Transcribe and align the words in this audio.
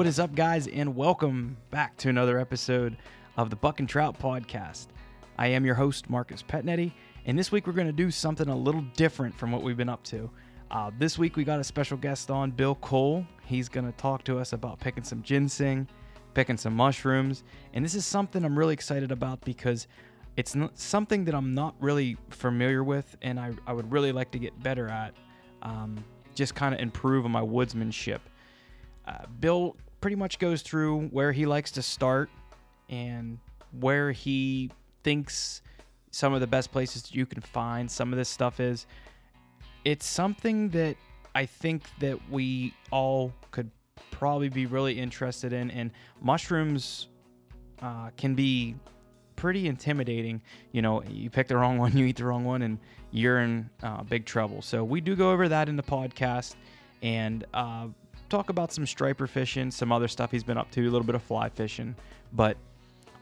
What 0.00 0.06
is 0.06 0.18
up, 0.18 0.34
guys, 0.34 0.66
and 0.66 0.96
welcome 0.96 1.58
back 1.70 1.94
to 1.98 2.08
another 2.08 2.38
episode 2.38 2.96
of 3.36 3.50
the 3.50 3.56
Buck 3.56 3.80
and 3.80 3.88
Trout 3.88 4.18
Podcast. 4.18 4.86
I 5.36 5.48
am 5.48 5.66
your 5.66 5.74
host, 5.74 6.08
Marcus 6.08 6.42
Petnetti, 6.42 6.92
and 7.26 7.38
this 7.38 7.52
week 7.52 7.66
we're 7.66 7.74
going 7.74 7.86
to 7.86 7.92
do 7.92 8.10
something 8.10 8.48
a 8.48 8.56
little 8.56 8.80
different 8.96 9.34
from 9.34 9.52
what 9.52 9.62
we've 9.62 9.76
been 9.76 9.90
up 9.90 10.02
to. 10.04 10.30
Uh, 10.70 10.90
this 10.98 11.18
week 11.18 11.36
we 11.36 11.44
got 11.44 11.60
a 11.60 11.64
special 11.64 11.98
guest 11.98 12.30
on, 12.30 12.50
Bill 12.50 12.76
Cole. 12.76 13.26
He's 13.44 13.68
going 13.68 13.84
to 13.84 13.92
talk 13.98 14.24
to 14.24 14.38
us 14.38 14.54
about 14.54 14.80
picking 14.80 15.04
some 15.04 15.22
ginseng, 15.22 15.86
picking 16.32 16.56
some 16.56 16.74
mushrooms, 16.74 17.44
and 17.74 17.84
this 17.84 17.94
is 17.94 18.06
something 18.06 18.42
I'm 18.42 18.58
really 18.58 18.72
excited 18.72 19.12
about 19.12 19.42
because 19.42 19.86
it's 20.38 20.56
something 20.76 21.26
that 21.26 21.34
I'm 21.34 21.52
not 21.52 21.74
really 21.78 22.16
familiar 22.30 22.82
with, 22.82 23.18
and 23.20 23.38
I, 23.38 23.52
I 23.66 23.74
would 23.74 23.92
really 23.92 24.12
like 24.12 24.30
to 24.30 24.38
get 24.38 24.62
better 24.62 24.88
at. 24.88 25.12
Um, 25.60 26.02
just 26.34 26.54
kind 26.54 26.72
of 26.74 26.80
improve 26.80 27.26
on 27.26 27.32
my 27.32 27.42
woodsmanship. 27.42 28.20
Uh, 29.06 29.26
Bill 29.40 29.76
pretty 30.00 30.16
much 30.16 30.38
goes 30.38 30.62
through 30.62 31.08
where 31.08 31.32
he 31.32 31.46
likes 31.46 31.70
to 31.72 31.82
start 31.82 32.30
and 32.88 33.38
where 33.78 34.12
he 34.12 34.70
thinks 35.02 35.62
some 36.10 36.32
of 36.32 36.40
the 36.40 36.46
best 36.46 36.72
places 36.72 37.14
you 37.14 37.26
can 37.26 37.40
find 37.40 37.90
some 37.90 38.12
of 38.12 38.18
this 38.18 38.28
stuff 38.28 38.60
is. 38.60 38.86
It's 39.84 40.06
something 40.06 40.68
that 40.70 40.96
I 41.34 41.46
think 41.46 41.84
that 42.00 42.18
we 42.30 42.74
all 42.90 43.32
could 43.50 43.70
probably 44.10 44.48
be 44.48 44.66
really 44.66 44.98
interested 44.98 45.52
in, 45.52 45.70
and 45.70 45.90
mushrooms 46.20 47.08
uh, 47.80 48.10
can 48.16 48.34
be 48.34 48.74
pretty 49.36 49.68
intimidating. 49.68 50.42
You 50.72 50.82
know, 50.82 51.02
you 51.04 51.30
pick 51.30 51.48
the 51.48 51.56
wrong 51.56 51.78
one, 51.78 51.96
you 51.96 52.04
eat 52.06 52.16
the 52.16 52.24
wrong 52.24 52.44
one, 52.44 52.62
and 52.62 52.78
you're 53.12 53.40
in 53.40 53.70
uh, 53.82 54.02
big 54.02 54.26
trouble. 54.26 54.62
So 54.62 54.84
we 54.84 55.00
do 55.00 55.16
go 55.16 55.32
over 55.32 55.48
that 55.48 55.68
in 55.68 55.76
the 55.76 55.82
podcast 55.82 56.56
and 57.02 57.44
uh, 57.54 57.86
talk 58.30 58.48
about 58.48 58.72
some 58.72 58.86
striper 58.86 59.26
fishing, 59.26 59.70
some 59.70 59.92
other 59.92 60.08
stuff 60.08 60.30
he's 60.30 60.44
been 60.44 60.56
up 60.56 60.70
to, 60.70 60.82
a 60.82 60.90
little 60.90 61.04
bit 61.06 61.16
of 61.16 61.22
fly 61.22 61.48
fishing. 61.48 61.94
But 62.32 62.56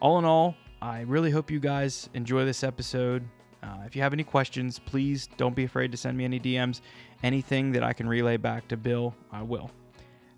all 0.00 0.18
in 0.18 0.24
all, 0.24 0.54
I 0.80 1.00
really 1.00 1.30
hope 1.30 1.50
you 1.50 1.58
guys 1.58 2.08
enjoy 2.14 2.44
this 2.44 2.62
episode. 2.62 3.24
Uh, 3.62 3.78
if 3.86 3.96
you 3.96 4.02
have 4.02 4.12
any 4.12 4.22
questions, 4.22 4.78
please 4.78 5.28
don't 5.36 5.56
be 5.56 5.64
afraid 5.64 5.90
to 5.90 5.96
send 5.96 6.16
me 6.16 6.24
any 6.24 6.38
DMs. 6.38 6.82
Anything 7.22 7.72
that 7.72 7.82
I 7.82 7.92
can 7.92 8.06
relay 8.06 8.36
back 8.36 8.68
to 8.68 8.76
Bill, 8.76 9.14
I 9.32 9.42
will. 9.42 9.70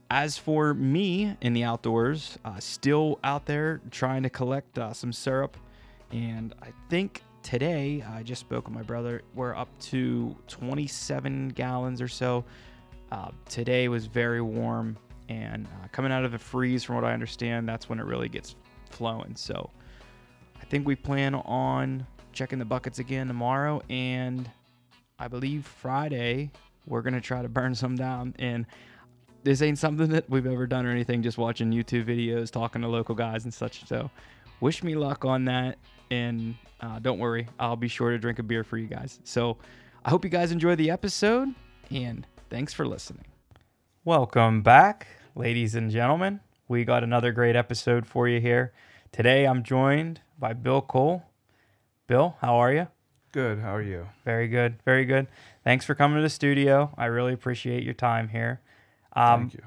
As 0.09 0.39
for 0.39 0.73
me 0.73 1.37
in 1.41 1.53
the 1.53 1.63
outdoors, 1.63 2.39
uh, 2.45 2.59
still 2.59 3.19
out 3.23 3.47
there 3.47 3.81
trying 3.91 4.23
to 4.23 4.31
collect 4.31 4.79
uh, 4.79 4.93
some 4.93 5.13
syrup. 5.13 5.57
And 6.11 6.55
I 6.63 6.73
think 6.89 7.23
today, 7.43 8.03
I 8.09 8.23
just 8.23 8.41
spoke 8.41 8.67
with 8.67 8.75
my 8.75 8.83
brother, 8.83 9.23
we're 9.35 9.55
up 9.55 9.69
to 9.81 10.35
27 10.49 11.51
gallons 11.51 12.01
or 12.01 12.09
so. 12.09 12.45
Uh, 13.11 13.31
today 13.49 13.89
was 13.89 14.07
very 14.07 14.41
warm 14.41 14.97
and 15.31 15.67
uh, 15.67 15.87
coming 15.93 16.11
out 16.11 16.25
of 16.25 16.33
the 16.33 16.39
freeze, 16.39 16.83
from 16.83 16.97
what 16.97 17.05
I 17.05 17.13
understand, 17.13 17.69
that's 17.69 17.89
when 17.89 18.01
it 18.01 18.05
really 18.05 18.29
gets 18.29 18.57
flowing. 18.91 19.37
So 19.37 19.71
I 20.61 20.65
think 20.65 20.87
we 20.87 20.97
plan 20.97 21.37
on 21.37 22.07
checking 22.33 22.59
the 22.59 22.65
buckets 22.65 22.99
again 22.99 23.29
tomorrow. 23.29 23.81
And 23.89 24.51
I 25.19 25.29
believe 25.29 25.65
Friday, 25.65 26.51
we're 26.87 27.03
going 27.03 27.15
to 27.15 27.21
try 27.21 27.43
to 27.43 27.49
burn 27.49 27.75
some 27.75 27.95
down. 27.95 28.35
And 28.41 28.67
this 29.45 29.63
ain't 29.63 29.79
something 29.79 30.11
that 30.11 30.29
we've 30.29 30.47
ever 30.47 30.67
done 30.67 30.85
or 30.85 30.91
anything, 30.91 31.23
just 31.23 31.39
watching 31.39 31.71
YouTube 31.71 32.05
videos, 32.07 32.51
talking 32.51 32.83
to 32.83 32.89
local 32.89 33.15
guys 33.15 33.45
and 33.45 33.55
such. 33.55 33.87
So 33.87 34.11
wish 34.61 34.83
me 34.83 34.97
luck 34.97 35.25
on 35.25 35.45
that. 35.45 35.79
And 36.11 36.57
uh, 36.81 36.99
don't 36.99 37.21
worry, 37.21 37.47
I'll 37.61 37.77
be 37.77 37.89
sure 37.89 38.11
to 38.11 38.19
drink 38.19 38.41
a 38.41 38.43
beer 38.43 38.65
for 38.65 38.79
you 38.79 38.89
guys. 38.89 39.21
So 39.23 39.59
I 40.05 40.11
hope 40.11 40.25
you 40.25 40.31
guys 40.31 40.51
enjoy 40.51 40.75
the 40.75 40.91
episode 40.91 41.55
and 41.93 42.27
thanks 42.51 42.75
for 42.75 42.87
listening. 42.87 43.25
Welcome 44.05 44.63
back, 44.63 45.07
ladies 45.35 45.75
and 45.75 45.91
gentlemen. 45.91 46.41
We 46.69 46.85
got 46.85 47.03
another 47.05 47.33
great 47.33 47.57
episode 47.57 48.07
for 48.07 48.29
you 48.29 48.41
here. 48.41 48.73
Today 49.13 49.45
I'm 49.47 49.63
joined 49.63 50.21
by 50.39 50.53
Bill 50.53 50.83
Cole. 50.83 51.23
Bill, 52.07 52.37
how 52.41 52.57
are 52.57 52.73
you? 52.73 52.89
Good. 53.33 53.61
How 53.61 53.75
are 53.77 53.83
you? 53.83 54.09
Very 54.25 54.49
good. 54.49 54.77
Very 54.85 55.05
good. 55.05 55.29
Thanks 55.63 55.85
for 55.85 55.95
coming 55.95 56.17
to 56.17 56.23
the 56.23 56.29
studio. 56.29 56.93
I 56.99 57.07
really 57.07 57.33
appreciate 57.33 57.85
your 57.85 57.95
time 57.95 58.29
here. 58.29 58.61
Um, 59.13 59.43
Thank 59.43 59.55
you. 59.55 59.63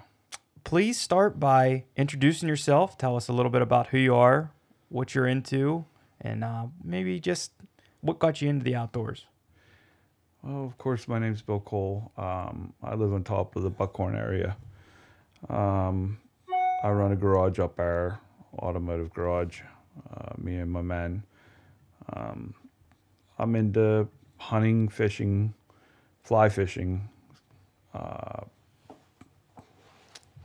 please 0.65 0.99
start 0.99 1.39
by 1.39 1.85
introducing 1.95 2.49
yourself. 2.49 2.97
Tell 2.97 3.15
us 3.15 3.29
a 3.29 3.33
little 3.33 3.51
bit 3.51 3.61
about 3.61 3.87
who 3.87 3.97
you 3.97 4.15
are, 4.15 4.51
what 4.89 5.15
you're 5.15 5.27
into, 5.27 5.85
and 6.19 6.43
uh, 6.43 6.65
maybe 6.83 7.19
just 7.19 7.51
what 8.01 8.19
got 8.19 8.41
you 8.41 8.49
into 8.49 8.65
the 8.65 8.75
outdoors. 8.75 9.25
Well, 10.43 10.65
of 10.65 10.77
course, 10.77 11.07
my 11.07 11.19
name's 11.19 11.41
Bill 11.41 11.61
Cole. 11.61 12.11
Um, 12.17 12.73
I 12.83 12.95
live 12.95 13.13
on 13.13 13.23
top 13.23 13.55
of 13.55 13.63
the 13.63 13.69
Buckhorn 13.69 14.13
area. 14.13 14.57
Um, 15.47 16.17
I 16.83 16.89
run 16.89 17.13
a 17.13 17.15
garage 17.15 17.59
up 17.59 17.77
there, 17.77 18.19
automotive 18.59 19.13
garage. 19.13 19.61
Uh, 20.13 20.33
me 20.37 20.57
and 20.57 20.69
my 20.69 20.81
men. 20.81 21.23
Um, 22.11 22.53
I'm 23.39 23.55
into 23.55 24.09
hunting, 24.37 24.89
fishing, 24.89 25.53
fly 26.23 26.49
fishing. 26.49 27.07
Uh, 27.93 28.41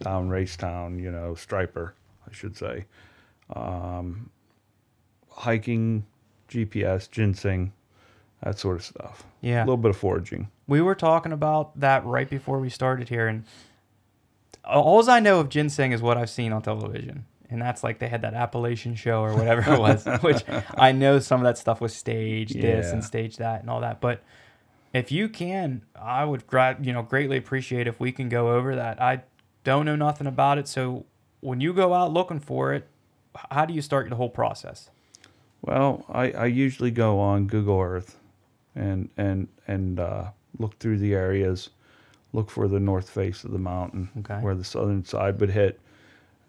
down 0.00 0.28
Raystown, 0.28 1.02
you 1.02 1.10
know, 1.10 1.34
striper, 1.34 1.94
I 2.24 2.32
should 2.32 2.56
say. 2.56 2.84
Um, 3.52 4.30
hiking, 5.28 6.06
GPS, 6.48 7.10
ginseng, 7.10 7.72
that 8.42 8.58
sort 8.58 8.76
of 8.76 8.84
stuff. 8.84 9.24
Yeah. 9.40 9.60
A 9.60 9.64
little 9.64 9.76
bit 9.76 9.90
of 9.90 9.96
foraging. 9.96 10.48
We 10.66 10.80
were 10.80 10.94
talking 10.94 11.32
about 11.32 11.78
that 11.80 12.04
right 12.04 12.28
before 12.28 12.58
we 12.58 12.70
started 12.70 13.08
here, 13.08 13.26
and 13.26 13.44
all 14.64 15.08
I 15.08 15.20
know 15.20 15.40
of 15.40 15.48
ginseng 15.48 15.92
is 15.92 16.02
what 16.02 16.16
I've 16.16 16.30
seen 16.30 16.52
on 16.52 16.62
television. 16.62 17.24
And 17.50 17.62
that's 17.62 17.82
like 17.82 17.98
they 17.98 18.08
had 18.08 18.22
that 18.22 18.34
Appalachian 18.34 18.94
show 18.94 19.22
or 19.22 19.34
whatever 19.34 19.72
it 19.72 19.80
was, 19.80 20.04
which 20.20 20.44
I 20.76 20.92
know 20.92 21.18
some 21.18 21.40
of 21.40 21.44
that 21.44 21.56
stuff 21.56 21.80
was 21.80 21.94
staged 21.94 22.60
this 22.60 22.92
and 22.92 23.02
staged 23.02 23.38
that 23.38 23.62
and 23.62 23.70
all 23.70 23.80
that. 23.80 24.02
But 24.02 24.22
if 24.92 25.10
you 25.10 25.30
can, 25.30 25.82
I 25.98 26.24
would 26.24 26.44
you 26.82 26.92
know 26.92 27.02
greatly 27.02 27.38
appreciate 27.38 27.86
if 27.86 27.98
we 27.98 28.12
can 28.12 28.28
go 28.28 28.52
over 28.52 28.76
that. 28.76 29.00
I 29.00 29.22
don't 29.64 29.86
know 29.86 29.96
nothing 29.96 30.26
about 30.26 30.58
it, 30.58 30.68
so 30.68 31.06
when 31.40 31.60
you 31.60 31.72
go 31.72 31.94
out 31.94 32.12
looking 32.12 32.40
for 32.40 32.74
it, 32.74 32.86
how 33.50 33.64
do 33.64 33.72
you 33.72 33.80
start 33.82 34.08
the 34.10 34.16
whole 34.16 34.30
process? 34.30 34.90
Well, 35.62 36.04
I, 36.08 36.30
I 36.32 36.46
usually 36.46 36.90
go 36.90 37.18
on 37.18 37.46
Google 37.46 37.80
Earth 37.80 38.18
and 38.78 39.10
and 39.16 39.48
and 39.66 40.00
uh, 40.00 40.30
look 40.58 40.78
through 40.78 40.98
the 40.98 41.14
areas, 41.14 41.70
look 42.32 42.50
for 42.50 42.68
the 42.68 42.80
north 42.80 43.10
face 43.10 43.44
of 43.44 43.50
the 43.50 43.58
mountain 43.58 44.08
Okay. 44.20 44.38
where 44.40 44.54
the 44.54 44.64
southern 44.64 45.04
side 45.04 45.40
would 45.40 45.50
hit. 45.50 45.80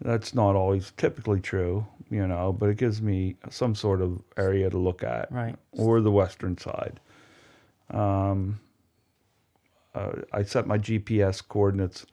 That's 0.00 0.32
not 0.34 0.56
always 0.56 0.92
typically 0.96 1.40
true, 1.40 1.86
you 2.10 2.26
know, 2.26 2.52
but 2.52 2.70
it 2.70 2.78
gives 2.78 3.02
me 3.02 3.36
some 3.50 3.74
sort 3.74 4.00
of 4.00 4.22
area 4.38 4.70
to 4.70 4.78
look 4.78 5.02
at, 5.02 5.30
Right. 5.30 5.56
or 5.72 6.00
the 6.00 6.10
western 6.10 6.56
side. 6.56 6.98
Um, 7.90 8.60
uh, 9.94 10.12
I 10.32 10.42
set 10.44 10.66
my 10.66 10.78
GPS 10.78 11.46
coordinates 11.46 12.06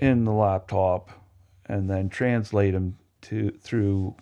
in 0.00 0.24
the 0.24 0.32
laptop, 0.32 1.10
and 1.66 1.88
then 1.88 2.08
translate 2.08 2.72
them 2.72 2.96
to 3.20 3.50
through 3.60 4.14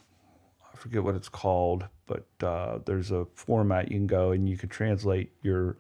I 0.77 0.79
forget 0.79 1.03
what 1.03 1.15
it's 1.15 1.31
called, 1.31 1.87
but 2.07 2.27
uh, 2.43 2.81
there's 2.85 3.11
a 3.11 3.27
format 3.35 3.91
you 3.91 3.97
can 3.97 4.07
go 4.07 4.33
and 4.33 4.47
you 4.47 4.59
can 4.59 4.69
translate 4.69 5.33
your 5.43 5.79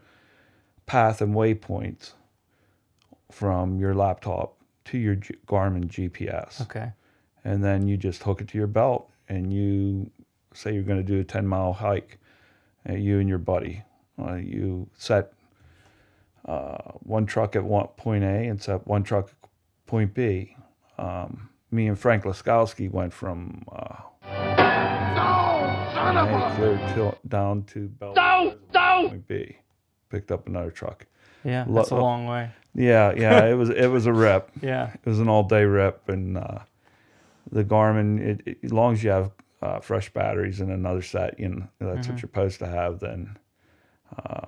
path 0.86 1.20
and 1.20 1.34
waypoints 1.34 2.12
from 3.30 3.78
your 3.78 3.94
laptop 3.94 4.56
to 4.86 4.96
your 4.96 5.16
G- 5.16 5.34
Garmin 5.46 5.88
GPS. 5.88 6.62
Okay. 6.62 6.92
And 7.44 7.62
then 7.62 7.86
you 7.86 7.98
just 7.98 8.22
hook 8.22 8.40
it 8.40 8.48
to 8.48 8.58
your 8.58 8.66
belt 8.66 9.10
and 9.28 9.52
you 9.52 10.10
say 10.54 10.72
you're 10.72 10.82
going 10.82 11.04
to 11.04 11.12
do 11.12 11.20
a 11.20 11.24
10 11.24 11.46
mile 11.46 11.74
hike, 11.74 12.18
uh, 12.88 12.94
you 12.94 13.20
and 13.20 13.28
your 13.28 13.38
buddy. 13.38 13.82
Uh, 14.18 14.36
you 14.36 14.88
set 14.96 15.34
uh, 16.46 16.78
one 17.00 17.26
truck 17.26 17.54
at 17.54 17.64
one, 17.64 17.88
point 17.98 18.24
A 18.24 18.46
and 18.46 18.62
set 18.62 18.86
one 18.86 19.02
truck 19.02 19.28
at 19.28 19.50
point 19.86 20.14
B. 20.14 20.56
Um, 20.96 21.50
me 21.70 21.86
and 21.86 21.98
Frank 21.98 22.24
Laskowski 22.24 22.90
went 22.90 23.12
from 23.12 23.62
uh, 26.14 26.50
A 26.52 26.54
clear 26.56 26.92
till, 26.94 27.18
down 27.26 27.64
to 27.64 27.88
Bell 27.88 28.14
point 29.08 29.26
B. 29.26 29.56
Picked 30.10 30.30
up 30.30 30.46
another 30.46 30.70
truck. 30.70 31.06
Yeah, 31.44 31.64
Lo- 31.68 31.76
that's 31.76 31.90
a 31.90 31.96
long 31.96 32.26
way. 32.26 32.50
Yeah, 32.74 33.12
yeah, 33.16 33.46
it 33.46 33.54
was 33.54 33.70
it 33.70 33.86
was 33.88 34.06
a 34.06 34.12
rep. 34.12 34.50
Yeah. 34.62 34.90
It 34.94 35.06
was 35.08 35.18
an 35.20 35.28
all 35.28 35.42
day 35.44 35.64
rep, 35.64 36.08
and 36.08 36.36
uh, 36.38 36.58
the 37.50 37.64
Garmin. 37.64 38.20
It, 38.20 38.42
it- 38.46 38.58
as 38.64 38.72
long 38.72 38.92
as 38.94 39.02
you 39.02 39.10
have 39.10 39.30
uh, 39.62 39.80
fresh 39.80 40.12
batteries 40.12 40.60
and 40.60 40.70
another 40.70 41.02
set, 41.02 41.38
you 41.40 41.48
know 41.48 41.68
that's 41.80 42.06
what 42.08 42.16
you're 42.18 42.28
supposed 42.28 42.58
to 42.60 42.66
have. 42.66 43.00
Then 43.00 43.36
uh, 44.16 44.46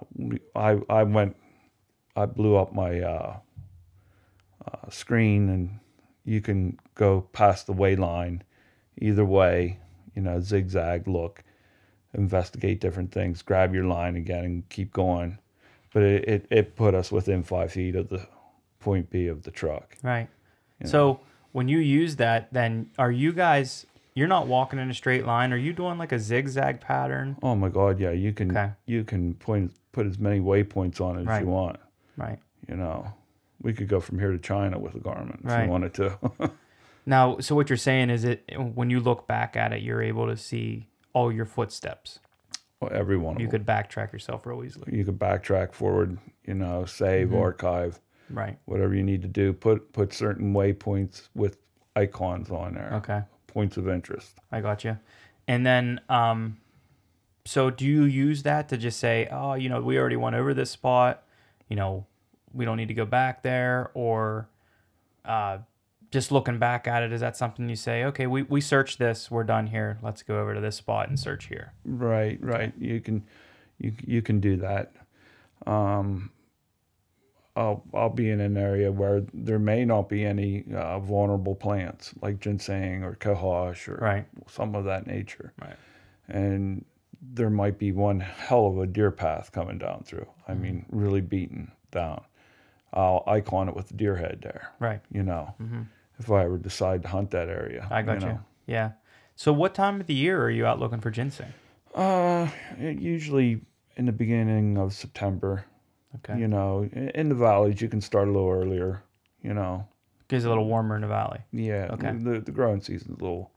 I 0.54 0.78
I 0.88 1.02
went, 1.04 1.36
I 2.16 2.26
blew 2.26 2.56
up 2.56 2.72
my 2.74 3.00
uh, 3.00 3.36
uh, 4.66 4.90
screen, 4.90 5.48
and 5.48 5.78
you 6.24 6.40
can 6.40 6.78
go 6.94 7.22
past 7.32 7.66
the 7.66 7.72
way 7.72 7.96
line, 7.96 8.42
either 9.00 9.24
way. 9.24 9.78
You 10.14 10.22
know, 10.22 10.40
zigzag 10.40 11.06
look, 11.06 11.44
investigate 12.14 12.80
different 12.80 13.12
things, 13.12 13.42
grab 13.42 13.74
your 13.74 13.84
line 13.84 14.16
again, 14.16 14.44
and 14.44 14.68
keep 14.68 14.92
going. 14.92 15.38
But 15.92 16.02
it, 16.02 16.28
it, 16.28 16.46
it 16.50 16.76
put 16.76 16.94
us 16.94 17.10
within 17.10 17.42
five 17.42 17.72
feet 17.72 17.96
of 17.96 18.08
the 18.08 18.26
point 18.80 19.10
B 19.10 19.26
of 19.26 19.42
the 19.42 19.50
truck. 19.50 19.96
Right. 20.02 20.28
So 20.84 21.20
when 21.52 21.68
you 21.68 21.78
use 21.78 22.16
that, 22.16 22.52
then 22.52 22.90
are 22.98 23.10
you 23.10 23.32
guys? 23.32 23.84
You're 24.14 24.28
not 24.28 24.46
walking 24.46 24.78
in 24.78 24.90
a 24.90 24.94
straight 24.94 25.24
line. 25.26 25.52
Are 25.52 25.56
you 25.56 25.72
doing 25.72 25.96
like 25.98 26.12
a 26.12 26.18
zigzag 26.18 26.80
pattern? 26.80 27.36
Oh 27.42 27.54
my 27.54 27.68
God, 27.68 27.98
yeah, 28.00 28.10
you 28.10 28.32
can 28.32 28.50
Okay. 28.50 28.72
you 28.86 29.04
can 29.04 29.34
point 29.34 29.72
put 29.92 30.06
as 30.06 30.18
many 30.18 30.40
waypoints 30.40 31.00
on 31.00 31.18
it 31.18 31.28
as 31.28 31.40
you 31.40 31.46
want. 31.48 31.78
Right. 32.16 32.38
You 32.68 32.76
know, 32.76 33.12
we 33.62 33.72
could 33.72 33.88
go 33.88 34.00
from 34.00 34.18
here 34.18 34.30
to 34.32 34.38
China 34.38 34.78
with 34.78 34.94
a 34.94 34.98
Garmin 34.98 35.40
if 35.40 35.44
Right. 35.46 35.64
you 35.64 35.70
wanted 35.70 35.94
to. 35.94 36.18
Now, 37.06 37.38
so 37.38 37.54
what 37.54 37.70
you're 37.70 37.78
saying 37.78 38.10
is 38.10 38.24
it 38.24 38.44
when 38.74 38.90
you 38.90 39.00
look 39.00 39.26
back 39.26 39.56
at 39.56 39.72
it, 39.72 39.80
you're 39.82 40.02
able 40.02 40.26
to 40.26 40.36
see 40.36 40.88
all 41.12 41.32
your 41.32 41.44
footsteps. 41.46 42.18
Well, 42.80 42.90
Every 42.94 43.16
one 43.16 43.36
of 43.36 43.42
You 43.42 43.48
could 43.48 43.66
backtrack 43.66 44.12
yourself 44.12 44.46
real 44.46 44.62
easily. 44.64 44.96
You 44.96 45.04
could 45.04 45.18
backtrack 45.18 45.72
forward. 45.72 46.18
You 46.44 46.54
know, 46.54 46.84
save, 46.84 47.28
Mm-hmm. 47.28 47.36
archive, 47.38 48.00
Right. 48.30 48.58
whatever 48.66 48.94
you 48.94 49.02
need 49.02 49.22
to 49.22 49.28
do. 49.28 49.52
Put 49.52 49.92
put 49.92 50.12
certain 50.14 50.52
waypoints 50.54 51.28
with 51.34 51.58
icons 51.96 52.50
on 52.50 52.74
there. 52.74 52.92
Okay. 52.94 53.22
Points 53.48 53.76
of 53.76 53.88
interest. 53.88 54.38
I 54.52 54.60
got 54.60 54.84
you. 54.84 54.98
And 55.48 55.64
then, 55.66 56.00
um, 56.08 56.58
so 57.44 57.70
do 57.70 57.84
you 57.86 58.04
use 58.04 58.42
that 58.44 58.68
to 58.68 58.76
just 58.76 59.00
say, 59.00 59.26
oh, 59.30 59.54
you 59.54 59.68
know, 59.70 59.80
we 59.80 59.98
already 59.98 60.16
went 60.16 60.36
over 60.36 60.52
this 60.54 60.70
spot, 60.70 61.24
you 61.68 61.74
know, 61.76 62.06
we 62.52 62.64
don't 62.66 62.76
need 62.76 62.88
to 62.88 62.94
go 62.94 63.06
back 63.06 63.42
there, 63.42 63.90
or 63.94 64.48
uh, 65.24 65.58
just 66.10 66.32
looking 66.32 66.58
back 66.58 66.86
at 66.86 67.02
it, 67.02 67.12
is 67.12 67.20
that 67.20 67.36
something 67.36 67.68
you 67.68 67.76
say, 67.76 68.04
okay, 68.04 68.26
we 68.26 68.42
we 68.42 68.60
searched 68.60 68.98
this, 68.98 69.30
we're 69.30 69.44
done 69.44 69.66
here, 69.68 69.98
let's 70.02 70.22
go 70.22 70.40
over 70.40 70.54
to 70.54 70.60
this 70.60 70.76
spot 70.76 71.08
and 71.08 71.18
search 71.18 71.46
here. 71.46 71.72
Right, 71.84 72.38
right. 72.42 72.72
You 72.78 73.00
can, 73.00 73.24
you 73.78 73.92
you 74.04 74.22
can 74.22 74.40
do 74.40 74.56
that. 74.58 74.92
Um, 75.66 76.30
I'll 77.56 77.82
I'll 77.92 78.08
be 78.10 78.30
in 78.30 78.40
an 78.40 78.56
area 78.56 78.92
where 78.92 79.22
there 79.34 79.58
may 79.58 79.84
not 79.84 80.08
be 80.08 80.24
any 80.24 80.64
uh, 80.74 81.00
vulnerable 81.00 81.54
plants 81.56 82.14
like 82.22 82.40
ginseng 82.40 83.02
or 83.02 83.14
cohosh 83.16 83.88
or 83.88 83.96
Right. 83.96 84.26
some 84.48 84.74
of 84.74 84.84
that 84.84 85.06
nature, 85.06 85.52
Right. 85.60 85.76
and 86.28 86.84
there 87.20 87.50
might 87.50 87.78
be 87.78 87.90
one 87.90 88.20
hell 88.20 88.68
of 88.68 88.78
a 88.78 88.86
deer 88.86 89.10
path 89.10 89.50
coming 89.50 89.76
down 89.78 90.04
through. 90.04 90.26
I 90.46 90.52
Mm-hmm. 90.52 90.62
mean, 90.62 90.86
really 90.90 91.20
beaten 91.20 91.72
down. 91.90 92.22
I'll 92.92 93.24
icon 93.26 93.68
it 93.68 93.74
with 93.76 93.88
the 93.88 93.94
deer 93.94 94.16
head 94.16 94.38
there. 94.42 94.72
Right. 94.78 95.00
You 95.10 95.24
know, 95.24 95.54
if 96.18 96.30
I 96.30 96.44
ever 96.44 96.58
decide 96.58 97.02
to 97.02 97.08
hunt 97.08 97.30
that 97.32 97.48
area. 97.48 97.86
I 97.90 98.02
got 98.02 98.20
you. 98.20 98.26
know. 98.28 98.40
Yeah. 98.66 98.92
So 99.36 99.52
what 99.52 99.74
time 99.74 100.00
of 100.00 100.06
the 100.06 100.14
year 100.14 100.42
are 100.42 100.50
you 100.50 100.66
out 100.66 100.78
looking 100.80 101.00
for 101.00 101.10
ginseng? 101.10 101.52
Uh, 101.94 102.48
usually 102.78 103.60
in 103.96 104.06
the 104.06 104.12
beginning 104.12 104.76
of 104.78 104.92
September. 104.94 105.64
Okay. 106.16 106.38
You 106.40 106.48
know, 106.48 106.84
in 107.14 107.28
the 107.28 107.34
valleys 107.34 107.80
you 107.80 107.88
can 107.88 108.00
start 108.00 108.28
a 108.28 108.30
little 108.30 108.50
earlier. 108.50 109.02
You 109.42 109.54
know, 109.54 109.86
Gets 110.28 110.44
a 110.44 110.48
little 110.48 110.66
warmer 110.66 110.96
in 110.96 111.02
the 111.02 111.08
valley. 111.08 111.40
yeah. 111.52 111.88
Okay. 111.92 112.12
The 112.12 112.40
the 112.40 112.52
growing 112.52 112.80
season's 112.80 113.18
a 113.18 113.22
little 113.22 113.50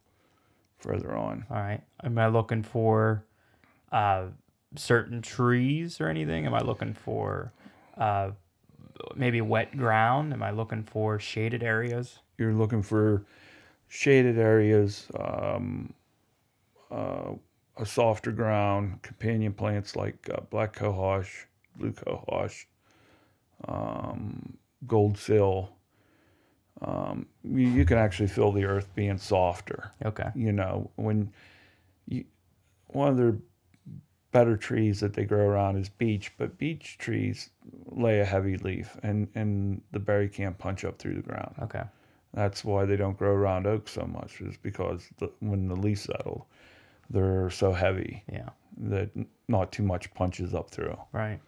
further 0.79 1.15
on. 1.15 1.45
All 1.49 1.57
right. 1.57 1.81
Am 2.03 2.17
I 2.17 2.27
looking 2.27 2.63
for 2.63 3.25
uh, 3.91 4.25
certain 4.75 5.21
trees 5.21 5.99
or 5.99 6.07
anything? 6.07 6.45
Am 6.45 6.53
I 6.53 6.61
looking 6.61 6.93
for 6.93 7.51
uh, 7.97 8.31
maybe 9.15 9.41
wet 9.41 9.75
ground? 9.77 10.31
Am 10.33 10.41
I 10.43 10.51
looking 10.51 10.83
for 10.83 11.19
shaded 11.19 11.63
areas? 11.63 12.19
You're 12.41 12.53
looking 12.53 12.81
for 12.81 13.23
shaded 13.87 14.39
areas, 14.39 15.05
um, 15.19 15.93
uh, 16.89 17.33
a 17.77 17.85
softer 17.85 18.31
ground, 18.31 18.99
companion 19.03 19.53
plants 19.53 19.95
like 19.95 20.27
uh, 20.33 20.41
black 20.49 20.75
cohosh, 20.75 21.45
blue 21.75 21.91
cohosh, 21.91 22.65
um, 23.67 24.57
goldenseal. 24.87 25.69
Um, 26.81 27.27
you, 27.43 27.67
you 27.67 27.85
can 27.85 27.99
actually 27.99 28.27
feel 28.27 28.51
the 28.51 28.65
earth 28.65 28.89
being 28.95 29.19
softer. 29.19 29.91
Okay. 30.03 30.29
you 30.33 30.51
know 30.51 30.89
when 30.95 31.31
you 32.07 32.25
one 32.87 33.07
of 33.07 33.17
their 33.17 33.35
better 34.31 34.57
trees 34.57 34.99
that 35.01 35.13
they 35.13 35.25
grow 35.25 35.45
around 35.45 35.77
is 35.77 35.89
beech 35.89 36.31
but 36.37 36.57
beech 36.57 36.97
trees 36.97 37.51
lay 37.85 38.19
a 38.21 38.25
heavy 38.25 38.57
leaf 38.57 38.97
and 39.03 39.27
and 39.35 39.81
the 39.91 39.99
berry 39.99 40.27
can't 40.27 40.57
punch 40.57 40.83
up 40.83 40.97
through 40.97 41.13
the 41.13 41.21
ground 41.21 41.53
Okay. 41.61 41.83
That's 42.33 42.63
why 42.63 42.85
they 42.85 42.95
don't 42.95 43.17
grow 43.17 43.31
around 43.33 43.67
oak 43.67 43.87
so 43.89 44.03
much 44.05 44.39
is 44.41 44.55
because 44.57 45.07
the, 45.17 45.29
when 45.39 45.67
the 45.67 45.75
leaves 45.75 46.01
settle 46.01 46.47
they're 47.09 47.49
so 47.49 47.73
heavy 47.73 48.23
Yeah. 48.31 48.49
that 48.77 49.09
not 49.47 49.71
too 49.71 49.83
much 49.83 50.13
punches 50.13 50.53
up 50.53 50.69
through 50.71 50.97
Right. 51.11 51.39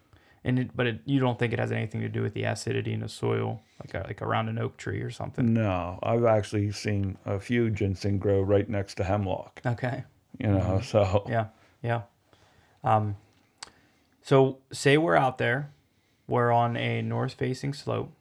And 0.45 0.59
it, 0.59 0.75
but 0.75 0.88
it, 0.88 1.00
you 1.06 1.21
don't 1.21 1.39
think 1.39 1.53
it 1.53 1.59
has 1.59 1.71
anything 1.71 2.01
to 2.01 2.09
do 2.09 2.21
with 2.21 2.33
the 2.33 2.44
acidity 2.44 2.91
in 2.91 3.00
the 3.00 3.07
soil, 3.07 3.62
like 3.80 3.94
a, 3.94 4.06
like 4.06 4.21
around 4.21 4.50
an 4.50 4.59
oak 4.59 4.75
tree 4.75 5.00
or 5.01 5.09
something? 5.09 5.53
no 5.53 6.00
i've 6.03 6.25
actually 6.25 6.69
seen 6.71 7.18
a 7.25 7.39
few 7.39 7.69
ginseng 7.69 8.18
grow 8.19 8.41
right 8.41 8.68
next 8.69 8.95
to 8.95 9.03
hemlock 9.06 9.62
Okay. 9.65 10.03
you 10.38 10.47
know 10.47 10.81
so 10.83 11.24
Yeah, 11.29 11.45
yeah. 11.81 12.01
Um, 12.83 13.15
so 14.21 14.57
say 14.71 14.97
we're 14.97 15.15
out 15.15 15.38
there, 15.38 15.71
we're 16.27 16.51
on 16.51 16.75
a 16.77 17.01
north-facing 17.01 17.74
slope. 17.74 18.12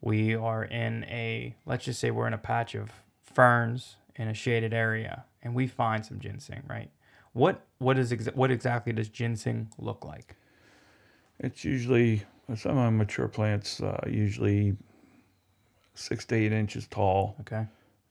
We 0.00 0.34
are 0.34 0.64
in 0.64 1.04
a 1.04 1.54
let's 1.66 1.84
just 1.84 2.00
say 2.00 2.10
we're 2.10 2.26
in 2.26 2.32
a 2.34 2.38
patch 2.38 2.74
of 2.74 2.90
ferns 3.22 3.96
in 4.16 4.28
a 4.28 4.34
shaded 4.34 4.72
area, 4.72 5.24
and 5.42 5.54
we 5.54 5.66
find 5.66 6.04
some 6.04 6.18
ginseng. 6.20 6.62
Right? 6.68 6.90
What 7.32 7.62
what 7.78 7.98
is 7.98 8.12
exa- 8.12 8.34
what 8.34 8.50
exactly 8.50 8.92
does 8.92 9.08
ginseng 9.08 9.68
look 9.78 10.04
like? 10.04 10.36
It's 11.38 11.64
usually 11.64 12.22
some 12.56 12.72
of 12.72 12.76
my 12.76 12.90
mature 12.90 13.28
plants, 13.28 13.80
uh, 13.80 14.00
usually 14.06 14.76
six 15.94 16.24
to 16.26 16.34
eight 16.34 16.52
inches 16.52 16.86
tall, 16.88 17.36
Okay. 17.40 17.66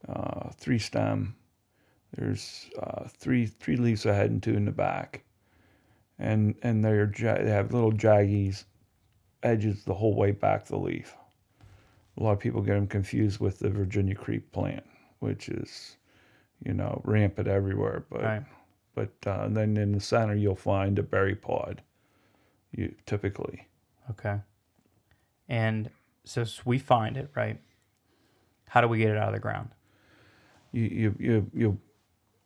uh, 0.08 0.50
three 0.58 0.80
stem. 0.80 1.36
There's 2.16 2.70
uh, 2.82 3.06
three 3.08 3.46
three 3.48 3.76
leaves 3.78 4.06
ahead 4.06 4.32
and 4.32 4.42
two 4.42 4.54
in 4.56 4.66
the 4.66 4.72
back, 4.72 5.24
and 6.18 6.56
and 6.64 6.84
they're 6.86 7.12
ja- 7.18 7.36
they 7.44 7.50
have 7.52 7.74
little 7.74 7.92
jaggies 7.92 8.66
edges 9.44 9.84
the 9.86 9.94
whole 9.94 10.16
way 10.16 10.32
back 10.32 10.66
the 10.66 10.78
leaf. 10.78 11.16
A 12.20 12.24
lot 12.24 12.34
of 12.34 12.40
people 12.40 12.62
get 12.62 12.74
them 12.74 12.88
confused 12.88 13.40
with 13.40 13.60
the 13.60 13.70
Virginia 13.70 14.16
creep 14.16 14.52
plant, 14.52 14.84
which 15.20 15.48
is, 15.50 15.98
you 16.64 16.74
know, 16.74 17.02
rampant 17.06 17.48
everywhere. 17.48 18.06
But 18.10 18.22
Right. 18.22 18.44
but 18.96 19.14
uh, 19.26 19.48
then 19.48 19.78
in 19.78 19.94
the 19.94 20.00
center 20.00 20.36
you'll 20.36 20.56
find 20.56 21.00
a 21.00 21.04
berry 21.04 21.36
pod. 21.36 21.82
You 22.72 22.94
typically. 23.06 23.68
Okay. 24.12 24.40
And 25.48 25.90
so 26.26 26.46
we 26.66 26.78
find 26.78 27.18
it 27.18 27.32
right. 27.36 27.60
How 28.68 28.82
do 28.82 28.88
we 28.88 29.00
get 29.00 29.10
it 29.10 29.18
out 29.18 29.30
of 29.30 29.34
the 29.34 29.40
ground? 29.40 29.70
you 30.72 30.84
you 30.84 31.16
you, 31.20 31.52
you 31.54 31.78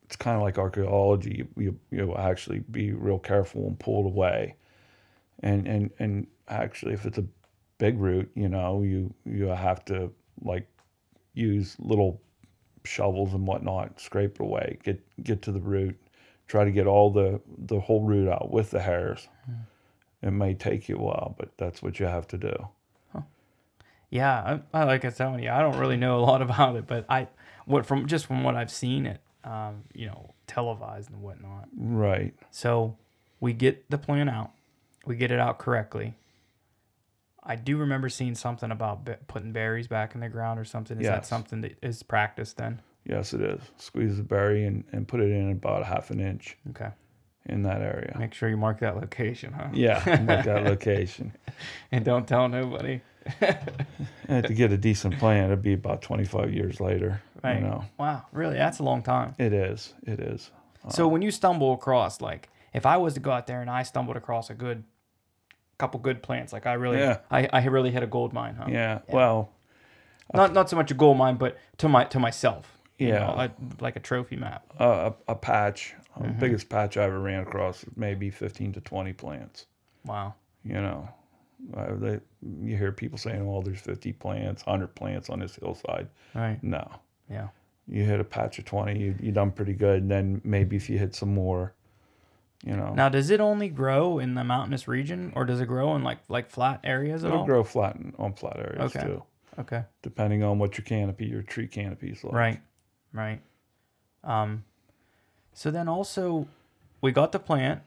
it's 0.06 0.15
kind 0.15 0.36
of 0.36 0.44
like 0.44 0.58
archaeology. 0.58 1.48
You, 1.56 1.63
you 1.63 1.80
you 1.92 2.15
actually 2.15 2.60
be 2.60 2.92
real 2.94 3.20
careful 3.20 3.68
and 3.68 3.80
pull 3.80 4.06
it 4.06 4.08
away, 4.08 4.56
and 5.42 5.68
and 5.68 5.92
and 6.00 6.27
actually, 6.48 6.94
if 6.94 7.06
it's 7.06 7.18
a 7.18 7.25
big 7.77 8.00
root, 8.00 8.32
you 8.36 8.50
know, 8.50 8.82
you 8.84 9.13
you 9.25 9.48
have 9.48 9.84
to 9.86 10.12
like 10.42 10.68
use 11.34 11.75
little 11.80 12.22
shovels 12.86 13.34
and 13.34 13.48
whatnot, 13.48 14.00
scrape 14.00 14.36
it 14.36 14.42
away, 14.42 14.77
get 14.84 15.01
get 15.24 15.42
to 15.44 15.51
the 15.51 15.62
root, 15.62 16.00
try 16.48 16.63
to 16.63 16.72
get 16.72 16.88
all 16.88 17.12
the 17.12 17.42
the 17.65 17.80
whole 17.80 18.03
root 18.03 18.30
out 18.30 18.51
with 18.51 18.72
the 18.72 18.80
hairs. 18.80 19.27
It 20.22 20.32
may 20.32 20.53
take 20.53 20.88
you 20.88 20.96
a 20.96 21.01
while, 21.01 21.36
but 21.38 21.50
that's 21.58 21.84
what 21.84 22.00
you 22.00 22.06
have 22.06 22.27
to 22.30 22.38
do. 22.38 22.70
Yeah, 24.10 24.60
I, 24.74 24.80
I 24.82 24.84
like 24.84 25.03
I 25.06 25.10
telling 25.10 25.44
you, 25.44 25.50
I 25.50 25.62
don't 25.62 25.80
really 25.80 25.98
know 25.98 26.20
a 26.20 26.22
lot 26.22 26.42
about 26.48 26.75
it, 26.75 26.86
but 26.86 27.06
I 27.10 27.27
what 27.65 27.86
from 27.86 28.08
just 28.08 28.27
from 28.27 28.44
what 28.44 28.56
I've 28.56 28.72
seen 28.72 29.06
it, 29.08 29.22
um, 29.44 29.84
you 29.94 30.06
know, 30.06 30.34
televised 30.46 31.10
and 31.10 31.22
whatnot. 31.22 31.68
Right. 31.75 32.36
So 32.51 32.96
we 33.39 33.53
get 33.53 33.89
the 33.89 33.98
plant 33.98 34.30
out, 34.30 34.51
we 35.06 35.15
get 35.15 35.32
it 35.32 35.39
out 35.39 35.58
correctly. 35.58 36.15
I 37.46 37.56
do 37.56 37.78
remember 37.78 38.10
seeing 38.10 38.36
something 38.36 38.72
about 38.72 39.04
be- 39.06 39.16
putting 39.28 39.52
berries 39.52 39.88
back 39.88 40.16
in 40.16 40.22
the 40.22 40.30
ground 40.30 40.60
or 40.60 40.64
something. 40.66 40.98
Is 41.00 41.08
that 41.08 41.26
something 41.26 41.62
that 41.62 41.78
is 41.84 42.02
practiced 42.04 42.58
then? 42.58 42.82
Yes, 43.06 43.34
it 43.34 43.42
is. 43.42 43.60
Squeeze 43.78 44.16
the 44.18 44.24
berry 44.24 44.66
and, 44.66 44.86
and 44.94 45.08
put 45.08 45.20
it 45.20 45.30
in 45.30 45.52
about 45.52 45.82
a 45.82 45.86
half 45.86 46.10
an 46.10 46.22
inch 46.22 46.58
Okay. 46.70 46.88
in 47.48 47.64
that 47.64 47.82
area. 47.82 48.16
Make 48.18 48.34
sure 48.34 48.48
you 48.48 48.56
mark 48.56 48.80
that 48.80 48.96
location, 48.96 49.52
huh? 49.52 49.68
Yeah, 49.74 50.02
mark 50.26 50.46
that 50.46 50.64
location. 50.74 51.34
And 51.92 52.06
don't 52.06 52.26
tell 52.28 52.48
nobody. 52.48 53.02
And 54.28 54.46
to 54.48 54.54
get 54.54 54.72
a 54.72 54.78
decent 54.78 55.18
plant, 55.20 55.48
it'd 55.52 55.62
be 55.62 55.74
about 55.74 56.02
25 56.02 56.54
years 56.54 56.80
later. 56.80 57.22
Right. 57.44 57.56
You 57.60 57.62
know, 57.68 57.84
Wow, 57.98 58.24
really? 58.32 58.56
That's 58.56 58.80
a 58.80 58.84
long 58.84 59.02
time. 59.04 59.36
it 59.38 59.52
is. 59.54 59.94
It 60.08 60.20
is. 60.20 60.50
So 60.90 61.06
uh, 61.06 61.08
when 61.10 61.22
you 61.22 61.30
stumble 61.32 61.74
across, 61.74 62.22
like, 62.22 62.50
if 62.74 62.86
I 62.86 62.98
was 62.98 63.14
to 63.16 63.20
go 63.20 63.32
out 63.32 63.48
there 63.48 63.62
and 63.62 63.70
I 63.70 63.84
stumbled 63.84 64.16
across 64.18 64.50
a 64.50 64.54
good, 64.54 64.84
couple 65.84 66.00
good 66.00 66.22
plants, 66.24 66.54
like 66.54 66.66
I 66.66 66.74
really, 66.74 67.00
Yeah. 67.00 67.18
I, 67.30 67.50
I 67.52 67.66
really 67.66 67.92
hit 67.92 68.04
a 68.04 68.08
gold 68.08 68.32
mine, 68.34 68.56
huh? 68.56 68.68
Yeah. 68.70 69.00
Well, 69.10 69.50
Not 70.34 70.54
not 70.54 70.70
so 70.70 70.75
much 70.78 70.92
a 70.92 70.94
gold 70.94 71.18
mine, 71.18 71.36
but 71.36 71.58
to 71.80 71.90
my 71.90 72.06
to 72.06 72.20
myself. 72.20 72.66
you 72.98 73.08
Yeah. 73.10 73.20
know, 73.28 73.36
like, 73.36 73.52
like 73.82 73.96
a 73.98 74.00
trophy 74.00 74.38
map. 74.38 74.62
a, 74.80 74.90
a, 75.08 75.13
a 75.34 75.36
patch, 75.36 75.96
Mm-hmm. 76.20 76.40
biggest 76.40 76.70
patch 76.70 76.96
I 76.96 77.04
ever 77.06 77.20
ran 77.20 77.42
across, 77.42 77.84
maybe 77.96 78.30
15 78.30 78.74
to 78.74 78.82
20 78.82 79.13
plants. 79.13 79.66
Wow. 80.06 80.36
You 80.63 80.80
know, 80.86 81.10
Uh, 81.75 81.96
they, 82.04 82.20
you 82.70 82.78
hear 82.78 82.92
people 82.92 83.18
saying, 83.18 83.42
"Oh, 83.48 83.62
there's 83.62 83.80
50 83.82 84.13
plants, 84.13 84.63
100 84.66 84.94
plants 84.96 85.30
on 85.30 85.40
this 85.40 85.56
hillside." 85.56 86.08
Right. 86.36 86.60
No, 86.62 86.84
Yeah. 87.30 87.48
you 87.88 88.04
hit 88.06 88.20
a 88.20 88.24
patch 88.24 88.60
of 88.60 88.66
20, 88.66 89.00
you 89.04 89.16
you 89.20 89.32
done 89.32 89.52
pretty 89.52 89.74
good. 89.74 89.98
And 90.04 90.12
then 90.12 90.42
maybe 90.44 90.75
if 90.75 90.90
you 90.90 90.98
hit 91.00 91.16
some 91.16 91.34
more, 91.34 91.74
you 92.63 92.75
know, 92.75 92.93
Now, 92.93 93.10
does 93.10 93.29
it 93.29 93.39
only 93.41 93.67
grow 93.70 94.20
in 94.20 94.36
the 94.36 94.43
mountainous 94.43 94.88
region, 94.88 95.34
or 95.36 95.43
does 95.46 95.60
it 95.60 95.65
grow 95.67 95.96
in 95.96 96.03
like 96.03 96.20
like 96.29 96.50
flat 96.50 96.79
areas 96.84 97.24
at 97.24 97.27
it'll 97.27 97.39
all? 97.41 97.46
grow 97.46 97.63
flat 97.63 97.96
in- 97.98 98.13
on 98.17 98.34
flat 98.34 98.58
areas 98.58 98.96
Okay. 98.96 99.05
too, 99.05 99.24
Okay. 99.60 99.84
depending 100.01 100.43
on 100.43 100.60
what 100.60 100.77
your 100.77 100.86
canopy, 100.86 101.25
your 101.25 101.41
tree 101.43 101.67
canopy 101.67 102.10
is 102.12 102.24
like. 102.24 102.34
Right. 102.34 102.62
Right. 103.12 103.41
Um. 104.24 104.63
So 105.53 105.70
then 105.72 105.88
also, 105.88 106.48
we 107.01 107.12
got 107.12 107.32
the 107.32 107.39
plant. 107.39 107.82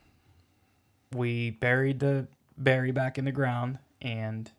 We 1.13 1.51
buried 1.51 2.01
the 2.01 2.27
berry 2.59 2.91
back 2.93 3.17
in 3.19 3.25
the 3.25 3.33
ground, 3.33 3.79
and 4.03 4.51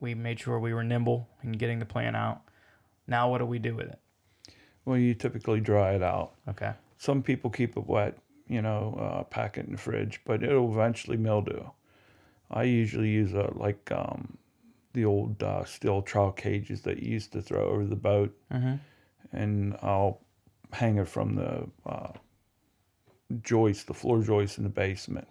we 0.00 0.14
made 0.14 0.38
sure 0.40 0.58
we 0.58 0.72
were 0.74 0.84
nimble 0.84 1.28
in 1.42 1.52
getting 1.52 1.78
the 1.78 1.86
plant 1.86 2.14
out. 2.16 2.42
Now, 3.06 3.28
what 3.30 3.38
do 3.38 3.46
we 3.46 3.58
do 3.58 3.74
with 3.74 3.88
it? 3.88 3.98
Well, 4.84 4.96
you 4.98 5.14
typically 5.14 5.60
dry 5.60 5.92
it 5.94 6.02
out. 6.02 6.32
Okay. 6.48 6.72
Some 6.98 7.22
people 7.22 7.50
keep 7.50 7.76
it 7.76 7.86
wet, 7.86 8.16
you 8.48 8.60
know, 8.62 8.98
uh, 9.00 9.22
pack 9.24 9.58
it 9.58 9.66
in 9.66 9.72
the 9.72 9.78
fridge, 9.78 10.20
but 10.24 10.42
it'll 10.42 10.70
eventually 10.72 11.16
mildew. 11.16 11.64
I 12.50 12.64
usually 12.64 13.08
use 13.08 13.32
a 13.32 13.50
like 13.54 13.90
um, 13.92 14.36
the 14.92 15.04
old 15.04 15.42
uh, 15.42 15.64
steel 15.64 16.02
trout 16.02 16.36
cages 16.36 16.82
that 16.82 17.02
you 17.02 17.12
used 17.12 17.32
to 17.32 17.42
throw 17.42 17.68
over 17.68 17.84
the 17.86 17.96
boat, 17.96 18.36
Mm-hmm. 18.52 18.74
and 19.32 19.76
I'll 19.82 20.20
hang 20.72 20.98
it 20.98 21.08
from 21.08 21.34
the 21.36 21.66
uh, 21.86 22.12
joist, 23.42 23.86
the 23.86 23.94
floor 23.94 24.22
joist 24.22 24.58
in 24.58 24.64
the 24.64 24.70
basement, 24.70 25.26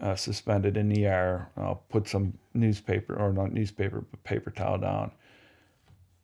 uh, 0.00 0.16
suspended 0.16 0.76
in 0.76 0.88
the 0.88 1.04
air. 1.06 1.50
I'll 1.56 1.82
put 1.90 2.08
some 2.08 2.38
newspaper 2.54 3.14
or 3.16 3.32
not 3.32 3.52
newspaper, 3.52 4.04
but 4.10 4.24
paper 4.24 4.50
towel 4.50 4.78
down. 4.78 5.12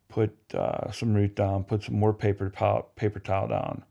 Put 0.09 0.35
uh, 0.53 0.91
some 0.91 1.13
root 1.13 1.35
down. 1.35 1.63
Put 1.63 1.83
some 1.83 1.95
more 1.95 2.13
paper 2.13 2.49
towel, 2.49 2.89
paper 2.95 3.19
towel 3.19 3.47
down, 3.47 3.83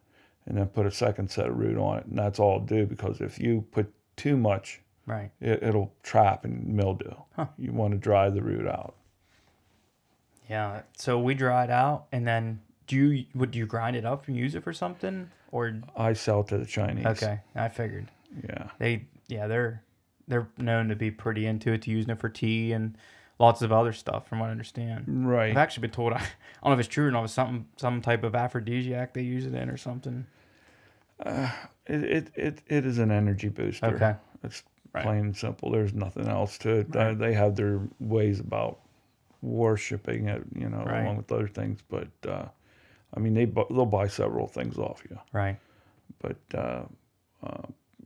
and 0.47 0.57
then 0.59 0.67
put 0.67 0.87
a 0.87 0.91
second 0.91 1.31
set 1.31 1.49
of 1.49 1.57
root 1.59 1.77
on 1.79 1.99
it. 1.99 2.07
And 2.07 2.19
that's 2.19 2.39
all 2.39 2.55
I'll 2.55 2.61
do 2.61 2.87
because 2.87 3.21
if 3.21 3.39
you 3.39 3.65
put 3.71 3.93
too 4.17 4.37
much, 4.37 4.81
Right. 5.07 5.31
it, 5.41 5.63
it'll 5.63 5.93
trap 6.03 6.45
and 6.45 6.67
mildew. 6.67 7.13
Huh. 7.37 7.47
You 7.59 7.73
want 7.73 7.93
to 7.93 7.99
dry 7.99 8.31
the 8.31 8.43
root 8.43 8.67
out. 8.67 8.95
Yeah. 10.49 10.83
So 10.97 11.19
we 11.19 11.35
dry 11.35 11.65
it 11.65 11.71
out, 11.71 12.07
and 12.13 12.27
then 12.27 12.61
do 12.87 12.97
you 13.13 13.25
would 13.35 13.55
you 13.55 13.67
grind 13.67 13.97
it 13.97 14.05
up 14.05 14.29
and 14.29 14.37
use 14.37 14.55
it 14.55 14.63
for 14.63 14.73
something, 14.73 15.31
or 15.51 15.81
I 15.97 16.13
sell 16.13 16.43
to 16.45 16.59
the 16.59 16.67
Chinese. 16.67 17.07
okay? 17.07 17.41
I 17.55 17.69
figured 17.69 18.09
Yeah. 18.49 18.69
they 18.79 19.05
yeah 19.29 19.47
they're 19.47 19.83
they're 20.29 20.49
known 20.59 20.89
to 20.89 20.97
be 20.97 21.11
pretty 21.11 21.47
into 21.47 21.73
it 21.73 21.83
to 21.83 21.91
using 21.91 22.11
it 22.11 22.21
for 22.21 22.29
tea 22.29 22.73
and 22.73 22.97
lots 23.43 23.61
of 23.61 23.73
other 23.73 23.93
stuff 23.93 24.29
from 24.29 24.39
what 24.39 24.49
I 24.49 24.53
understand. 24.53 25.05
Right. 25.09 25.51
I've 25.51 25.57
actually 25.57 25.83
been 25.83 25.91
told 25.91 26.13
I, 26.13 26.17
I 26.19 26.21
don't 26.63 26.71
know 26.71 26.73
if 26.75 26.79
it's 26.87 26.89
true 26.89 27.09
or 27.09 27.11
not, 27.11 27.23
but 27.23 27.31
something 27.31 27.67
some 27.77 28.01
type 28.01 28.23
of 28.23 28.35
aphrodisiac 28.35 29.13
they 29.13 29.23
use 29.23 29.45
it 29.45 29.55
in 29.55 29.69
or 29.69 29.77
something. 29.77 30.25
It, 31.25 31.51
it, 31.87 32.31
it, 32.35 32.63
it 32.69 32.87
is 32.87 32.99
an 32.99 33.11
energy 33.11 33.49
booster. 33.49 33.87
Okay. 33.87 34.15
It's 34.45 34.63
Right. 34.95 35.05
plain 35.05 35.21
and 35.21 35.37
simple. 35.37 35.71
There's 35.71 35.95
nothing 35.95 36.29
else 36.29 36.59
to 36.59 36.81
it. 36.81 36.95
Uh, 36.95 37.15
they 37.15 37.33
have 37.33 37.57
their 37.57 37.81
ways 37.99 38.41
about 38.41 38.79
worshiping 39.41 40.29
it, 40.29 40.43
you 40.55 40.69
know, 40.69 40.85
Right. 40.85 41.01
along 41.03 41.17
with 41.17 41.33
other 41.33 41.49
things. 41.49 41.81
But 41.89 42.09
uh, 42.29 42.45
I 43.15 43.19
mean, 43.21 43.33
they 43.33 43.47
they'll 43.47 43.87
buy 43.87 44.07
several 44.09 44.47
things 44.47 44.77
off 44.77 45.03
you. 45.09 45.19
Right. 45.33 45.57
But 46.21 46.37
uh, 46.55 46.83
uh, 47.43 47.63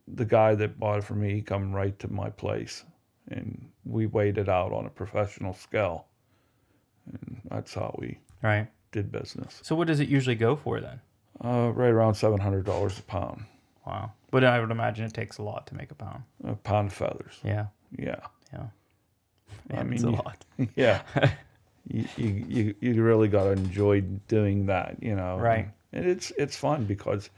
the 0.07 0.25
guy 0.25 0.55
that 0.55 0.78
bought 0.78 0.99
it 0.99 1.05
for 1.05 1.14
me, 1.14 1.35
he 1.35 1.43
come 1.43 1.75
right 1.75 1.99
to 1.99 2.09
my 2.09 2.31
place, 2.31 2.85
and 3.28 3.71
we 3.85 4.06
weighed 4.06 4.38
it 4.38 4.49
out 4.49 4.73
on 4.73 4.87
a 4.87 4.90
professional 4.90 5.52
scale, 5.54 6.06
and 7.12 7.40
that's 7.50 7.75
how 7.75 7.95
we 7.99 8.18
Right. 8.42 8.68
did 8.92 9.11
business. 9.12 9.61
So 9.64 9.75
what 9.75 9.87
does 9.87 10.00
it 10.00 10.09
usually 10.09 10.37
go 10.37 10.56
for 10.56 10.80
then? 10.80 11.00
Uh, 11.45 11.71
right 11.75 11.90
around 11.90 12.14
seven 12.14 12.40
hundred 12.40 12.64
dollars 12.64 12.99
a 12.99 13.02
pound, 13.02 13.45
Wow. 13.87 14.12
But 14.30 14.42
I 14.45 14.59
would 14.61 14.71
imagine 14.71 15.04
it 15.06 15.14
takes 15.14 15.38
a 15.38 15.42
lot 15.42 15.66
to 15.68 15.75
make 15.76 15.90
a 15.90 15.95
pound. 15.95 16.23
a 16.45 16.54
pound 16.56 16.88
of 16.88 16.92
feathers. 16.95 17.38
Yeah. 17.45 17.66
Yeah. 17.97 18.16
Yeah. 18.52 18.66
I 19.71 19.83
mean, 19.85 19.95
it's 19.95 20.02
a 20.02 20.06
you- 20.06 20.12
lot. 20.12 20.45
yeah 20.76 21.02
you, 21.87 22.04
you 22.16 22.45
you 22.49 22.75
you 22.80 23.02
really 23.02 23.28
got 23.28 23.45
to 23.45 23.50
enjoy 23.52 24.00
doing 24.28 24.66
that 24.66 24.97
you 25.02 25.14
know 25.14 25.38
Right. 25.38 25.68
and 25.92 26.04
it's 26.06 26.33
it's 26.38 26.56
fun 26.56 26.85
because 26.85 27.30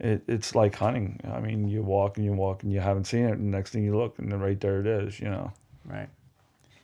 it, 0.00 0.22
it's 0.26 0.54
like 0.54 0.74
hunting 0.74 1.20
i 1.32 1.40
mean 1.40 1.68
you 1.68 1.82
walk 1.82 2.16
and 2.16 2.24
you 2.24 2.32
walk 2.32 2.62
and 2.62 2.72
you 2.72 2.80
haven't 2.80 3.04
seen 3.04 3.24
it 3.24 3.32
and 3.32 3.50
next 3.50 3.70
thing 3.70 3.84
you 3.84 3.96
look 3.96 4.18
and 4.18 4.30
then 4.32 4.40
right 4.40 4.60
there 4.60 4.80
it 4.80 4.86
is 4.86 5.20
you 5.20 5.28
know 5.28 5.52
Right. 5.84 6.08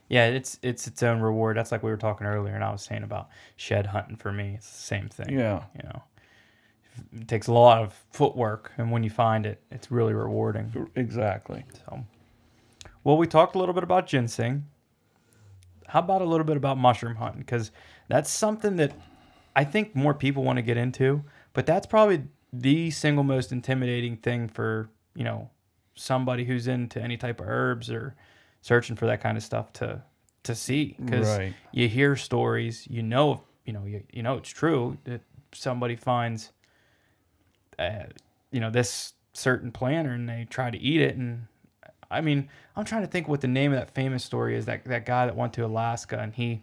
Yeah, 0.09 0.27
it's 0.27 0.59
it's 0.63 0.87
its 0.87 1.03
own 1.03 1.21
reward. 1.21 1.57
That's 1.57 1.73
like 1.73 1.83
we 1.83 1.91
were 1.91 1.97
talking 1.97 2.27
earlier, 2.27 2.55
and 2.55 2.63
I 2.63 2.71
was 2.71 2.83
saying 2.83 3.03
about 3.03 3.29
shed 3.57 3.87
hunting 3.87 4.17
for 4.17 4.33
me. 4.33 4.55
It's 4.57 4.71
the 4.71 4.83
same 4.83 5.09
thing. 5.09 5.33
yeah 5.33 5.65
You 5.77 5.83
know, 5.85 6.03
it 7.21 7.29
takes 7.29 7.49
a 7.49 7.53
lot 7.53 7.83
of 7.83 8.05
footwork, 8.13 8.73
and 8.79 8.91
when 8.91 9.03
you 9.03 9.11
find 9.11 9.47
it, 9.47 9.61
it's 9.71 9.91
really 9.91 10.15
rewarding. 10.15 10.89
exactly 10.95 11.65
So, 11.87 12.05
well, 13.03 13.17
we 13.17 13.27
talked 13.27 13.57
a 13.57 13.59
little 13.59 13.75
bit 13.75 13.83
about 13.85 14.07
ginseng. 14.07 14.67
How 15.89 16.01
about 16.01 16.23
a 16.23 16.25
little 16.25 16.47
bit 16.47 16.57
about 16.57 16.79
mushroom 16.79 17.17
hunting? 17.17 17.41
Because 17.41 17.71
that's 18.09 18.31
something 18.31 18.77
that 18.77 18.93
I 19.55 19.65
think 19.65 19.95
more 19.95 20.15
people 20.15 20.43
want 20.45 20.57
to 20.57 20.63
get 20.63 20.77
into, 20.77 21.25
but 21.53 21.67
that's 21.67 21.87
probably 21.87 22.25
the 22.53 22.91
single 22.91 23.25
most 23.25 23.53
intimidating 23.53 24.17
thing 24.17 24.49
for 24.49 24.89
you 25.15 25.25
know 25.25 25.51
somebody 25.95 26.45
who's 26.45 26.67
into 26.67 27.01
any 27.01 27.17
type 27.17 27.41
of 27.41 27.47
herbs 27.49 27.91
or 27.91 28.15
searching 28.61 28.97
for 28.97 29.07
that 29.07 29.21
kind 29.21 29.37
of 29.37 29.43
stuff 29.43 29.73
to 29.73 30.03
to 30.43 30.55
see 30.55 30.97
because 30.99 31.27
Right. 31.39 31.55
you 31.73 31.89
hear 31.89 32.15
stories, 32.17 32.87
you 32.89 33.03
know, 33.03 33.43
you 33.65 33.73
know, 33.73 33.85
you, 33.85 34.03
you 34.13 34.23
know 34.23 34.37
it's 34.37 34.49
true 34.51 34.97
that 35.05 35.21
somebody 35.53 35.97
finds, 35.97 36.53
uh, 37.79 38.05
you 38.53 38.61
know, 38.61 38.71
this 38.71 39.15
certain 39.33 39.73
planter 39.73 40.13
and 40.13 40.29
they 40.29 40.47
try 40.49 40.71
to 40.71 40.79
eat 40.79 41.01
it 41.01 41.17
and 41.17 41.47
I 42.09 42.21
mean, 42.21 42.49
I'm 42.77 42.85
trying 42.85 43.03
to 43.03 43.09
think 43.09 43.27
what 43.27 43.41
the 43.41 43.49
name 43.49 43.73
of 43.73 43.79
that 43.81 43.93
famous 43.93 44.25
story 44.25 44.57
is. 44.57 44.67
That 44.67 44.85
that 44.85 45.05
guy 45.07 45.27
that 45.27 45.35
went 45.35 45.53
to 45.55 45.65
Alaska 45.67 46.19
and 46.19 46.33
he 46.33 46.63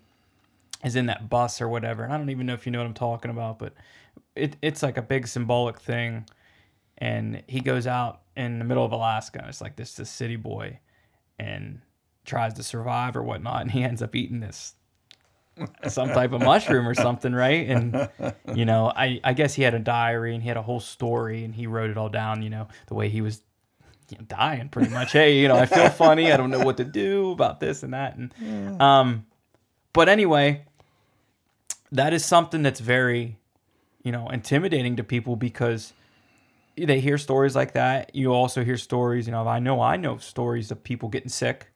is 0.83 0.95
in 0.95 1.07
that 1.07 1.29
bus 1.29 1.61
or 1.61 1.67
whatever. 1.67 2.03
And 2.03 2.13
I 2.13 2.17
don't 2.17 2.29
even 2.29 2.45
know 2.45 2.53
if 2.53 2.65
you 2.65 2.71
know 2.71 2.79
what 2.79 2.87
I'm 2.87 2.93
talking 2.93 3.29
about, 3.31 3.59
but 3.59 3.73
it 4.35 4.57
it's 4.61 4.83
like 4.83 4.97
a 4.97 5.01
big 5.01 5.27
symbolic 5.27 5.79
thing. 5.79 6.27
And 6.97 7.43
he 7.47 7.59
goes 7.59 7.87
out 7.87 8.21
in 8.37 8.59
the 8.59 8.65
middle 8.65 8.85
of 8.85 8.91
Alaska. 8.91 9.39
And 9.39 9.49
it's 9.49 9.61
like 9.61 9.75
this 9.75 9.95
this 9.95 10.09
city 10.09 10.35
boy, 10.35 10.79
and 11.39 11.81
tries 12.25 12.53
to 12.55 12.63
survive 12.63 13.15
or 13.15 13.23
whatnot, 13.23 13.61
and 13.61 13.71
he 13.71 13.83
ends 13.83 14.01
up 14.01 14.15
eating 14.15 14.39
this 14.39 14.75
some 15.87 16.09
type 16.09 16.33
of 16.33 16.41
mushroom 16.41 16.87
or 16.87 16.93
something, 16.93 17.33
right? 17.33 17.67
And 17.67 18.09
you 18.55 18.65
know, 18.65 18.91
I 18.95 19.19
I 19.23 19.33
guess 19.33 19.53
he 19.53 19.63
had 19.63 19.73
a 19.73 19.79
diary 19.79 20.33
and 20.33 20.41
he 20.41 20.47
had 20.47 20.57
a 20.57 20.61
whole 20.61 20.79
story 20.79 21.43
and 21.43 21.53
he 21.53 21.67
wrote 21.67 21.89
it 21.89 21.97
all 21.97 22.09
down. 22.09 22.41
You 22.41 22.49
know, 22.49 22.67
the 22.87 22.95
way 22.95 23.09
he 23.09 23.21
was 23.21 23.41
you 24.09 24.17
know, 24.17 24.25
dying 24.27 24.69
pretty 24.69 24.89
much. 24.89 25.11
hey, 25.11 25.39
you 25.39 25.47
know, 25.47 25.55
I 25.55 25.65
feel 25.65 25.89
funny. 26.05 26.31
I 26.31 26.37
don't 26.37 26.49
know 26.49 26.63
what 26.63 26.77
to 26.77 26.83
do 26.83 27.31
about 27.31 27.59
this 27.59 27.83
and 27.83 27.93
that. 27.93 28.15
And 28.15 28.81
um, 28.81 29.25
but 29.93 30.09
anyway, 30.09 30.65
that 31.91 32.13
is 32.13 32.25
something 32.25 32.63
that's 32.63 32.79
very, 32.79 33.37
you 34.03 34.11
know, 34.11 34.29
intimidating 34.29 34.95
to 34.97 35.03
people 35.03 35.35
because 35.35 35.93
they 36.77 36.99
hear 36.99 37.17
stories 37.17 37.55
like 37.55 37.73
that. 37.73 38.15
You 38.15 38.33
also 38.33 38.63
hear 38.63 38.77
stories. 38.77 39.27
You 39.27 39.31
know, 39.31 39.47
I 39.47 39.59
know 39.59 39.81
I 39.81 39.97
know 39.97 40.17
stories 40.17 40.71
of 40.71 40.83
people 40.83 41.09
getting 41.09 41.29
sick. 41.29 41.67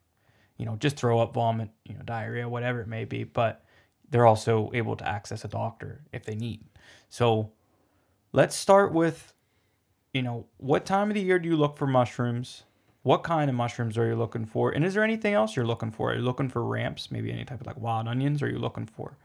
You 0.58 0.66
know, 0.66 0.76
just 0.76 0.98
throw 0.98 1.20
up, 1.20 1.34
vomit, 1.34 1.70
you 1.86 1.94
know, 1.94 2.02
diarrhea, 2.04 2.50
whatever 2.50 2.82
it 2.82 2.88
may 2.88 3.06
be. 3.06 3.24
But 3.24 3.64
they're 4.10 4.26
also 4.26 4.72
able 4.74 4.96
to 4.96 5.08
access 5.08 5.46
a 5.46 5.48
doctor 5.48 6.02
if 6.12 6.26
they 6.26 6.36
need. 6.36 6.64
So 7.10 7.52
let's 8.34 8.56
start 8.56 8.92
with 8.92 9.34
you 10.14 10.24
know, 10.24 10.48
what 10.58 10.86
time 10.86 11.10
of 11.10 11.14
the 11.14 11.22
year 11.22 11.38
do 11.38 11.48
you 11.48 11.56
look 11.56 11.78
for 11.78 11.86
mushrooms? 11.86 12.64
What 13.04 13.24
kind 13.24 13.50
of 13.50 13.56
mushrooms 13.56 13.98
are 13.98 14.08
you 14.08 14.16
looking 14.16 14.46
for? 14.46 14.72
And 14.72 14.84
is 14.84 14.94
there 14.96 15.04
anything 15.04 15.34
else 15.34 15.56
you're 15.56 15.66
looking 15.66 15.92
for? 15.92 16.12
Are 16.12 16.16
you 16.16 16.22
looking 16.22 16.50
for 16.50 16.64
ramps? 16.66 17.12
Maybe 17.12 17.32
any 17.32 17.46
type 17.46 17.62
of 17.62 17.68
like 17.68 17.78
wild 17.78 18.08
onions? 18.08 18.42
Are 18.42 18.50
you 18.50 18.58
looking 18.58 18.86
for 18.88 19.18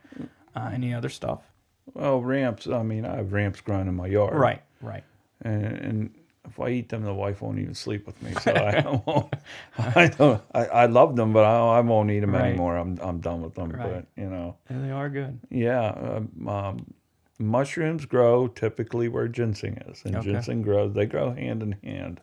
uh, 0.54 0.70
any 0.72 0.92
other 0.92 1.08
stuff? 1.08 1.51
Well 1.94 2.20
ramps 2.20 2.66
i 2.66 2.82
mean 2.82 3.04
i 3.04 3.16
have 3.16 3.32
ramps 3.32 3.60
growing 3.60 3.88
in 3.88 3.94
my 3.94 4.06
yard 4.06 4.34
Right, 4.34 4.62
right. 4.80 5.04
and, 5.42 5.64
and 5.64 6.14
if 6.44 6.58
i 6.60 6.68
eat 6.68 6.88
them 6.88 7.02
the 7.02 7.14
wife 7.14 7.42
won't 7.42 7.58
even 7.58 7.74
sleep 7.74 8.06
with 8.06 8.20
me 8.22 8.32
so 8.34 8.52
i 8.56 9.02
won't 9.06 9.32
i 9.78 10.06
don't 10.08 10.42
i, 10.54 10.64
I 10.66 10.86
love 10.86 11.16
them 11.16 11.32
but 11.32 11.44
I, 11.44 11.78
I 11.78 11.80
won't 11.80 12.10
eat 12.10 12.20
them 12.20 12.34
Right. 12.34 12.46
anymore 12.48 12.76
i'm 12.76 12.98
i'm 13.02 13.18
done 13.20 13.42
with 13.42 13.54
them 13.54 13.70
Right. 13.70 13.82
but 13.82 14.06
you 14.22 14.28
know 14.28 14.56
And 14.68 14.84
they 14.84 14.90
are 14.92 15.08
good. 15.08 15.38
Yeah, 15.50 15.88
um, 15.90 16.48
um, 16.48 16.94
mushrooms 17.38 18.04
grow 18.06 18.46
typically 18.46 19.08
where 19.08 19.26
ginseng 19.28 19.78
is, 19.88 20.02
and 20.04 20.16
Okay. 20.16 20.32
ginseng 20.32 20.62
grows. 20.62 20.94
They 20.94 21.06
grow 21.06 21.32
hand 21.32 21.62
in 21.62 21.72
hand, 21.82 22.20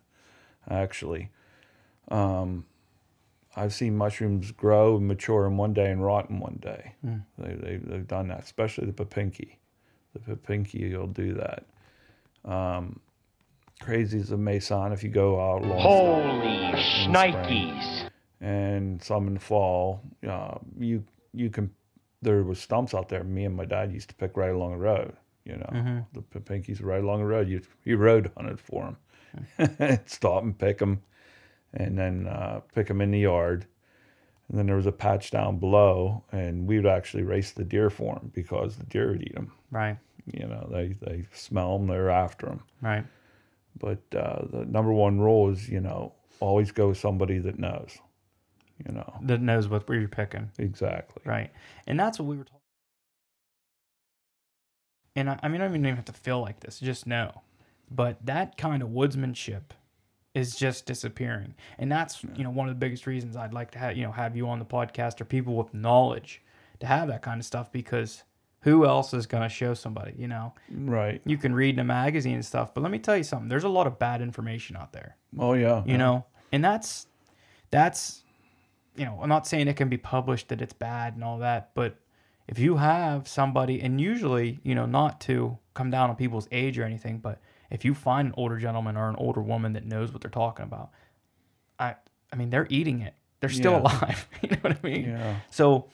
actually. 0.70 1.30
Um, 2.10 2.66
I've 3.60 3.74
seen 3.74 3.96
mushrooms 3.98 4.52
grow 4.52 4.96
and 4.98 5.08
mature 5.08 5.46
in 5.46 5.58
one 5.58 5.74
day 5.74 5.92
and 5.92 6.04
rot 6.04 6.30
in 6.30 6.40
one 6.40 6.60
day. 6.62 6.94
They, 7.38 7.54
they 7.56 7.76
they've 7.78 8.08
done 8.08 8.28
that, 8.30 8.44
especially 8.44 8.88
the 8.90 8.94
papinki. 9.06 9.56
The 10.14 10.20
papinki 10.36 10.98
will 10.98 11.08
do 11.08 11.34
that. 11.36 11.66
Um, 12.46 13.00
crazy 13.82 14.20
as 14.20 14.32
a 14.32 14.38
mason 14.38 14.92
if 14.92 15.04
you 15.04 15.10
go 15.10 15.40
out 15.40 15.62
long 15.64 15.80
Holy 15.82 16.82
spring. 16.84 17.14
shnikes. 17.14 18.10
and 18.42 19.02
some 19.04 19.28
in 19.28 19.34
the 19.36 19.40
fall. 19.40 20.02
Uh, 20.28 20.58
you 20.78 21.04
you 21.34 21.50
can 21.50 21.70
there 22.22 22.44
was 22.44 22.60
stumps 22.60 22.94
out 22.94 23.10
there. 23.10 23.24
Me 23.24 23.46
and 23.46 23.56
my 23.56 23.66
dad 23.66 23.92
used 23.92 24.10
to 24.10 24.16
pick 24.16 24.36
right 24.38 24.52
along 24.52 24.72
the 24.72 24.78
road. 24.78 25.14
You 25.46 25.56
know, 25.58 25.70
Mhm. 25.74 26.06
the 26.32 26.40
pinkies 26.40 26.84
right 26.84 27.04
along 27.04 27.20
the 27.20 27.26
road. 27.26 27.48
You 27.50 27.62
you 27.84 27.98
road 27.98 28.32
hunted 28.38 28.60
for 28.60 28.96
them, 29.58 30.00
stop 30.06 30.44
and 30.44 30.58
pick 30.58 30.78
them, 30.80 31.02
and 31.74 31.98
then 31.98 32.28
uh, 32.28 32.62
pick 32.74 32.88
them 32.88 33.02
in 33.02 33.12
the 33.12 33.20
yard. 33.20 33.66
And 34.50 34.58
then 34.58 34.66
there 34.66 34.76
was 34.76 34.88
a 34.88 34.92
patch 34.92 35.30
down 35.30 35.60
below, 35.60 36.24
and 36.32 36.68
we 36.68 36.78
would 36.78 36.88
actually 36.88 37.24
race 37.24 37.52
the 37.52 37.64
deer 37.64 37.90
for 37.92 38.16
them 38.16 38.32
because 38.34 38.78
the 38.78 38.86
deer 38.86 39.12
would 39.12 39.22
eat 39.22 39.36
them. 39.36 39.52
Right. 39.70 39.98
You 40.26 40.48
know, 40.48 40.68
they 40.72 40.96
they 41.02 41.26
smell 41.34 41.78
them, 41.78 41.88
they're 41.88 42.10
after 42.10 42.48
them. 42.48 42.64
Right. 42.82 43.06
But 43.80 44.00
uh, 44.16 44.46
the 44.52 44.66
number 44.66 44.92
one 44.92 45.20
rule 45.20 45.50
is, 45.50 45.70
you 45.70 45.80
know, 45.80 46.14
always 46.40 46.72
go 46.72 46.90
with 46.90 46.98
somebody 46.98 47.38
that 47.40 47.60
knows. 47.60 47.98
You 48.88 48.94
know, 48.94 49.14
That 49.24 49.42
knows 49.42 49.68
what 49.68 49.88
where 49.90 50.00
you're 50.00 50.08
picking. 50.08 50.50
exactly. 50.58 51.22
Right. 51.26 51.52
And 51.86 52.00
that's 52.00 52.18
what 52.20 52.26
we 52.28 52.38
were 52.38 52.44
talking. 52.46 52.60
And 55.16 55.30
I, 55.30 55.40
I 55.44 55.48
mean, 55.50 55.62
I 55.62 55.66
don't 55.68 55.76
even 55.76 55.96
have 55.96 56.06
to 56.06 56.14
feel 56.14 56.42
like 56.42 56.62
this. 56.62 56.80
Just 56.80 57.06
know. 57.06 57.42
But 57.92 58.26
that 58.26 58.58
kind 58.58 58.82
of 58.82 58.90
woodsmanship 58.90 59.72
is 60.40 60.56
just 60.56 60.86
disappearing, 60.86 61.54
and 61.78 61.92
that's 61.92 62.24
you 62.36 62.44
know 62.44 62.50
one 62.50 62.68
of 62.70 62.74
the 62.76 62.80
biggest 62.80 63.06
reasons 63.06 63.36
I'd 63.36 63.54
like 63.54 63.72
to 63.72 63.80
have 63.80 63.96
you 63.98 64.04
know 64.04 64.12
have 64.12 64.36
you 64.36 64.48
on 64.50 64.58
the 64.60 64.66
podcast 64.66 65.22
or 65.22 65.26
people 65.26 65.56
with 65.56 65.74
knowledge 65.74 66.42
to 66.80 66.88
have 66.88 67.08
that 67.10 67.22
kind 67.22 67.40
of 67.40 67.46
stuff 67.46 67.72
because 67.72 68.24
who 68.62 68.86
else 68.86 69.14
is 69.14 69.26
going 69.26 69.44
to 69.44 69.50
show 69.50 69.74
somebody? 69.74 70.14
You 70.18 70.28
know, 70.28 70.54
Right. 70.70 71.22
you 71.26 71.38
can 71.38 71.54
read 71.54 71.76
in 71.76 71.80
a 71.80 71.84
magazine 71.84 72.36
and 72.36 72.46
stuff, 72.46 72.74
but 72.74 72.82
let 72.82 72.92
me 72.92 73.00
tell 73.00 73.16
you 73.16 73.24
something. 73.24 73.48
There's 73.48 73.64
a 73.64 73.70
lot 73.70 73.88
of 73.88 73.98
bad 74.00 74.22
information 74.22 74.76
out 74.76 74.92
there 74.92 75.16
Oh 75.38 75.54
yeah. 75.54 75.84
you 75.86 75.98
know 75.98 76.26
and 76.52 76.64
that's 76.64 77.08
that's 77.72 78.24
you 78.96 79.06
know 79.06 79.20
i'm 79.22 79.30
not 79.30 79.46
saying 79.48 79.68
it 79.68 79.76
can 79.76 79.88
be 79.90 79.98
published 79.98 80.50
that 80.50 80.62
it's 80.62 80.74
bad 80.74 81.14
and 81.14 81.24
all 81.24 81.38
that 81.38 81.70
but 81.76 81.96
if 82.48 82.58
you 82.58 82.78
have 82.78 83.28
somebody 83.28 83.80
and 83.82 84.02
usually 84.02 84.60
you 84.64 84.74
know 84.74 84.86
not 84.88 85.22
to 85.22 85.58
come 85.76 85.92
down 85.92 86.10
on 86.10 86.16
people's 86.16 86.48
age 86.52 86.78
or 86.80 86.84
anything 86.84 87.20
but 87.20 87.40
if 87.72 87.86
you 87.86 87.94
find 87.94 88.28
an 88.30 88.34
older 88.38 88.58
gentleman 88.58 88.98
or 88.98 89.10
an 89.10 89.16
older 89.18 89.42
woman 89.42 89.74
that 89.74 89.86
knows 89.86 90.12
what 90.12 90.22
they're 90.22 90.32
talking 90.32 90.64
about 90.66 90.90
i 91.80 91.96
i 92.32 92.36
mean 92.36 92.50
they're 92.50 92.68
eating 92.70 93.02
it 93.02 93.14
they're 93.40 93.50
still 93.50 93.74
Yeah. 93.74 93.80
alive 93.82 94.28
you 94.42 94.50
know 94.50 94.58
what 94.62 94.74
i 94.74 94.80
mean 94.88 95.06
Yeah. 95.06 95.36
so 95.52 95.88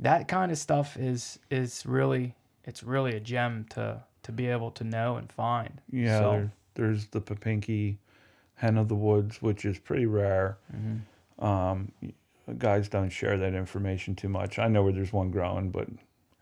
that 0.00 0.28
kind 0.28 0.50
of 0.52 0.58
stuff 0.58 0.96
is 0.96 1.38
is 1.50 1.84
really 1.86 2.34
it's 2.64 2.82
really 2.82 3.14
a 3.16 3.20
gem 3.20 3.66
to 3.70 4.02
to 4.22 4.32
be 4.32 4.46
able 4.46 4.70
to 4.72 4.84
know 4.84 5.16
and 5.16 5.30
find 5.30 5.80
Yeah. 5.90 6.18
so, 6.18 6.30
there- 6.32 6.50
there's 6.76 7.06
the 7.08 7.20
Papinky 7.20 7.98
hen 8.56 8.76
of 8.78 8.88
the 8.88 8.94
woods, 8.96 9.40
which 9.40 9.64
is 9.64 9.78
pretty 9.78 10.06
rare. 10.06 10.56
mhm. 10.74 11.00
Um, 11.44 11.92
guys 12.58 12.88
don't 12.88 13.10
share 13.10 13.36
that 13.38 13.54
information 13.54 14.14
too 14.16 14.28
much. 14.28 14.58
I 14.58 14.66
know 14.68 14.82
where 14.82 14.92
there's 14.92 15.12
one 15.12 15.30
growing, 15.30 15.70
but 15.70 15.88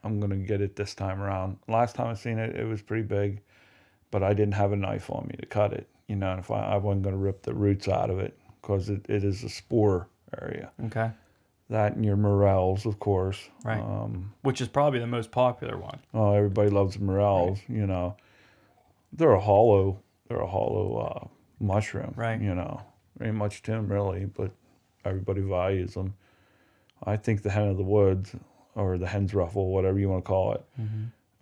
I'm 0.05 0.21
gonna 0.21 0.37
get 0.37 0.61
it 0.63 0.75
this 0.77 0.95
time 0.95 1.21
around. 1.21 1.59
Last 1.69 1.97
time 1.97 2.07
I 2.09 2.15
seen 2.15 2.39
it, 2.39 2.57
it 2.57 2.65
was 2.65 2.81
pretty 2.83 3.03
big, 3.03 3.41
but 4.13 4.23
I 4.23 4.33
didn't 4.35 4.55
have 4.55 4.71
a 4.71 4.77
knife 4.77 5.11
on 5.11 5.27
me 5.29 5.37
to 5.41 5.47
cut 5.47 5.73
it. 5.73 5.89
You 6.07 6.15
know, 6.15 6.31
and 6.31 6.39
if 6.39 6.53
I, 6.53 6.75
I 6.75 6.77
wasn't 6.77 7.03
gonna 7.03 7.17
rip 7.17 7.43
the 7.43 7.55
roots 7.55 7.89
out 7.89 8.11
of 8.11 8.21
it 8.21 8.39
because 8.61 8.89
it, 8.89 9.05
it 9.09 9.25
is 9.25 9.43
a 9.43 9.49
spore 9.49 10.09
area. 10.41 10.71
okay 10.87 11.11
That 11.71 11.97
and 11.97 12.05
your 12.05 12.17
morels, 12.17 12.87
of 12.87 13.01
course. 13.01 13.49
Right. 13.65 13.81
Um, 13.81 14.33
which 14.43 14.61
is 14.61 14.69
probably 14.69 15.01
the 15.01 15.07
most 15.09 15.33
popular 15.33 15.77
one 15.77 15.99
oh, 16.15 16.33
everybody 16.35 16.71
loves 16.71 17.01
morels. 17.01 17.59
You 17.69 17.87
know, 17.89 18.17
they're 19.13 19.33
a 19.33 19.41
hollow. 19.41 19.99
They're 20.29 20.41
a 20.41 20.47
hollow 20.47 20.87
uh, 20.99 21.29
mushroom. 21.59 22.13
Right. 22.17 22.41
You 22.41 22.55
know, 22.55 22.83
ain't 23.21 23.35
much 23.35 23.63
to 23.63 23.73
them 23.73 23.91
really, 23.91 24.27
but 24.27 24.53
everybody 25.05 25.41
values 25.41 25.95
them. 25.95 26.15
I 27.05 27.17
think 27.17 27.43
the 27.43 27.51
hen 27.51 27.69
of 27.69 27.77
the 27.77 27.83
woods 27.83 28.37
or 28.75 28.97
the 28.99 29.09
hen's 29.09 29.35
ruffle, 29.35 29.73
whatever 29.73 29.99
you 29.99 30.09
want 30.09 30.25
to 30.25 30.29
call 30.29 30.53
it. 30.53 30.65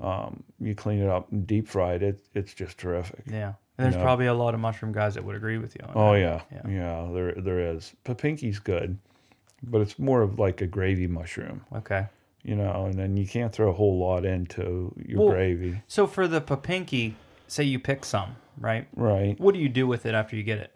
Um, 0.00 0.42
you 0.60 0.74
clean 0.74 1.00
it 1.00 1.08
up 1.08 1.30
and 1.30 1.46
deep 1.46 1.68
fried 1.68 2.02
it. 2.02 2.24
It's 2.34 2.54
just 2.54 2.78
terrific. 2.78 3.22
Yeah. 3.26 3.52
And 3.78 3.84
there's 3.86 3.96
know. 3.96 4.02
probably 4.02 4.26
a 4.26 4.34
lot 4.34 4.54
of 4.54 4.60
mushroom 4.60 4.92
guys 4.92 5.14
that 5.14 5.24
would 5.24 5.36
agree 5.36 5.58
with 5.58 5.74
you 5.74 5.84
on 5.86 5.92
Oh 5.94 6.12
that. 6.12 6.20
yeah, 6.20 6.42
Yeah. 6.52 6.70
yeah, 7.06 7.12
There 7.12 7.32
there 7.32 7.60
is. 7.74 7.94
Papinky's 8.04 8.58
good, 8.58 8.98
but 9.62 9.80
it's 9.80 9.98
more 9.98 10.22
of 10.22 10.38
like 10.38 10.60
a 10.60 10.66
gravy 10.66 11.06
mushroom, 11.06 11.64
Okay. 11.74 12.06
you 12.42 12.56
know. 12.56 12.86
And 12.86 12.94
then 12.94 13.16
you 13.16 13.26
can't 13.26 13.52
throw 13.52 13.70
a 13.70 13.72
whole 13.74 13.98
lot 13.98 14.24
into 14.24 14.94
your 15.06 15.20
Well- 15.20 15.30
gravy, 15.30 15.82
So 15.86 16.06
for 16.06 16.26
the 16.28 16.40
papinky, 16.40 17.14
say 17.46 17.64
you 17.64 17.78
pick 17.78 18.04
some, 18.04 18.36
right? 18.58 18.86
right? 18.96 19.38
What 19.40 19.54
do 19.54 19.60
you 19.60 19.68
do 19.68 19.86
with 19.86 20.06
it 20.06 20.14
after 20.14 20.36
you 20.36 20.42
get 20.42 20.58
it? 20.58 20.72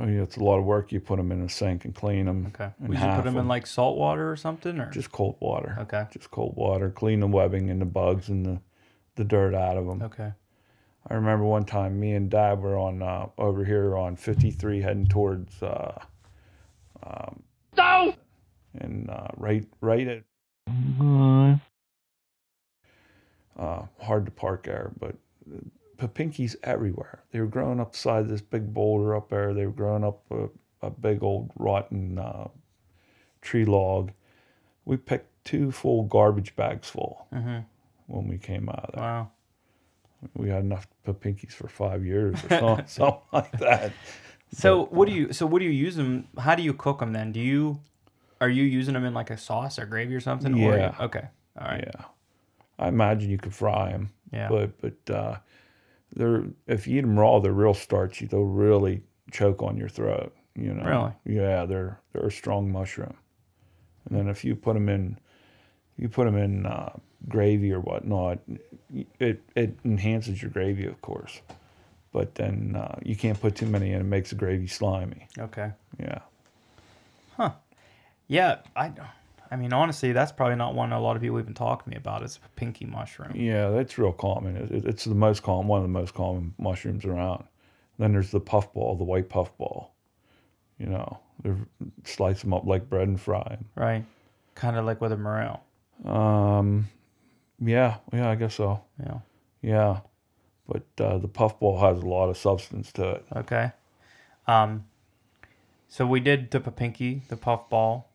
Oh, 0.00 0.06
yeah, 0.06 0.22
it's 0.22 0.36
a 0.38 0.44
lot 0.44 0.58
of 0.58 0.64
work. 0.64 0.90
You 0.90 1.00
put 1.00 1.18
them 1.18 1.30
in 1.32 1.42
a 1.42 1.48
sink 1.48 1.84
and 1.84 1.94
clean 1.94 2.24
them. 2.24 2.50
Okay. 2.54 2.70
and 2.80 2.88
Would 2.88 2.98
you 2.98 3.06
put 3.06 3.24
them 3.24 3.36
in 3.36 3.46
like 3.46 3.66
salt 3.66 3.98
water 3.98 4.30
or 4.30 4.36
something 4.36 4.78
or 4.78 4.90
just 4.90 5.12
cold 5.12 5.36
water? 5.40 5.76
Okay. 5.80 6.06
Just 6.10 6.30
cold 6.30 6.56
water. 6.56 6.88
Clean 6.88 7.20
the 7.20 7.26
webbing 7.26 7.68
and 7.68 7.80
the 7.80 7.86
bugs 7.86 8.28
and 8.28 8.46
the 8.46 8.60
the 9.16 9.24
dirt 9.24 9.54
out 9.54 9.76
of 9.76 9.86
them. 9.86 10.02
Okay. 10.02 10.32
I 11.08 11.14
remember 11.14 11.44
one 11.44 11.64
time 11.64 11.98
me 12.00 12.12
and 12.12 12.30
Dad 12.30 12.60
were 12.60 12.78
on 12.78 13.02
uh, 13.02 13.26
over 13.36 13.64
here 13.64 13.96
on 13.98 14.16
53 14.16 14.80
heading 14.80 15.06
towards 15.06 15.62
uh, 15.62 16.00
um, 17.02 17.42
and 18.78 19.10
uh, 19.10 19.28
right 19.36 19.66
right 19.80 20.06
at 20.06 20.22
uh, 23.58 23.82
hard 24.00 24.24
to 24.26 24.32
park 24.32 24.64
there, 24.64 24.92
but 24.98 25.16
papinkies 26.06 26.56
everywhere. 26.64 27.22
They 27.30 27.40
were 27.40 27.46
growing 27.46 27.80
up 27.80 27.92
beside 27.92 28.28
this 28.28 28.40
big 28.40 28.72
boulder 28.74 29.14
up 29.14 29.28
there. 29.30 29.54
They 29.54 29.66
were 29.66 29.72
growing 29.72 30.04
up 30.04 30.22
a, 30.30 30.48
a 30.86 30.90
big 30.90 31.22
old 31.22 31.50
rotten 31.56 32.18
uh, 32.18 32.48
tree 33.40 33.64
log. 33.64 34.10
We 34.84 34.96
picked 34.96 35.44
two 35.44 35.70
full 35.70 36.04
garbage 36.04 36.56
bags 36.56 36.88
full 36.88 37.26
Mhm. 37.32 37.64
when 38.06 38.26
we 38.28 38.38
came 38.38 38.68
out 38.68 38.86
of 38.90 38.94
there. 38.94 39.02
Wow. 39.02 39.30
We 40.34 40.48
had 40.50 40.62
enough 40.62 40.86
papinkies 41.06 41.52
for 41.52 41.68
five 41.68 42.04
years 42.04 42.34
or 42.44 42.48
something, 42.60 42.86
something 42.86 43.20
like 43.32 43.58
that. 43.58 43.92
So 44.52 44.84
what 44.86 45.08
do 45.08 45.14
you 45.14 45.32
so 45.32 45.46
what 45.46 45.58
do 45.60 45.64
you 45.64 45.70
use 45.72 45.96
them 45.96 46.28
how 46.38 46.54
do 46.54 46.62
you 46.62 46.74
cook 46.74 46.98
them 47.00 47.12
then? 47.12 47.32
Do 47.32 47.40
you 47.40 47.80
are 48.40 48.48
you 48.48 48.64
using 48.64 48.94
them 48.94 49.04
in 49.04 49.14
like 49.14 49.30
a 49.30 49.36
sauce 49.36 49.78
or 49.78 49.86
gravy 49.86 50.14
or 50.14 50.20
something? 50.20 50.54
Or 50.54 50.76
Yeah. 50.76 50.94
okay. 51.00 51.26
All 51.58 51.66
right. 51.66 51.84
Yeah, 51.86 52.04
I 52.78 52.88
imagine 52.88 53.30
you 53.30 53.38
could 53.38 53.54
fry 53.54 53.90
them, 53.92 54.10
Yeah. 54.32 54.48
but 54.48 54.80
but 54.80 55.10
uh, 55.14 55.36
they're 56.14 56.44
if 56.66 56.86
you 56.86 56.98
eat 56.98 57.02
them 57.02 57.18
raw, 57.18 57.38
they're 57.40 57.52
real 57.52 57.74
starchy. 57.74 58.26
They'll 58.26 58.44
really 58.44 59.02
choke 59.30 59.62
on 59.62 59.76
your 59.76 59.88
throat. 59.88 60.34
You 60.54 60.74
know. 60.74 60.84
Really? 60.84 61.12
Yeah, 61.24 61.64
they're 61.64 62.00
they're 62.12 62.26
a 62.26 62.32
strong 62.32 62.70
mushroom. 62.70 63.14
And 64.08 64.18
then 64.18 64.28
if 64.28 64.44
you 64.44 64.54
put 64.54 64.74
them 64.74 64.88
in, 64.88 65.18
you 65.96 66.08
put 66.08 66.24
them 66.24 66.36
in 66.36 66.66
uh, 66.66 66.92
gravy 67.28 67.72
or 67.72 67.80
whatnot, 67.80 68.38
it 69.18 69.42
it 69.54 69.76
enhances 69.84 70.42
your 70.42 70.50
gravy, 70.50 70.86
of 70.86 71.00
course. 71.00 71.40
But 72.12 72.34
then 72.34 72.74
uh, 72.76 72.98
you 73.02 73.16
can't 73.16 73.40
put 73.40 73.56
too 73.56 73.66
many 73.66 73.92
in; 73.92 74.00
it 74.00 74.04
makes 74.04 74.30
the 74.30 74.36
gravy 74.36 74.66
slimy. 74.66 75.28
Okay. 75.38 75.72
Yeah. 75.98 76.18
Huh. 77.36 77.52
Yeah, 78.28 78.58
I 78.76 78.92
I 79.52 79.56
mean 79.56 79.72
honestly 79.72 80.12
that's 80.12 80.32
probably 80.32 80.56
not 80.56 80.74
one 80.74 80.92
a 80.92 81.00
lot 81.00 81.14
of 81.14 81.22
people 81.22 81.38
even 81.38 81.54
talk 81.54 81.84
to 81.84 81.90
me 81.90 81.96
about 81.96 82.22
It's 82.22 82.38
a 82.38 82.48
pinky 82.56 82.86
mushroom. 82.86 83.32
Yeah, 83.36 83.68
that's 83.70 83.98
real 83.98 84.12
common. 84.12 84.56
It, 84.56 84.70
it- 84.70 84.84
it's 84.86 85.04
the 85.04 85.14
most 85.14 85.42
common, 85.42 85.68
one 85.68 85.78
of 85.78 85.84
the 85.84 85.88
most 86.00 86.14
common 86.14 86.54
mushrooms 86.58 87.04
around. 87.04 87.44
Then 87.98 88.12
there's 88.12 88.30
the 88.30 88.40
puffball, 88.40 88.96
the 88.96 89.04
white 89.04 89.28
puffball. 89.28 89.94
You 90.78 90.86
know, 90.86 91.18
they 91.42 91.52
slice 92.04 92.40
them 92.42 92.54
up 92.54 92.64
like 92.64 92.88
bread 92.88 93.06
and 93.08 93.20
fry 93.20 93.46
'em. 93.58 93.66
Right. 93.76 94.04
Kind 94.54 94.76
of 94.76 94.84
like 94.86 95.00
with 95.00 95.12
a 95.12 95.16
morel. 95.16 95.62
Um, 96.04 96.88
yeah, 97.60 97.98
yeah, 98.12 98.30
I 98.30 98.34
guess 98.34 98.54
so. 98.54 98.80
Yeah. 98.98 99.18
Yeah, 99.60 100.00
but 100.66 100.82
uh, 100.98 101.18
the 101.18 101.28
puffball 101.28 101.78
has 101.80 102.02
a 102.02 102.06
lot 102.06 102.28
of 102.30 102.36
substance 102.36 102.90
to 102.92 103.10
it. 103.10 103.24
Okay. 103.36 103.70
Um, 104.48 104.86
so 105.88 106.04
we 106.06 106.18
did 106.20 106.50
the 106.50 106.58
papinky, 106.60 107.28
the 107.28 107.36
puffball. 107.36 108.08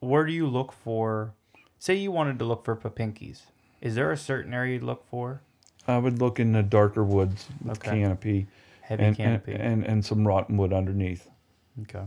Where 0.00 0.24
do 0.24 0.32
you 0.32 0.46
look 0.46 0.72
for? 0.72 1.32
Say 1.78 1.94
you 1.94 2.10
wanted 2.12 2.38
to 2.40 2.44
look 2.44 2.64
for 2.64 2.76
papinkies. 2.76 3.42
Is 3.80 3.94
there 3.94 4.10
a 4.10 4.16
certain 4.16 4.52
area 4.54 4.78
you 4.78 4.84
look 4.84 5.04
for? 5.08 5.42
I 5.86 5.98
would 5.98 6.18
look 6.20 6.38
in 6.38 6.52
the 6.52 6.62
darker 6.62 7.04
woods 7.04 7.46
with 7.64 7.78
Okay. 7.78 8.00
canopy, 8.00 8.46
Heavy 8.82 9.04
and, 9.04 9.08
and, 9.08 9.16
canopy. 9.16 9.52
and 9.54 9.84
and 9.84 10.04
some 10.04 10.26
rotten 10.26 10.56
wood 10.56 10.72
underneath. 10.72 11.28
okay. 11.82 12.04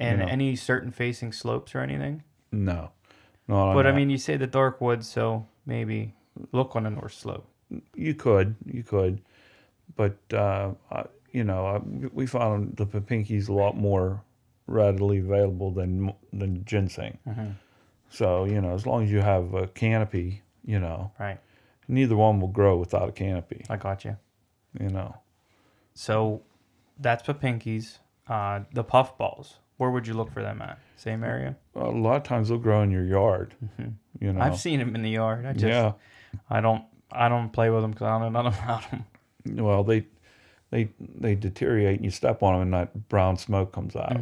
And 0.00 0.20
know. 0.20 0.26
any 0.26 0.54
certain 0.56 0.90
facing 0.92 1.32
slopes 1.32 1.74
or 1.74 1.80
anything? 1.80 2.22
No, 2.52 2.90
not 3.48 3.68
on 3.70 3.74
But 3.74 3.86
I 3.86 3.90
that. 3.90 3.96
mean, 3.96 4.10
you 4.10 4.18
say 4.18 4.36
the 4.36 4.46
dark 4.46 4.80
woods, 4.80 5.08
so 5.08 5.46
maybe 5.66 6.14
look 6.52 6.76
on 6.76 6.86
a 6.86 6.90
north 6.90 7.14
slope. 7.14 7.46
You 7.94 8.14
could, 8.14 8.54
you 8.64 8.82
could, 8.82 9.20
but 9.96 10.16
uh, 10.32 10.72
I, 10.90 11.04
you 11.32 11.44
know, 11.44 11.66
I, 11.66 11.78
we 12.12 12.26
found 12.26 12.76
the 12.76 12.86
papinkies 12.86 13.48
a 13.48 13.52
lot 13.52 13.76
more 13.76 14.22
readily 14.68 15.18
available 15.18 15.72
than 15.72 16.12
than 16.32 16.64
ginseng. 16.64 17.18
Mhm. 17.26 17.54
So 18.10 18.44
you 18.44 18.60
know, 18.60 18.72
as 18.74 18.86
long 18.86 19.02
as 19.04 19.10
you 19.10 19.20
have 19.20 19.54
a 19.54 19.66
canopy, 19.66 20.42
you 20.64 20.78
know, 20.78 21.10
Right. 21.18 21.38
neither 21.88 22.16
one 22.16 22.38
will 22.40 22.48
grow 22.48 22.76
without 22.76 23.08
a 23.08 23.12
canopy. 23.12 23.64
I 23.68 23.76
got 23.76 24.04
you. 24.04 24.16
You 24.78 24.90
know, 24.90 25.16
So 25.94 26.42
that's 27.00 27.22
papinkies. 27.26 27.98
Uh, 28.28 28.60
the 28.72 28.84
puffballs. 28.84 29.58
Where 29.78 29.90
would 29.90 30.06
you 30.06 30.12
look 30.14 30.30
for 30.30 30.42
them 30.42 30.60
at? 30.60 30.78
Same 30.96 31.24
area. 31.24 31.56
A 31.74 31.84
lot 31.88 32.16
of 32.16 32.22
times 32.24 32.48
they'll 32.48 32.58
grow 32.58 32.82
in 32.82 32.90
your 32.90 33.04
yard. 33.04 33.54
You 34.20 34.32
know. 34.32 34.40
I've 34.40 34.58
seen 34.58 34.78
them 34.80 34.94
in 34.94 35.02
the 35.02 35.10
yard. 35.10 35.46
I 35.46 35.52
just, 35.52 35.64
yeah. 35.64 35.92
I 36.50 36.60
don't, 36.60 36.84
I 37.10 37.28
don't 37.28 37.50
play 37.50 37.70
with 37.70 37.80
them 37.82 37.92
because 37.92 38.06
I 38.06 38.18
don't 38.18 38.32
know 38.32 38.42
nothing 38.42 38.62
about 38.64 38.90
them. 38.90 39.04
Well, 39.64 39.82
they 39.84 40.06
they 40.70 40.88
they 41.18 41.34
deteriorate 41.34 41.96
and 41.96 42.04
you 42.04 42.10
step 42.10 42.42
on 42.42 42.52
them 42.54 42.62
and 42.62 42.74
that 42.74 43.08
brown 43.08 43.36
smoke 43.36 43.72
comes 43.72 43.96
out 43.96 44.16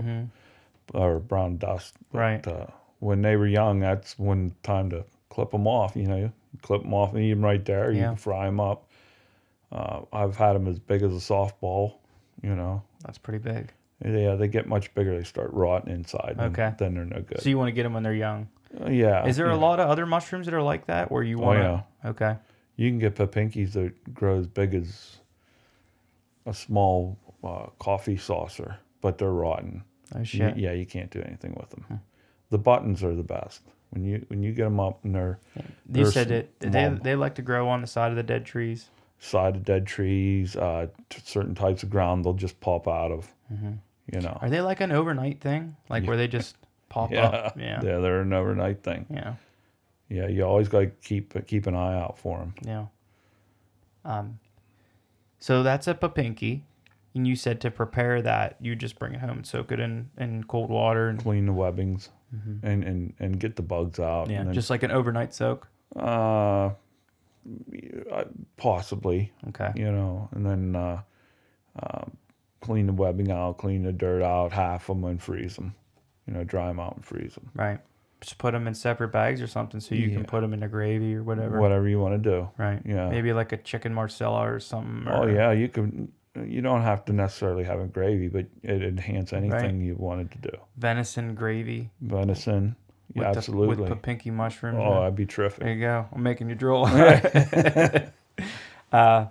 or 0.95 1.19
brown 1.19 1.57
dust. 1.59 1.95
But, 2.13 2.19
Right. 2.19 2.47
Uh, 2.47 2.67
when 3.01 3.21
they 3.23 3.37
were 3.37 3.47
young, 3.47 3.81
that's 3.81 4.19
when 4.19 4.55
time 4.63 4.89
to 4.91 5.05
clip 5.29 5.51
them 5.51 5.67
off. 5.67 5.97
You 5.97 6.07
know, 6.07 6.17
you 6.17 6.33
clip 6.63 6.83
them 6.83 6.95
off 6.95 7.13
and 7.15 7.23
eat 7.23 7.31
them 7.31 7.45
right 7.45 7.63
there. 7.65 7.91
You 7.93 8.01
can 8.03 8.17
fry 8.17 8.47
them 8.47 8.61
up. 8.61 8.91
Uh, 9.71 10.01
I've 10.13 10.37
had 10.37 10.55
them 10.55 10.67
as 10.67 10.79
big 10.79 11.03
as 11.03 11.13
a 11.13 11.17
softball. 11.17 11.95
You 12.43 12.55
know, 12.55 12.83
That's 13.05 13.19
pretty 13.19 13.39
big. 13.39 13.73
yeah, 14.05 14.35
they 14.37 14.49
get 14.49 14.67
much 14.67 14.95
bigger. 14.95 15.17
They 15.17 15.25
start 15.25 15.53
rotting 15.53 15.93
inside. 15.93 16.37
Okay. 16.39 16.73
then 16.79 16.95
they're 16.95 17.05
no 17.05 17.21
good. 17.21 17.41
So 17.43 17.49
you 17.49 17.59
want 17.59 17.69
to 17.69 17.73
get 17.73 17.83
them 17.83 17.93
when 17.95 18.03
they're 18.03 18.15
young. 18.15 18.49
Uh, 18.81 18.89
yeah. 18.91 19.27
Is 19.27 19.37
there 19.37 19.49
yeah. 19.49 19.55
a 19.55 19.57
lot 19.57 19.81
of 19.81 19.89
other 19.89 20.07
mushrooms 20.07 20.47
that 20.47 20.55
are 20.55 20.63
like 20.63 20.87
that, 20.87 21.11
where 21.11 21.23
you 21.23 21.39
Oh 21.39 21.43
want 21.47 21.59
to? 21.59 21.85
yeah. 22.05 22.11
Okay. 22.11 22.37
You 22.77 22.91
can 22.91 22.99
get 22.99 23.15
papinkies 23.17 23.73
that 23.73 24.15
grow 24.15 24.39
as 24.39 24.47
big 24.47 24.75
as 24.75 25.17
a 26.47 26.55
small 26.55 27.19
uh, 27.45 27.67
coffee 27.79 28.17
saucer, 28.17 28.77
but 29.01 29.19
they're 29.19 29.31
rotten. 29.33 29.83
Oh 30.15 30.21
You- 30.21 30.25
shit. 30.25 30.57
yeah, 30.57 30.73
you 30.73 30.87
can't 30.87 31.11
do 31.11 31.21
anything 31.23 31.55
with 31.59 31.71
them. 31.71 32.01
The 32.51 32.59
buttons 32.59 33.03
are 33.05 33.15
the 33.15 33.23
best. 33.25 33.63
When 33.91 34.05
you 34.05 34.25
when 34.29 34.43
you 34.43 34.53
get 34.53 34.65
them 34.65 34.81
up 34.81 35.05
and 35.05 35.15
they're 35.15 35.39
You 35.57 35.63
they're 35.87 36.11
said 36.13 36.29
that 36.29 36.61
they 36.61 36.89
they 37.03 37.15
like 37.17 37.35
to 37.37 37.43
grow 37.43 37.69
on 37.69 37.81
the 37.81 37.87
side 37.87 38.11
of 38.11 38.17
the 38.17 38.23
dead 38.23 38.45
trees. 38.45 38.89
side 39.19 39.57
of 39.57 39.65
dead 39.65 39.87
trees, 39.87 40.57
uh, 40.57 40.87
t- 41.09 41.21
certain 41.25 41.55
types 41.55 41.83
of 41.83 41.91
ground, 41.91 42.25
they'll 42.25 42.35
just 42.35 42.61
pop 42.61 42.87
out 42.89 43.11
of. 43.13 43.33
You 44.13 44.21
know. 44.21 44.39
Are 44.41 44.49
they 44.51 44.61
like 44.61 44.81
an 44.81 44.93
overnight 44.93 45.41
thing, 45.41 45.77
like 45.89 46.03
Yeah. 46.05 46.09
where 46.09 46.17
they 46.17 46.29
just 46.29 46.57
pop 46.89 47.11
Yeah, 47.11 47.27
up? 47.27 47.59
Yeah. 47.59 47.81
yeah, 47.83 47.99
they're 47.99 48.21
an 48.21 48.33
overnight 48.33 48.83
thing. 48.83 49.07
Yeah. 49.11 49.35
Yeah, 50.09 50.29
you 50.29 50.43
always 50.45 50.69
got 50.69 50.81
to 50.81 50.87
keep 51.03 51.35
keep 51.47 51.67
an 51.67 51.75
eye 51.75 51.99
out 51.99 52.19
for 52.19 52.39
them. 52.39 52.55
Yeah. 52.65 52.87
Um. 54.05 54.39
So 55.47 55.63
that's 55.63 55.87
a 55.87 55.95
papinki, 55.95 56.63
and 57.15 57.25
you 57.25 57.37
said 57.37 57.61
to 57.61 57.71
prepare 57.71 58.21
that, 58.21 58.57
you 58.61 58.75
just 58.75 58.99
bring 58.99 59.15
it 59.15 59.21
home 59.21 59.31
and 59.31 59.47
soak 59.47 59.71
it 59.71 59.79
in 59.79 60.11
in 60.19 60.43
cold 60.43 60.71
water 60.71 61.07
and 61.09 61.21
Clean 61.21 61.47
the 61.47 61.53
webbings 61.53 62.09
and, 62.65 62.83
and 62.83 63.15
and 63.21 63.39
get 63.39 63.55
the 63.55 63.63
bugs 63.63 64.01
out. 64.01 64.25
Mm-hmm. 64.25 64.33
yeah, 64.33 64.39
and 64.41 64.49
then, 64.49 64.55
just 64.55 64.71
like 64.71 64.83
an 64.83 64.91
overnight 64.91 65.33
soak. 65.33 65.69
uh, 65.95 66.71
uh, 68.11 68.25
possibly. 68.57 69.33
Okay. 69.51 69.71
you 69.77 69.93
know, 69.93 70.29
and 70.33 70.45
then 70.45 70.75
uh, 70.75 71.01
um, 71.81 72.17
clean 72.61 72.87
the 72.87 72.93
webbing 72.93 73.31
out, 73.31 73.59
clean 73.59 73.85
the 73.85 73.93
dirt 73.93 74.25
out, 74.25 74.51
half 74.51 74.89
them, 74.89 75.05
and 75.05 75.23
freeze 75.23 75.55
them. 75.55 75.77
You 76.27 76.35
know, 76.35 76.43
dry 76.43 76.67
them 76.67 76.81
out 76.81 76.97
and 76.97 77.05
freeze 77.05 77.35
them. 77.35 77.53
Right. 77.55 77.79
Just 78.21 78.39
put 78.39 78.53
them 78.53 78.67
in 78.67 78.75
separate 78.75 79.09
bags 79.09 79.43
or 79.43 79.47
something, 79.47 79.79
so 79.79 79.95
you 79.95 80.11
can 80.11 80.25
put 80.25 80.41
them 80.41 80.55
in 80.55 80.63
a 80.63 80.69
gravy 80.69 81.15
or 81.15 81.23
whatever. 81.23 81.61
Whatever 81.61 81.89
you 81.89 82.01
want 82.01 82.23
to 82.23 82.31
do. 82.31 82.49
Right. 82.57 82.81
Yeah. 82.85 83.11
Maybe 83.11 83.33
like 83.33 83.53
a 83.53 83.59
chicken 83.59 83.93
marsala 83.93 84.51
or 84.51 84.59
something. 84.59 85.07
Oh 85.13 85.27
yeah, 85.27 85.53
you 85.53 85.69
can. 85.69 86.11
You 86.35 86.61
don't 86.61 86.83
have 86.83 87.05
to 87.07 87.15
necessarily 87.15 87.65
have 87.65 87.81
a 87.81 87.87
gravy, 87.87 88.29
but 88.29 88.47
it 88.63 88.83
enhance 88.83 89.33
anything 89.33 89.81
you 89.81 89.97
wanted 89.99 90.31
to 90.33 90.39
do. 90.39 90.51
Venison 90.77 91.35
gravy. 91.35 91.91
Venison, 92.03 92.77
With 93.15 93.25
yeah, 93.25 93.33
the, 93.33 93.39
absolutely. 93.39 93.77
with 93.77 93.91
papinki 93.91 94.31
mushrooms. 94.31 94.79
oh, 94.79 95.01
that'd 95.01 95.17
be 95.17 95.25
terrific. 95.25 95.61
There 95.61 95.73
you 95.73 95.81
go. 95.81 96.07
I'm 96.13 96.23
making 96.23 96.51
you 96.51 96.55
drool. 96.55 96.85
uh, 98.93 99.27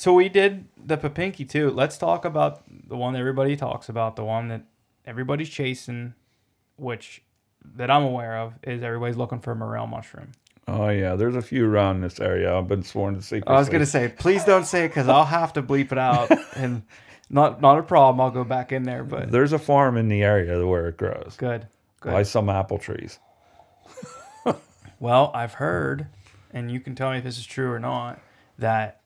so 0.00 0.14
we 0.14 0.28
did 0.28 0.64
the 0.82 0.96
Papinki 0.96 1.48
too. 1.48 1.70
Let's 1.70 1.98
talk 1.98 2.24
about 2.24 2.62
the 2.88 2.96
one 2.96 3.14
everybody 3.14 3.54
talks 3.54 3.88
about, 3.88 4.16
the 4.16 4.24
one 4.24 4.48
that 4.48 4.62
everybody's 5.06 5.50
chasing, 5.50 6.14
which 6.76 7.22
that 7.76 7.90
I'm 7.90 8.02
aware 8.02 8.38
of 8.38 8.54
is 8.62 8.82
everybody's 8.82 9.16
looking 9.16 9.40
for 9.40 9.52
a 9.52 9.56
morel 9.56 9.86
mushroom. 9.86 10.32
Oh 10.68 10.88
yeah, 10.88 11.16
there's 11.16 11.34
a 11.36 11.42
few 11.42 11.68
around 11.68 12.00
this 12.00 12.20
area. 12.20 12.56
I've 12.56 12.68
been 12.68 12.82
sworn 12.82 13.14
to 13.16 13.22
secrecy. 13.22 13.48
I 13.48 13.58
was 13.58 13.68
gonna 13.68 13.86
say, 13.86 14.08
please 14.08 14.44
don't 14.44 14.64
say 14.66 14.84
it 14.84 14.88
because 14.88 15.08
I'll 15.08 15.24
have 15.24 15.52
to 15.54 15.62
bleep 15.62 15.90
it 15.92 15.98
out, 15.98 16.30
and 16.56 16.82
not 17.28 17.60
not 17.60 17.78
a 17.78 17.82
problem. 17.82 18.20
I'll 18.20 18.30
go 18.30 18.44
back 18.44 18.70
in 18.72 18.84
there, 18.84 19.02
but 19.04 19.30
There's 19.32 19.52
a 19.52 19.58
farm 19.58 19.96
in 19.96 20.08
the 20.08 20.22
area 20.22 20.64
where 20.66 20.88
it 20.88 20.96
grows. 20.96 21.34
good, 21.38 21.66
good. 22.00 22.12
Buy 22.12 22.22
some 22.22 22.48
apple 22.48 22.78
trees. 22.78 23.18
Well, 25.00 25.30
I've 25.34 25.54
heard, 25.54 26.08
and 26.52 26.70
you 26.70 26.78
can 26.78 26.94
tell 26.94 27.10
me 27.10 27.18
if 27.18 27.24
this 27.24 27.38
is 27.38 27.46
true 27.46 27.72
or 27.72 27.78
not, 27.80 28.20
that 28.58 29.00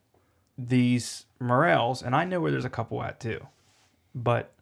these 0.59 1.27
morels, 1.39 2.03
and 2.03 2.17
I 2.17 2.25
know 2.25 2.41
where 2.41 2.51
there's 2.51 2.65
a 2.65 2.71
couple 2.71 3.01
at 3.01 3.21
too, 3.21 3.47
but 4.13 4.53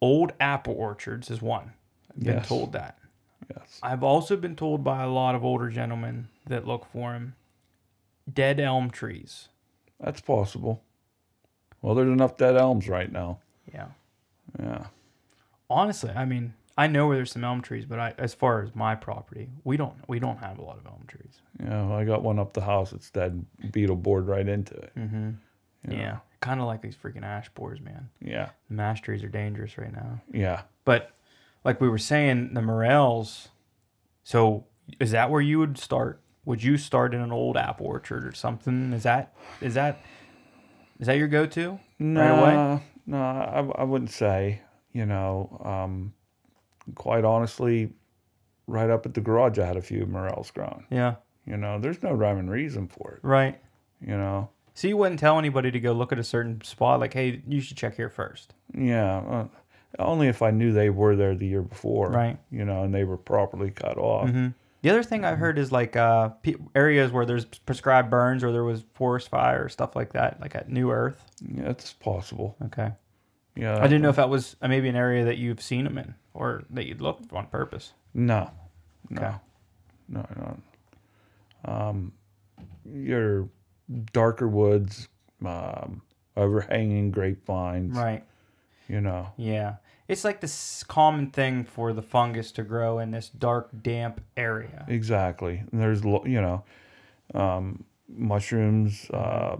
old 0.00 0.32
apple 0.38 0.74
orchards 0.74 1.30
is 1.32 1.42
one. 1.42 1.72
Been 2.18 2.34
Yes. 2.36 2.48
told 2.48 2.72
that. 2.72 2.98
Yes. 3.54 3.78
I've 3.82 4.02
also 4.02 4.36
been 4.36 4.56
told 4.56 4.82
by 4.82 5.02
a 5.02 5.08
lot 5.08 5.34
of 5.34 5.44
older 5.44 5.68
gentlemen 5.68 6.28
that 6.46 6.66
look 6.66 6.86
for 6.86 7.12
them 7.12 7.34
dead 8.32 8.58
elm 8.58 8.90
trees. 8.90 9.48
That's 10.00 10.20
possible. 10.20 10.82
Well, 11.82 11.94
there's 11.94 12.08
enough 12.08 12.36
dead 12.36 12.56
elms 12.56 12.88
right 12.88 13.10
now. 13.10 13.38
Yeah. 13.72 13.88
Yeah. 14.58 14.86
Honestly, 15.68 16.10
I 16.10 16.24
mean, 16.24 16.54
I 16.78 16.86
know 16.86 17.06
where 17.06 17.16
there's 17.16 17.32
some 17.32 17.44
elm 17.44 17.62
trees, 17.62 17.84
but 17.86 17.98
I, 17.98 18.14
as 18.18 18.34
far 18.34 18.62
as 18.62 18.74
my 18.74 18.94
property, 18.94 19.48
we 19.64 19.76
don't 19.76 19.94
we 20.08 20.18
don't 20.18 20.38
have 20.38 20.58
a 20.58 20.62
lot 20.62 20.78
of 20.78 20.86
elm 20.86 21.04
trees. 21.06 21.40
Yeah, 21.62 21.86
well, 21.86 21.98
I 21.98 22.04
got 22.04 22.22
one 22.22 22.38
up 22.38 22.52
the 22.52 22.60
house. 22.62 22.92
It's 22.92 23.10
dead. 23.10 23.44
Beetle 23.72 23.96
bored 23.96 24.26
right 24.26 24.46
into 24.46 24.74
it. 24.74 24.92
Mm-hmm. 24.96 25.30
Yeah. 25.90 25.96
Yeah. 25.98 26.16
Kind 26.40 26.60
of 26.60 26.66
like 26.66 26.82
these 26.82 26.94
freaking 26.96 27.24
ash 27.24 27.48
borers, 27.54 27.80
man. 27.80 28.08
Yeah. 28.20 28.50
The 28.68 28.74
mash 28.74 29.00
trees 29.00 29.22
are 29.24 29.28
dangerous 29.28 29.78
right 29.78 29.92
now. 29.92 30.20
Yeah. 30.32 30.62
But 30.84 31.12
like 31.66 31.80
we 31.80 31.88
were 31.88 31.98
saying, 31.98 32.54
the 32.54 32.62
morels. 32.62 33.48
So 34.24 34.64
is 35.00 35.10
that 35.10 35.30
where 35.30 35.40
you 35.42 35.58
would 35.58 35.76
start? 35.78 36.20
Would 36.46 36.62
you 36.62 36.78
start 36.78 37.12
in 37.12 37.20
an 37.20 37.32
old 37.32 37.56
apple 37.56 37.86
orchard 37.86 38.24
or 38.24 38.32
something? 38.32 38.92
Is 38.92 39.02
that 39.02 39.34
is 39.60 39.74
that 39.74 40.00
is 41.00 41.06
that 41.08 41.18
your 41.18 41.28
go-to 41.28 41.78
No, 41.98 42.20
right 42.20 42.38
away? 42.54 42.82
no, 43.06 43.18
I, 43.18 43.80
I 43.82 43.84
wouldn't 43.84 44.10
say. 44.10 44.60
You 44.92 45.04
know, 45.04 45.60
um, 45.64 46.14
quite 46.94 47.24
honestly, 47.24 47.92
right 48.66 48.88
up 48.88 49.04
at 49.04 49.12
the 49.12 49.20
garage, 49.20 49.58
I 49.58 49.66
had 49.66 49.76
a 49.76 49.82
few 49.82 50.06
morels 50.06 50.50
grown. 50.50 50.86
Yeah, 50.90 51.16
You 51.44 51.58
know, 51.58 51.78
there's 51.78 52.02
no 52.02 52.12
rhyme 52.14 52.38
and 52.38 52.50
reason 52.50 52.88
for 52.88 53.12
it. 53.12 53.18
right. 53.22 53.60
You 54.00 54.16
know, 54.16 54.48
So 54.74 54.88
you 54.88 54.96
wouldn't 54.96 55.20
tell 55.20 55.38
anybody 55.38 55.70
to 55.70 55.80
go 55.80 55.92
look 55.92 56.12
at 56.12 56.18
a 56.18 56.24
certain 56.24 56.62
spot, 56.62 57.00
like, 57.00 57.12
hey, 57.12 57.42
you 57.46 57.60
should 57.60 57.76
check 57.76 57.96
here 57.96 58.08
first. 58.08 58.54
yeah. 58.74 59.18
Uh, 59.18 59.48
only 59.98 60.28
if 60.28 60.42
I 60.42 60.50
knew 60.50 60.72
they 60.72 60.90
were 60.90 61.16
there 61.16 61.34
the 61.34 61.46
year 61.46 61.62
before. 61.62 62.10
Right. 62.10 62.38
You 62.50 62.64
know, 62.64 62.82
and 62.84 62.94
they 62.94 63.04
were 63.04 63.16
properly 63.16 63.70
cut 63.70 63.98
off. 63.98 64.28
hmm 64.30 64.48
The 64.82 64.90
other 64.90 65.02
thing 65.02 65.24
I 65.24 65.34
heard 65.34 65.58
is 65.58 65.72
like 65.72 65.96
uh, 65.96 66.28
pe- 66.42 66.54
areas 66.74 67.10
where 67.12 67.24
there's 67.26 67.44
prescribed 67.44 68.10
burns 68.10 68.44
or 68.44 68.52
there 68.52 68.64
was 68.64 68.84
forest 68.94 69.28
fire 69.28 69.64
or 69.64 69.68
stuff 69.68 69.96
like 69.96 70.12
that, 70.12 70.40
like 70.40 70.54
at 70.54 70.68
New 70.68 70.90
Earth. 70.90 71.24
Yeah, 71.40 71.70
it's 71.70 71.92
possible. 71.92 72.56
Okay. 72.66 72.92
Yeah. 73.54 73.78
I 73.78 73.82
didn't 73.84 74.02
know 74.02 74.10
if 74.10 74.16
that 74.16 74.28
was 74.28 74.54
uh, 74.60 74.68
maybe 74.68 74.88
an 74.88 74.96
area 74.96 75.24
that 75.24 75.38
you've 75.38 75.62
seen 75.62 75.84
them 75.84 75.96
in 75.98 76.14
or 76.34 76.64
that 76.70 76.86
you'd 76.86 77.00
looked 77.00 77.32
on 77.32 77.46
purpose. 77.46 77.92
No, 78.14 78.50
no, 79.10 79.22
Okay. 79.22 79.36
no, 80.08 80.26
no. 80.36 80.58
Um, 81.64 82.12
your 82.84 83.48
darker 84.12 84.46
woods, 84.48 85.08
um, 85.44 86.02
overhanging 86.36 87.10
grapevines. 87.10 87.96
Right. 87.96 88.24
You 88.88 89.00
know. 89.00 89.32
Yeah. 89.36 89.76
It's 90.08 90.24
like 90.24 90.40
this 90.40 90.84
common 90.84 91.30
thing 91.30 91.64
for 91.64 91.92
the 91.92 92.02
fungus 92.02 92.52
to 92.52 92.62
grow 92.62 92.98
in 93.00 93.10
this 93.10 93.28
dark, 93.28 93.70
damp 93.82 94.20
area. 94.36 94.84
Exactly. 94.88 95.62
And 95.72 95.80
there's 95.80 96.04
you 96.04 96.40
know, 96.40 96.64
um, 97.34 97.84
mushrooms 98.08 99.10
uh, 99.10 99.56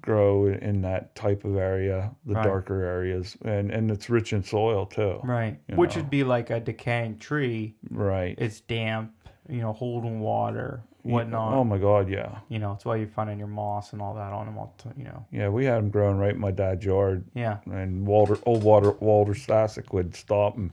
grow 0.00 0.46
in 0.46 0.82
that 0.82 1.14
type 1.14 1.44
of 1.44 1.56
area, 1.56 2.14
the 2.24 2.34
Right. 2.34 2.44
darker 2.44 2.82
areas, 2.82 3.36
and 3.44 3.70
and 3.70 3.90
it's 3.90 4.08
rich 4.10 4.32
in 4.32 4.42
soil 4.42 4.86
too. 4.86 5.20
Right. 5.22 5.58
Which 5.74 5.96
know. 5.96 6.02
would 6.02 6.10
be 6.10 6.24
like 6.24 6.50
a 6.50 6.60
decaying 6.60 7.18
tree. 7.18 7.74
Right. 7.90 8.34
It's 8.38 8.60
damp, 8.60 9.12
you 9.48 9.60
know, 9.60 9.72
holding 9.72 10.20
water, 10.20 10.82
whatnot. 11.12 11.54
Oh 11.54 11.64
my 11.64 11.78
God, 11.78 12.08
yeah, 12.08 12.38
You 12.48 12.58
know, 12.58 12.72
it's 12.72 12.84
why 12.84 12.96
you're 12.96 13.06
finding 13.08 13.38
your 13.38 13.48
moss 13.48 13.92
and 13.92 14.00
all 14.02 14.14
that 14.14 14.32
on 14.32 14.46
them 14.46 14.58
all 14.58 14.74
the 14.82 14.92
you 14.98 15.04
know. 15.04 15.24
yeah. 15.30 15.48
We 15.48 15.64
had 15.64 15.76
them 15.78 15.90
growing 15.90 16.18
right 16.18 16.34
in 16.34 16.40
my 16.40 16.50
dad's 16.50 16.84
yard, 16.84 17.24
Yeah. 17.34 17.58
and 17.66 18.06
Walter, 18.06 18.38
old 18.46 18.62
Walter, 18.64 18.92
Walter 18.92 19.32
Stasic 19.32 19.92
would 19.92 20.14
stop 20.14 20.56
and 20.56 20.70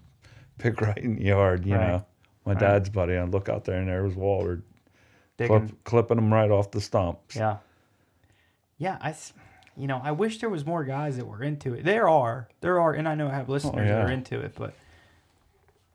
pick 0.58 0.82
right 0.82 0.98
in 0.98 1.16
the 1.18 1.24
yard. 1.24 1.66
You 1.66 1.76
Right. 1.76 1.88
know, 1.88 2.06
my 2.46 2.54
Right. 2.54 2.60
dad's 2.60 2.90
buddy. 2.90 3.16
I'd 3.18 3.30
look 3.30 3.50
out 3.50 3.66
there, 3.66 3.78
and 3.80 3.88
there 3.88 4.04
was 4.04 4.16
Walter 4.16 4.64
clip, 5.38 5.84
clipping 5.84 6.16
them 6.18 6.34
right 6.34 6.50
off 6.52 6.72
the 6.72 6.82
stumps. 6.82 7.36
Yeah. 7.36 7.58
Yeah, 8.78 8.98
I. 9.02 9.16
you 9.78 9.88
know, 9.88 10.00
I 10.04 10.12
wish 10.12 10.40
there 10.40 10.50
was 10.50 10.66
more 10.66 10.84
guys 10.84 11.18
that 11.18 11.26
were 11.26 11.42
into 11.42 11.74
it. 11.74 11.84
There 11.84 12.08
are, 12.08 12.48
there 12.62 12.80
are, 12.80 12.94
and 12.94 13.08
I 13.08 13.16
know 13.16 13.28
I 13.28 13.34
have 13.34 13.50
listeners 13.50 13.88
that 13.88 13.98
yeah. 13.98 14.06
are 14.06 14.12
into 14.12 14.40
it, 14.40 14.54
but 14.56 14.74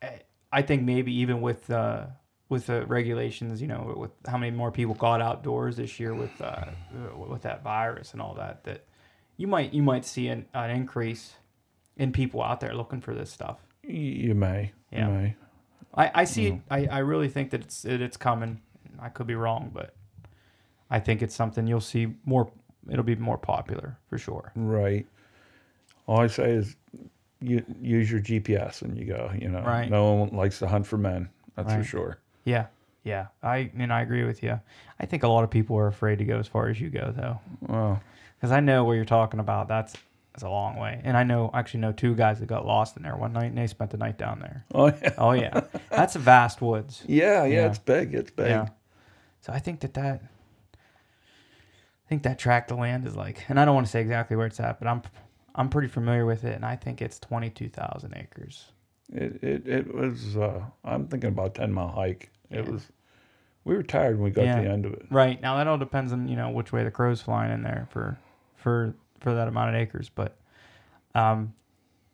I- 0.03 0.20
I 0.51 0.62
think 0.62 0.83
maybe 0.83 1.12
even 1.20 1.40
with 1.40 1.70
uh, 1.70 2.07
with 2.48 2.66
the 2.66 2.87
regulations, 2.87 3.61
you 3.61 3.68
know, 3.68 3.94
with 3.96 4.11
how 4.26 4.38
many 4.38 4.56
more 4.56 4.72
people 4.72 4.94
got 4.94 5.20
outdoors 5.20 5.76
this 5.76 6.00
year 6.00 6.14
with 6.14 6.40
uh, 6.40 6.64
with 7.14 7.42
that 7.42 7.62
virus 7.62 8.12
and 8.12 8.22
all 8.22 8.34
that, 8.34 8.64
that 8.64 8.84
you 9.37 9.46
might 9.46 9.72
you 9.72 9.82
might 9.82 10.04
see 10.04 10.28
an, 10.28 10.46
an 10.54 10.70
increase 10.70 11.34
in 11.96 12.12
people 12.12 12.42
out 12.42 12.61
there 12.61 12.74
looking 12.74 13.00
for 13.00 13.14
this 13.14 13.30
stuff. 13.30 13.58
You 13.82 14.34
may. 14.34 14.72
Yeah. 14.90 15.08
You 15.08 15.14
may. 15.14 15.37
I, 15.94 16.11
I 16.14 16.24
see. 16.24 16.46
it 16.48 16.61
I, 16.70 16.87
I 16.87 16.98
really 16.98 17.28
think 17.28 17.50
that 17.50 17.62
it's 17.62 17.82
that 17.82 18.00
it's 18.00 18.16
coming. 18.16 18.61
I 18.98 19.08
could 19.08 19.26
be 19.26 19.34
wrong, 19.34 19.70
but 19.72 19.94
I 20.90 21.00
think 21.00 21.22
it's 21.22 21.34
something 21.34 21.66
you'll 21.66 21.80
see 21.80 22.14
more. 22.24 22.50
It'll 22.90 23.04
be 23.04 23.16
more 23.16 23.38
popular 23.38 23.98
for 24.08 24.16
sure. 24.16 24.52
Right. 24.54 25.06
All 26.06 26.20
I 26.20 26.26
say 26.28 26.52
is 26.52 26.76
you 27.40 27.62
use 27.80 28.11
your 28.11 28.20
GPS 28.20 28.80
and 28.80 28.96
you 28.96 29.04
go, 29.04 29.30
you 29.38 29.48
know. 29.48 29.61
Right. 29.61 29.90
No 29.90 30.14
one 30.14 30.30
likes 30.30 30.58
to 30.61 30.66
hunt 30.66 30.87
for 30.87 30.96
men. 30.96 31.28
That's 31.54 31.74
for 31.74 31.84
sure. 31.84 32.18
Yeah, 32.44 32.66
yeah. 33.05 33.27
I 33.42 33.70
and 33.79 33.92
I 33.92 34.01
agree 34.03 34.24
with 34.24 34.42
you. 34.42 34.61
I 35.01 35.07
think 35.07 35.22
a 35.22 35.29
lot 35.29 35.44
of 35.44 35.51
people 35.51 35.77
are 35.77 35.87
afraid 35.88 36.18
to 36.18 36.24
go 36.24 36.38
as 36.38 36.46
far 36.48 36.68
as 36.68 36.81
you 36.81 36.88
go 36.90 37.12
though, 37.16 37.40
Well, 37.61 38.03
because 38.37 38.53
I 38.53 38.61
know 38.61 38.85
what 38.85 38.92
you're 38.94 39.05
talking 39.05 39.40
about. 39.40 39.68
That's 39.68 39.94
that's 40.33 40.42
a 40.44 40.48
long 40.48 40.77
way, 40.77 41.01
and 41.05 41.16
I 41.16 41.24
know 41.24 41.51
actually 41.53 41.81
know 41.81 41.92
two 41.92 42.14
guys 42.14 42.38
that 42.40 42.46
got 42.46 42.64
lost 42.66 42.96
in 42.96 43.03
there 43.03 43.16
one 43.16 43.33
night, 43.33 43.46
and 43.46 43.59
they 43.59 43.66
spent 43.66 43.90
the 43.90 43.96
night 43.96 44.18
down 44.18 44.38
there. 44.40 44.64
oh 44.74 44.87
yeah. 44.87 45.14
Oh 45.18 45.33
yeah, 45.33 45.61
that's 45.90 46.14
vast 46.16 46.61
woods. 46.62 47.03
Yeah, 47.09 47.44
yeah, 47.44 47.55
Yeah. 47.62 47.66
it's 47.66 47.79
big. 47.79 48.14
It's 48.14 48.31
big. 48.31 48.48
Yeah. 48.48 48.68
So 49.40 49.53
I 49.53 49.59
think 49.59 49.81
that 49.81 49.94
that 49.94 50.22
I 50.74 52.09
think 52.09 52.22
that 52.22 52.38
tract 52.38 52.70
of 52.70 52.79
land 52.79 53.07
is 53.07 53.16
like, 53.16 53.44
and 53.48 53.61
I 53.61 53.64
don't 53.64 53.74
want 53.74 53.87
to 53.87 53.90
say 53.90 54.01
exactly 54.01 54.37
where 54.37 54.46
it's 54.46 54.61
at, 54.61 54.79
but 54.79 54.88
I'm 54.88 55.03
I'm 55.55 55.68
pretty 55.68 55.88
familiar 55.88 56.24
with 56.24 56.44
it, 56.44 56.55
and 56.55 56.64
I 56.64 56.77
think 56.77 57.03
it's 57.03 57.18
twenty 57.18 57.51
two 57.51 57.68
thousand 57.68 58.14
acres. 58.16 58.66
It, 59.12 59.42
it 59.42 59.66
it 59.68 59.94
was 59.94 60.37
uh 60.37 60.61
I'm 60.85 61.07
thinking 61.09 61.29
about 61.31 61.55
ten 61.55 61.73
mile 61.73 61.88
hike. 61.88 62.31
It 62.51 62.64
Yeah. 62.64 62.71
was 62.71 62.88
we 63.64 63.75
were 63.75 63.83
tired 63.83 64.16
when 64.16 64.25
we 64.25 64.31
got 64.31 64.44
Yeah. 64.44 64.57
to 64.57 64.62
the 64.62 64.71
end 64.71 64.87
of 64.87 64.92
it. 64.94 65.07
Right 65.11 65.40
now, 65.40 65.57
that 65.57 65.66
all 65.66 65.79
depends 65.79 66.12
on 66.12 66.29
you 66.29 66.37
know 66.37 66.51
which 66.51 66.73
way 66.73 66.85
the 66.85 66.90
crow's 66.90 67.21
flying 67.23 67.53
in 67.53 67.62
there 67.62 67.87
for 67.90 68.18
for 68.57 68.94
for 69.21 69.35
that 69.35 69.49
amount 69.49 69.71
of 69.71 69.75
acres. 69.77 70.11
But 70.14 70.37
um, 71.14 71.55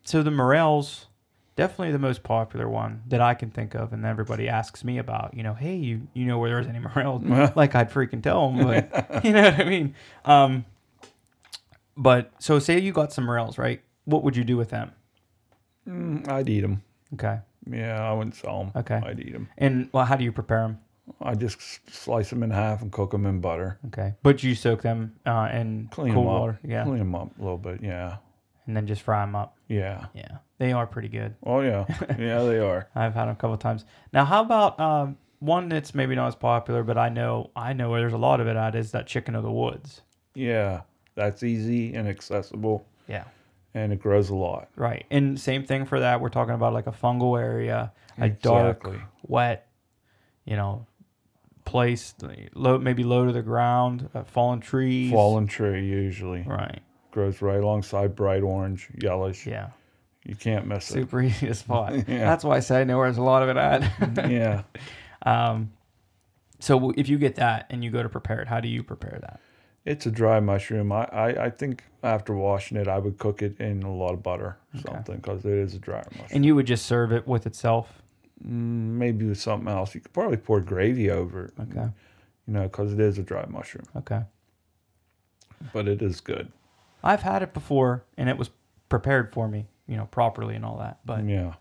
so 0.05 0.23
the 0.23 0.31
morels, 0.31 1.07
definitely 1.57 1.93
the 1.93 1.99
most 1.99 2.23
popular 2.23 2.69
one 2.69 3.03
that 3.09 3.21
I 3.21 3.35
can 3.35 3.51
think 3.51 3.75
of, 3.75 3.93
and 3.93 4.05
everybody 4.05 4.49
asks 4.49 4.85
me 4.85 4.99
about. 4.99 5.35
You 5.35 5.43
know, 5.43 5.55
hey, 5.55 5.75
you 5.75 6.07
you 6.15 6.27
know 6.27 6.39
where 6.39 6.51
there's 6.51 6.67
any 6.69 6.79
morels? 6.79 7.23
like 7.57 7.75
I'd 7.75 7.91
freaking 7.91 8.23
tell 8.23 8.51
them, 8.51 8.61
but 8.91 9.25
you 9.25 9.33
know 9.33 9.43
what 9.43 9.61
I 9.61 9.65
mean. 9.65 9.95
Um, 10.25 10.65
but 11.97 12.33
so 12.39 12.59
say 12.59 12.79
you 12.81 12.93
got 12.93 13.13
some 13.13 13.25
morels, 13.25 13.59
right? 13.59 13.81
What 14.05 14.23
would 14.25 14.37
you 14.37 14.45
do 14.45 14.57
with 14.57 14.71
them? 14.71 14.93
Mm, 15.89 16.29
I'd 16.29 16.49
eat 16.49 16.61
them. 16.63 16.83
Okay, 17.15 17.39
Yeah, 17.71 18.03
I 18.03 18.13
wouldn't 18.13 18.35
sell 18.35 18.59
them. 18.65 18.73
Okay. 18.75 19.01
I'd 19.05 19.21
eat 19.21 19.33
them. 19.33 19.49
and 19.59 19.89
well, 19.93 20.05
how 20.05 20.17
do 20.17 20.25
you 20.25 20.33
prepare 20.33 20.63
them? 20.63 20.79
I 21.21 21.35
just 21.35 21.59
slice 21.93 22.31
them 22.31 22.43
in 22.43 22.51
half 22.51 22.81
and 22.83 22.91
cook 22.91 23.11
them 23.11 23.27
in 23.27 23.41
butter. 23.41 23.79
Okay, 23.89 24.15
but 24.23 24.43
you 24.43 24.55
soak 24.55 24.83
them 24.83 25.15
uh, 25.27 25.51
in 25.53 25.89
Clean 25.93 26.09
them 26.15 26.19
up. 26.19 26.25
water, 26.25 26.59
yeah, 26.65 26.85
Clean 26.85 26.99
them 26.99 27.15
up 27.15 27.31
a 27.39 27.43
little 27.43 27.59
bit. 27.59 27.83
Yeah. 27.83 28.17
and 28.67 28.75
then 28.77 28.87
just 28.87 29.03
fry 29.03 29.21
them 29.25 29.37
up. 29.37 29.57
Yeah. 29.69 30.07
Yeah, 30.15 30.39
they 30.59 30.73
are 30.73 30.87
pretty 30.87 31.09
good. 31.09 31.35
Oh 31.45 31.61
yeah. 31.61 31.85
yeah, 32.19 32.43
they 32.45 32.59
are. 32.59 32.89
I've 32.95 33.13
had 33.15 33.25
them 33.27 33.33
a 33.33 33.37
couple 33.37 33.57
times. 33.59 33.85
Now, 34.13 34.25
how 34.25 34.41
about 34.43 34.81
um, 34.81 35.19
one 35.41 35.69
that's 35.69 35.95
maybe 35.95 36.15
not 36.15 36.29
as 36.29 36.35
popular, 36.37 36.83
but 36.83 36.97
I 36.97 37.11
know 37.11 37.51
I 37.55 37.75
know 37.75 37.91
where 37.91 38.01
there's 38.01 38.15
a 38.15 38.19
lot 38.19 38.41
of 38.41 38.47
it 38.47 38.57
at 38.57 38.75
is 38.75 38.91
that 38.93 39.07
chicken 39.07 39.35
of 39.35 39.43
the 39.43 39.53
woods. 39.53 40.01
Yeah. 40.35 40.81
That's 41.17 41.43
easy 41.45 41.95
and 41.95 42.09
accessible 42.09 42.87
Yeah, 43.07 43.23
and 43.75 43.93
it 43.93 44.01
grows 44.01 44.31
a 44.31 44.35
lot. 44.35 44.69
right. 44.77 45.05
And 45.11 45.39
same 45.39 45.65
thing 45.65 45.85
for 45.85 46.01
that. 46.01 46.21
We're 46.21 46.29
talking 46.29 46.55
about 46.55 46.73
like 46.73 46.87
a 46.87 46.93
fungal 46.93 47.39
area, 47.41 47.93
a 48.19 48.29
dark, 48.29 48.89
wet, 49.27 49.67
you 50.45 50.57
know, 50.57 50.87
place, 51.65 52.15
low 52.55 52.79
maybe 52.79 53.03
low 53.05 53.27
to 53.27 53.33
the 53.33 53.43
ground, 53.43 54.09
uh, 54.15 54.23
fallen 54.25 54.61
trees. 54.61 55.11
Fallen 55.11 55.47
tree 55.47 55.87
usually. 55.87 56.43
Right. 56.43 56.81
Grows 57.11 57.43
right 57.43 57.61
alongside 57.61 58.15
bright 58.15 58.43
orange, 58.43 58.89
yellowish. 59.01 59.47
Yeah. 59.47 59.71
You 60.25 60.35
can't 60.35 60.67
miss 60.67 60.91
it. 60.91 60.95
Super 60.95 61.23
easy 61.23 61.49
to 61.49 61.55
spot. 61.55 61.93
Yeah. 62.09 62.25
That's 62.25 62.45
why 62.45 62.57
I 62.57 62.61
say 62.61 62.81
I 62.81 62.85
know 62.85 62.97
where 62.99 63.09
there's 63.09 63.19
a 63.19 63.23
lot 63.23 63.43
of 63.43 63.49
it 63.51 63.57
at. 63.57 64.31
yeah. 64.31 64.63
um, 65.27 65.73
so 66.61 66.93
if 66.97 67.09
you 67.09 67.19
get 67.19 67.37
that 67.37 67.67
and 67.71 67.85
you 67.85 67.91
go 67.91 68.03
to 68.03 68.09
prepare 68.09 68.41
it, 68.41 68.49
how 68.49 68.61
do 68.61 68.69
you 68.69 68.83
prepare 68.83 69.19
that? 69.21 69.41
It's 69.85 70.07
a 70.07 70.11
dry 70.11 70.41
mushroom. 70.41 70.93
I, 70.93 71.05
I, 71.05 71.45
I 71.47 71.51
think 71.51 71.85
after 72.03 72.35
washing 72.35 72.79
it, 72.79 72.89
I 72.89 72.99
would 72.99 73.19
cook 73.19 73.43
it 73.43 73.61
in 73.61 73.83
a 73.83 73.95
lot 73.95 74.15
of 74.15 74.23
butter 74.23 74.45
or 74.47 74.59
Okay. 74.77 74.83
something 74.93 75.17
because 75.17 75.45
it 75.45 75.53
is 75.53 75.75
a 75.75 75.79
dry 75.79 76.03
mushroom. 76.13 76.29
And 76.31 76.47
you 76.47 76.55
would 76.55 76.67
just 76.67 76.87
serve 76.87 77.13
it 77.13 77.27
with 77.29 77.47
itself. 77.47 78.03
Mm, 78.43 78.49
maybe 78.99 79.27
with 79.27 79.41
something 79.41 79.69
else. 79.69 79.95
You 79.95 80.01
could 80.01 80.13
probably 80.13 80.39
pour 80.39 80.61
gravy 80.61 81.11
over 81.11 81.47
it, 81.47 81.53
Okay. 81.61 81.89
you 82.47 82.53
know, 82.55 82.63
because 82.63 82.93
it 82.95 83.01
is 83.01 83.19
a 83.19 83.23
dry 83.23 83.45
mushroom. 83.49 83.85
Okay. 83.97 84.23
But 85.73 85.87
it 85.89 86.01
is 86.03 86.21
good. 86.21 86.51
I've 87.03 87.23
had 87.23 87.43
it 87.43 87.53
before 87.53 88.05
and 88.17 88.29
it 88.29 88.39
was 88.39 88.51
prepared 88.89 89.33
for 89.33 89.49
me, 89.49 89.67
you 89.87 89.97
know, 89.97 90.07
properly 90.07 90.55
and 90.55 90.65
all 90.65 90.79
that. 90.79 90.99
But 91.05 91.25
yeah. 91.29 91.55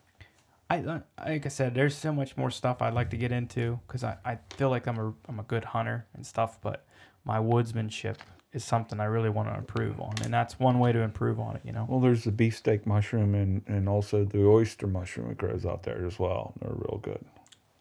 I, 0.70 0.80
uh, 0.80 1.00
like 1.26 1.46
I 1.46 1.50
said, 1.50 1.76
there's 1.76 1.96
so 1.96 2.14
much 2.14 2.38
more 2.38 2.50
stuff 2.50 2.82
I'd 2.82 2.94
like 2.94 3.10
to 3.10 3.18
get 3.18 3.32
into 3.34 3.80
because 3.86 4.04
I, 4.04 4.18
I 4.24 4.38
feel 4.56 4.70
like 4.70 4.88
I'm 4.88 4.98
a, 4.98 5.14
I'm 5.28 5.40
a 5.40 5.44
good 5.44 5.66
hunter 5.66 6.06
and 6.16 6.26
stuff, 6.26 6.60
but 6.62 6.86
my 7.26 7.40
woodsmanship 7.40 8.18
is 8.52 8.64
something 8.64 9.00
I 9.00 9.06
really 9.06 9.30
want 9.30 9.50
to 9.50 9.56
improve 9.58 10.00
on. 10.00 10.14
And 10.24 10.34
that's 10.34 10.60
one 10.60 10.78
way 10.80 10.92
to 10.92 11.00
improve 11.00 11.40
on 11.40 11.56
it, 11.56 11.62
you 11.64 11.72
know? 11.72 11.86
Well, 11.90 12.00
there's 12.00 12.24
the 12.24 12.32
beefsteak 12.32 12.86
mushroom 12.86 13.34
and, 13.34 13.64
and 13.68 13.90
also 13.90 14.26
the 14.26 14.46
oyster 14.46 14.86
mushroom 14.86 15.30
that 15.30 15.38
grows 15.38 15.66
out 15.66 15.84
there 15.84 16.06
as 16.06 16.20
well. 16.20 16.54
They're 16.62 16.72
real 16.72 17.00
good. 17.02 17.26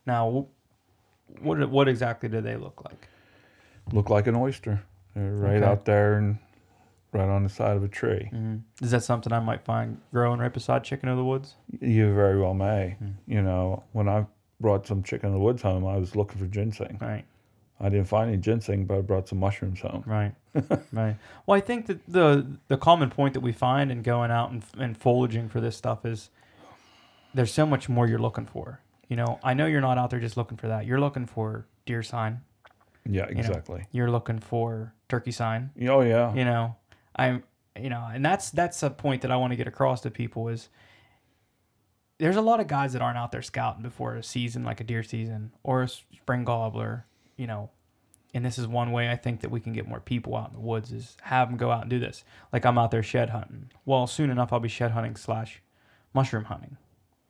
Now, 0.07 0.47
what, 1.41 1.69
what 1.69 1.89
exactly 1.89 2.29
do 2.29 2.41
they 2.41 2.57
look 2.57 2.83
like? 2.85 3.09
Look 3.93 4.09
like 4.09 4.27
an 4.27 4.37
oyster. 4.37 4.83
They're 5.15 5.33
right 5.33 5.57
Okay. 5.57 5.67
out 5.67 5.85
there 5.85 6.15
and 6.15 6.39
right 7.13 7.29
on 7.29 7.43
the 7.43 7.51
side 7.51 7.77
of 7.77 7.85
a 7.85 7.89
tree. 7.89 8.31
Mm-hmm. 8.33 8.85
Is 8.85 8.93
that 8.93 9.03
something 9.03 9.33
I 9.33 9.41
might 9.41 9.63
find 9.65 10.01
growing 10.13 10.41
right 10.41 10.53
beside 10.53 10.85
Chicken 10.85 11.11
of 11.11 11.19
the 11.19 11.25
Woods? 11.25 11.55
You 11.81 12.15
very 12.15 12.41
well 12.41 12.55
may. 12.55 12.97
Hmm. 12.99 13.11
You 13.27 13.43
know, 13.43 13.83
when 13.93 14.09
I 14.09 14.25
brought 14.61 14.87
some 14.87 15.03
chicken 15.03 15.27
in 15.29 15.35
the 15.35 15.41
woods 15.41 15.61
home, 15.61 15.85
I 15.87 15.97
was 15.99 16.17
looking 16.17 16.39
for 16.39 16.47
ginseng. 16.47 16.97
Right. 17.01 17.25
I 17.83 17.89
didn't 17.89 18.07
find 18.07 18.29
any 18.29 18.39
ginseng, 18.39 18.85
but 18.85 18.99
I 18.99 19.01
brought 19.01 19.29
some 19.29 19.41
mushrooms 19.41 19.81
home. 19.81 20.05
Right, 20.07 20.33
right. 20.93 21.17
Well, 21.47 21.57
I 21.57 21.61
think 21.61 21.87
that 21.87 22.07
the 22.07 22.47
the 22.69 22.77
common 22.77 23.11
point 23.11 23.35
that 23.35 23.41
we 23.41 23.53
find 23.53 23.91
in 23.91 24.03
going 24.03 24.31
out 24.31 24.53
and, 24.53 24.63
and 24.79 24.97
foraging 24.97 25.49
for 25.49 25.61
this 25.61 25.77
stuff 25.77 26.07
is 26.07 26.31
there's 27.35 27.53
so 27.53 27.67
much 27.67 27.89
more 27.89 28.07
you're 28.07 28.19
looking 28.19 28.47
for. 28.47 28.81
You 29.09 29.17
know, 29.17 29.41
I 29.43 29.55
know 29.55 29.67
you're 29.67 29.81
not 29.81 29.99
out 29.99 30.11
there 30.11 30.21
just 30.21 30.37
looking 30.37 30.57
for 30.57 30.69
that. 30.69 30.87
You're 30.87 31.01
looking 31.01 31.27
for 31.27 31.67
deer 31.85 32.03
sign. 32.03 32.41
Yeah, 33.05 33.27
exactly. 33.27 33.85
You're 33.91 34.11
looking 34.11 34.39
for 34.39 34.95
turkey 35.09 35.33
sign. 35.33 35.71
Oh 35.89 36.03
yeah. 36.03 36.33
You 36.35 36.45
know, 36.45 36.77
I'm, 37.17 37.43
you 37.79 37.91
know, 37.91 38.09
and 38.13 38.25
that's 38.25 38.51
that's 38.51 38.83
a 38.83 38.91
point 38.91 39.23
that 39.23 39.31
I 39.31 39.37
want 39.37 39.53
to 39.53 39.57
get 39.57 39.67
across 39.67 40.03
to 40.03 40.11
people 40.11 40.49
is 40.49 40.69
there's 42.19 42.37
a 42.37 42.41
lot 42.41 42.61
of 42.61 42.69
guys 42.69 42.93
that 42.93 43.03
aren't 43.03 43.19
out 43.19 43.33
there 43.33 43.43
scouting 43.43 43.83
before 43.83 44.15
a 44.15 44.23
season 44.23 44.63
like 44.63 44.81
a 44.81 44.85
deer 44.85 45.03
season 45.03 45.53
or 45.65 45.83
a 45.83 45.89
spring 45.89 46.45
gobbler. 46.45 47.07
You 47.43 47.49
know, 47.49 47.71
and 48.35 48.45
this 48.45 48.57
is 48.57 48.69
one 48.69 48.93
way 48.93 49.11
I 49.11 49.17
think 49.17 49.41
that 49.41 49.51
we 49.51 49.59
can 49.59 49.73
get 49.73 49.89
more 49.89 49.99
people 49.99 50.37
out 50.37 50.51
in 50.51 50.55
the 50.55 50.61
woods 50.61 50.93
is 50.93 51.17
have 51.23 51.49
them 51.49 51.57
go 51.57 51.73
out 51.73 51.81
and 51.81 51.91
do 51.91 51.99
this. 51.99 52.23
Like 52.53 52.65
I'm 52.65 52.79
out 52.79 52.93
there 52.93 53.03
shed 53.03 53.31
hunting. 53.31 53.73
Well, 53.85 54.07
soon 54.07 54.31
enough 54.31 54.53
I'll 54.53 54.61
be 54.61 54.69
shed 54.69 54.93
hunting 54.93 55.17
slash 55.17 55.61
mushroom 56.15 56.45
hunting. 56.45 56.77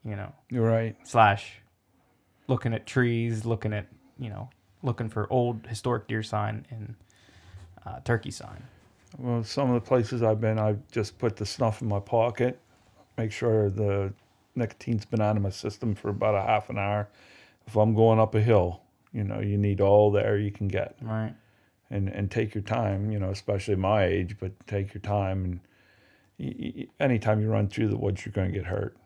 You 0.04 0.16
know, 0.16 0.34
You're 0.50 0.68
right. 0.68 0.96
slash 1.04 1.62
looking 2.46 2.74
at 2.74 2.84
trees, 2.84 3.46
looking 3.46 3.72
at 3.72 3.86
you 4.18 4.28
know, 4.28 4.50
looking 4.82 5.08
for 5.08 5.32
old 5.32 5.66
historic 5.66 6.08
deer 6.08 6.22
sign 6.22 6.66
and 6.68 6.94
uh, 7.86 8.00
turkey 8.04 8.30
sign. 8.30 8.62
Well, 9.16 9.42
some 9.44 9.70
of 9.70 9.82
the 9.82 9.88
places 9.88 10.22
I've 10.22 10.42
been, 10.42 10.58
I've 10.58 10.86
just 10.90 11.16
put 11.18 11.36
the 11.36 11.46
snuff 11.46 11.80
in 11.80 11.88
my 11.88 12.00
pocket, 12.00 12.60
make 13.16 13.32
sure 13.32 13.70
the 13.70 14.12
nicotine's 14.56 15.06
been 15.06 15.22
out 15.22 15.36
of 15.38 15.42
my 15.42 15.48
system 15.48 15.94
for 15.94 16.10
about 16.10 16.34
a 16.34 16.42
half 16.42 16.68
an 16.68 16.76
hour. 16.76 17.08
If 17.66 17.76
I'm 17.76 17.94
going 17.94 18.20
up 18.20 18.34
a 18.34 18.42
hill, 18.42 18.82
you 19.12 19.24
know, 19.24 19.40
you 19.40 19.58
need 19.58 19.80
all 19.80 20.10
the 20.10 20.24
air 20.24 20.38
you 20.38 20.50
can 20.50 20.68
get, 20.68 20.96
Right. 21.02 21.34
and 21.90 22.08
and 22.08 22.30
take 22.30 22.54
your 22.54 22.62
time. 22.64 23.10
You 23.10 23.18
know, 23.18 23.30
especially 23.30 23.76
my 23.76 24.04
age, 24.04 24.36
but 24.40 24.52
take 24.66 24.94
your 24.94 25.00
time. 25.02 25.60
And 26.38 26.88
anytime 27.00 27.40
you 27.40 27.48
run 27.48 27.68
through 27.68 27.88
the 27.88 27.96
woods, 27.98 28.24
you're 28.24 28.32
going 28.32 28.50
to 28.52 28.56
get 28.58 28.66
hurt. 28.66 28.96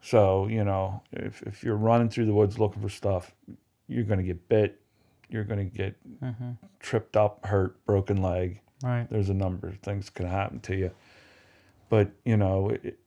So 0.00 0.46
you 0.46 0.64
know, 0.64 1.02
if 1.12 1.42
if 1.42 1.62
you're 1.64 1.76
running 1.76 2.08
through 2.08 2.26
the 2.26 2.34
woods 2.34 2.58
looking 2.58 2.82
for 2.82 2.88
stuff, 2.88 3.34
you're 3.88 4.04
going 4.04 4.18
to 4.18 4.24
get 4.24 4.48
bit. 4.48 4.80
You're 5.28 5.44
going 5.44 5.70
to 5.70 5.76
get 5.76 5.96
Mm-hmm. 6.22 6.50
tripped 6.80 7.16
up, 7.16 7.44
hurt, 7.46 7.84
broken 7.84 8.22
leg 8.22 8.60
Right. 8.82 9.06
there's 9.10 9.28
a 9.28 9.34
number 9.34 9.68
of 9.68 9.76
things 9.78 10.08
can 10.10 10.26
happen 10.26 10.60
to 10.60 10.76
you 10.76 10.90
but 11.88 12.10
you 12.24 12.36
know 12.36 12.70
it 12.70 12.98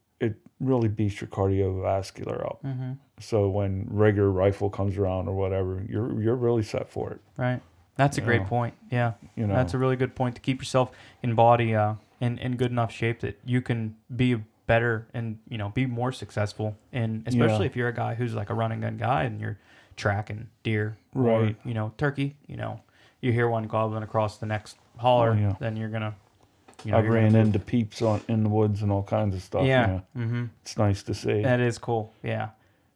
really 0.60 0.88
beats 0.90 1.22
your 1.22 1.28
cardiovascular 1.30 2.44
up 2.46 2.60
Mm-hmm. 2.64 2.92
so 3.20 3.50
when 3.50 3.88
regular 3.90 4.30
rifle 4.30 4.70
comes 4.70 4.98
around 4.98 5.28
or 5.28 5.36
whatever 5.36 5.84
you're 5.88 6.22
you're 6.22 6.36
really 6.36 6.64
set 6.64 6.90
for 6.90 7.12
it 7.12 7.22
Right. 7.38 7.62
That's 7.96 8.18
a 8.18 8.22
great 8.22 8.42
Yeah. 8.42 8.48
point. 8.48 8.74
Yeah. 8.90 9.14
you 9.36 9.46
know 9.48 9.54
That's 9.56 9.74
a 9.74 9.78
really 9.78 9.96
good 9.98 10.16
point 10.16 10.36
to 10.36 10.42
keep 10.42 10.60
yourself 10.62 10.92
in 11.22 11.36
body 11.36 11.76
uh, 11.76 11.96
in 12.22 12.38
in 12.40 12.56
good 12.56 12.72
enough 12.72 12.92
shape 12.92 13.20
that 13.22 13.40
you 13.46 13.62
can 13.62 13.96
be 14.16 14.38
better 14.68 15.08
and 15.14 15.40
you 15.50 15.58
know 15.58 15.70
be 15.70 15.86
more 15.86 16.12
successful. 16.12 16.78
And 16.94 17.28
especially 17.28 17.66
Yeah. 17.66 17.72
if 17.72 17.76
you're 17.76 17.88
a 17.90 17.94
guy 17.94 18.16
who's 18.16 18.34
like 18.36 18.50
a 18.50 18.54
running 18.54 18.82
gun 18.82 18.98
guy 18.98 19.24
and 19.24 19.40
you're 19.42 19.58
tracking 19.98 20.48
deer 20.64 20.98
or 21.16 21.24
Right. 21.24 21.56
you 21.66 21.74
know 21.74 21.94
turkey. 21.98 22.38
You 22.48 22.56
know, 22.58 22.80
you 23.22 23.34
hear 23.34 23.50
one 23.50 23.68
gobbling 23.68 24.04
across 24.04 24.38
the 24.38 24.46
next 24.46 24.78
holler, 24.98 25.32
Oh, 25.32 25.34
yeah. 25.34 25.56
then 25.60 25.76
you're 25.76 25.90
gonna 25.90 26.16
You 26.84 26.92
know, 26.92 26.98
I've 26.98 27.06
gonna 27.06 27.16
ran 27.16 27.36
into 27.36 27.60
peeps 27.60 28.02
on 28.02 28.22
in 28.28 28.44
the 28.44 28.50
woods 28.50 28.82
and 28.82 28.92
all 28.92 29.04
kinds 29.04 29.36
of 29.36 29.42
stuff. 29.42 29.66
Yeah. 29.66 30.02
Mm-hmm. 30.18 30.46
it's 30.62 30.78
nice 30.78 31.04
to 31.04 31.14
see. 31.14 31.42
That 31.42 31.60
is 31.60 31.78
cool. 31.78 32.14
Yeah. 32.24 32.50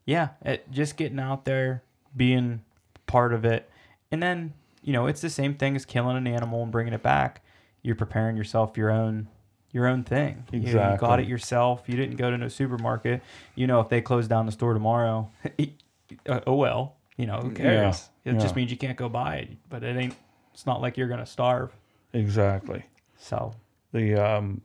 Yeah. 0.06 0.30
It, 0.44 0.70
just 0.72 0.98
getting 0.98 1.20
out 1.20 1.46
there, 1.46 1.84
being 2.16 2.62
part 3.08 3.34
of 3.34 3.46
it. 3.46 3.70
And 4.12 4.22
then, 4.22 4.54
you 4.82 4.94
know, 4.94 5.08
it's 5.08 5.22
the 5.22 5.30
same 5.30 5.56
thing 5.56 5.76
as 5.76 5.86
killing 5.86 6.18
an 6.18 6.28
animal 6.28 6.64
and 6.64 6.72
bringing 6.72 6.94
it 6.94 7.04
back. 7.04 7.44
You're 7.82 7.96
preparing 7.96 8.38
yourself 8.38 8.78
your 8.78 8.92
own 8.92 9.28
your 9.72 9.88
own 9.88 10.04
thing. 10.04 10.46
You, 10.52 10.60
know, 10.60 10.92
you 10.92 10.98
got 11.00 11.20
it 11.20 11.28
yourself. 11.28 11.84
You 11.88 11.98
didn't 11.98 12.18
go 12.18 12.30
to 12.30 12.38
no 12.38 12.48
supermarket. 12.48 13.24
You 13.56 13.66
know, 13.66 13.80
if 13.80 13.90
they 13.90 14.02
close 14.02 14.28
down 14.28 14.46
the 14.46 14.52
store 14.52 14.74
tomorrow, 14.74 15.32
uh, 16.30 16.40
oh 16.46 16.56
well. 16.56 16.98
You 17.18 17.26
know, 17.26 17.38
who 17.38 17.52
cares? 17.52 18.10
It 18.24 18.40
just 18.40 18.56
means 18.56 18.72
you 18.72 18.78
can't 18.78 18.98
go 18.98 19.10
buy 19.10 19.38
it. 19.38 19.50
But 19.70 19.84
it 19.84 19.98
ain't 19.98 20.16
it's 20.54 20.66
not 20.66 20.82
like 20.82 20.98
you're 20.98 21.08
gonna 21.08 21.26
starve. 21.26 21.72
exactly. 22.14 22.84
So 23.18 23.54
The 23.94 24.16
um, 24.16 24.62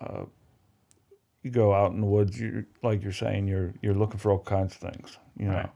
uh, 0.00 0.24
you 1.42 1.50
go 1.50 1.74
out 1.74 1.92
in 1.92 2.00
the 2.00 2.06
woods. 2.06 2.40
You 2.40 2.64
like 2.82 3.02
you're 3.02 3.12
saying 3.12 3.48
you're 3.48 3.74
you're 3.82 3.94
looking 3.94 4.18
for 4.18 4.30
all 4.30 4.38
kinds 4.38 4.74
of 4.74 4.80
things. 4.92 5.18
You 5.36 5.46
know, 5.46 5.54
Right. 5.56 5.70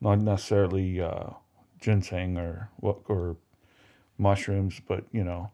not 0.00 0.18
necessarily 0.20 1.00
uh, 1.00 1.30
ginseng 1.80 2.38
or 2.38 2.70
what 2.76 2.98
or 3.08 3.36
mushrooms, 4.18 4.80
but 4.88 5.04
you 5.12 5.22
know, 5.24 5.50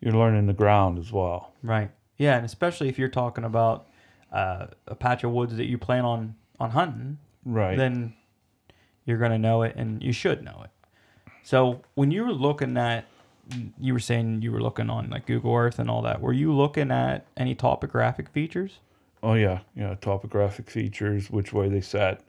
you're 0.00 0.14
learning 0.14 0.46
the 0.46 0.52
ground 0.54 0.98
as 0.98 1.12
well. 1.12 1.52
Right. 1.62 1.90
Yeah, 2.16 2.36
and 2.36 2.44
especially 2.44 2.88
if 2.88 2.98
you're 2.98 3.08
talking 3.08 3.44
about 3.44 3.86
uh, 4.32 4.68
a 4.86 4.94
patch 4.94 5.24
of 5.24 5.30
woods 5.32 5.56
that 5.56 5.66
you 5.66 5.78
plan 5.78 6.04
on 6.04 6.34
on 6.58 6.70
hunting, 6.70 7.18
Right. 7.44 7.76
then 7.76 8.14
you're 9.04 9.18
going 9.18 9.30
to 9.30 9.38
know 9.38 9.62
it 9.62 9.76
and 9.76 10.02
you 10.02 10.12
should 10.12 10.42
know 10.44 10.62
it. 10.64 10.70
So 11.42 11.82
when 11.94 12.10
you 12.10 12.24
were 12.24 12.32
looking 12.32 12.76
at, 12.76 13.04
you 13.80 13.92
were 13.92 13.98
saying 13.98 14.42
you 14.42 14.52
were 14.52 14.60
looking 14.62 14.90
on 14.90 15.10
like 15.10 15.26
Google 15.26 15.54
Earth 15.54 15.78
and 15.78 15.88
all 15.90 16.02
that. 16.02 16.20
Were 16.20 16.32
you 16.32 16.52
looking 16.54 16.90
at 16.90 17.26
any 17.36 17.54
topographic 17.54 18.28
features? 18.28 18.80
oh 19.22 19.34
yeah, 19.34 19.60
yeah. 19.74 19.94
Topographic 20.00 20.70
features, 20.70 21.30
which 21.30 21.52
way 21.52 21.68
they 21.68 21.80
set, 21.80 22.20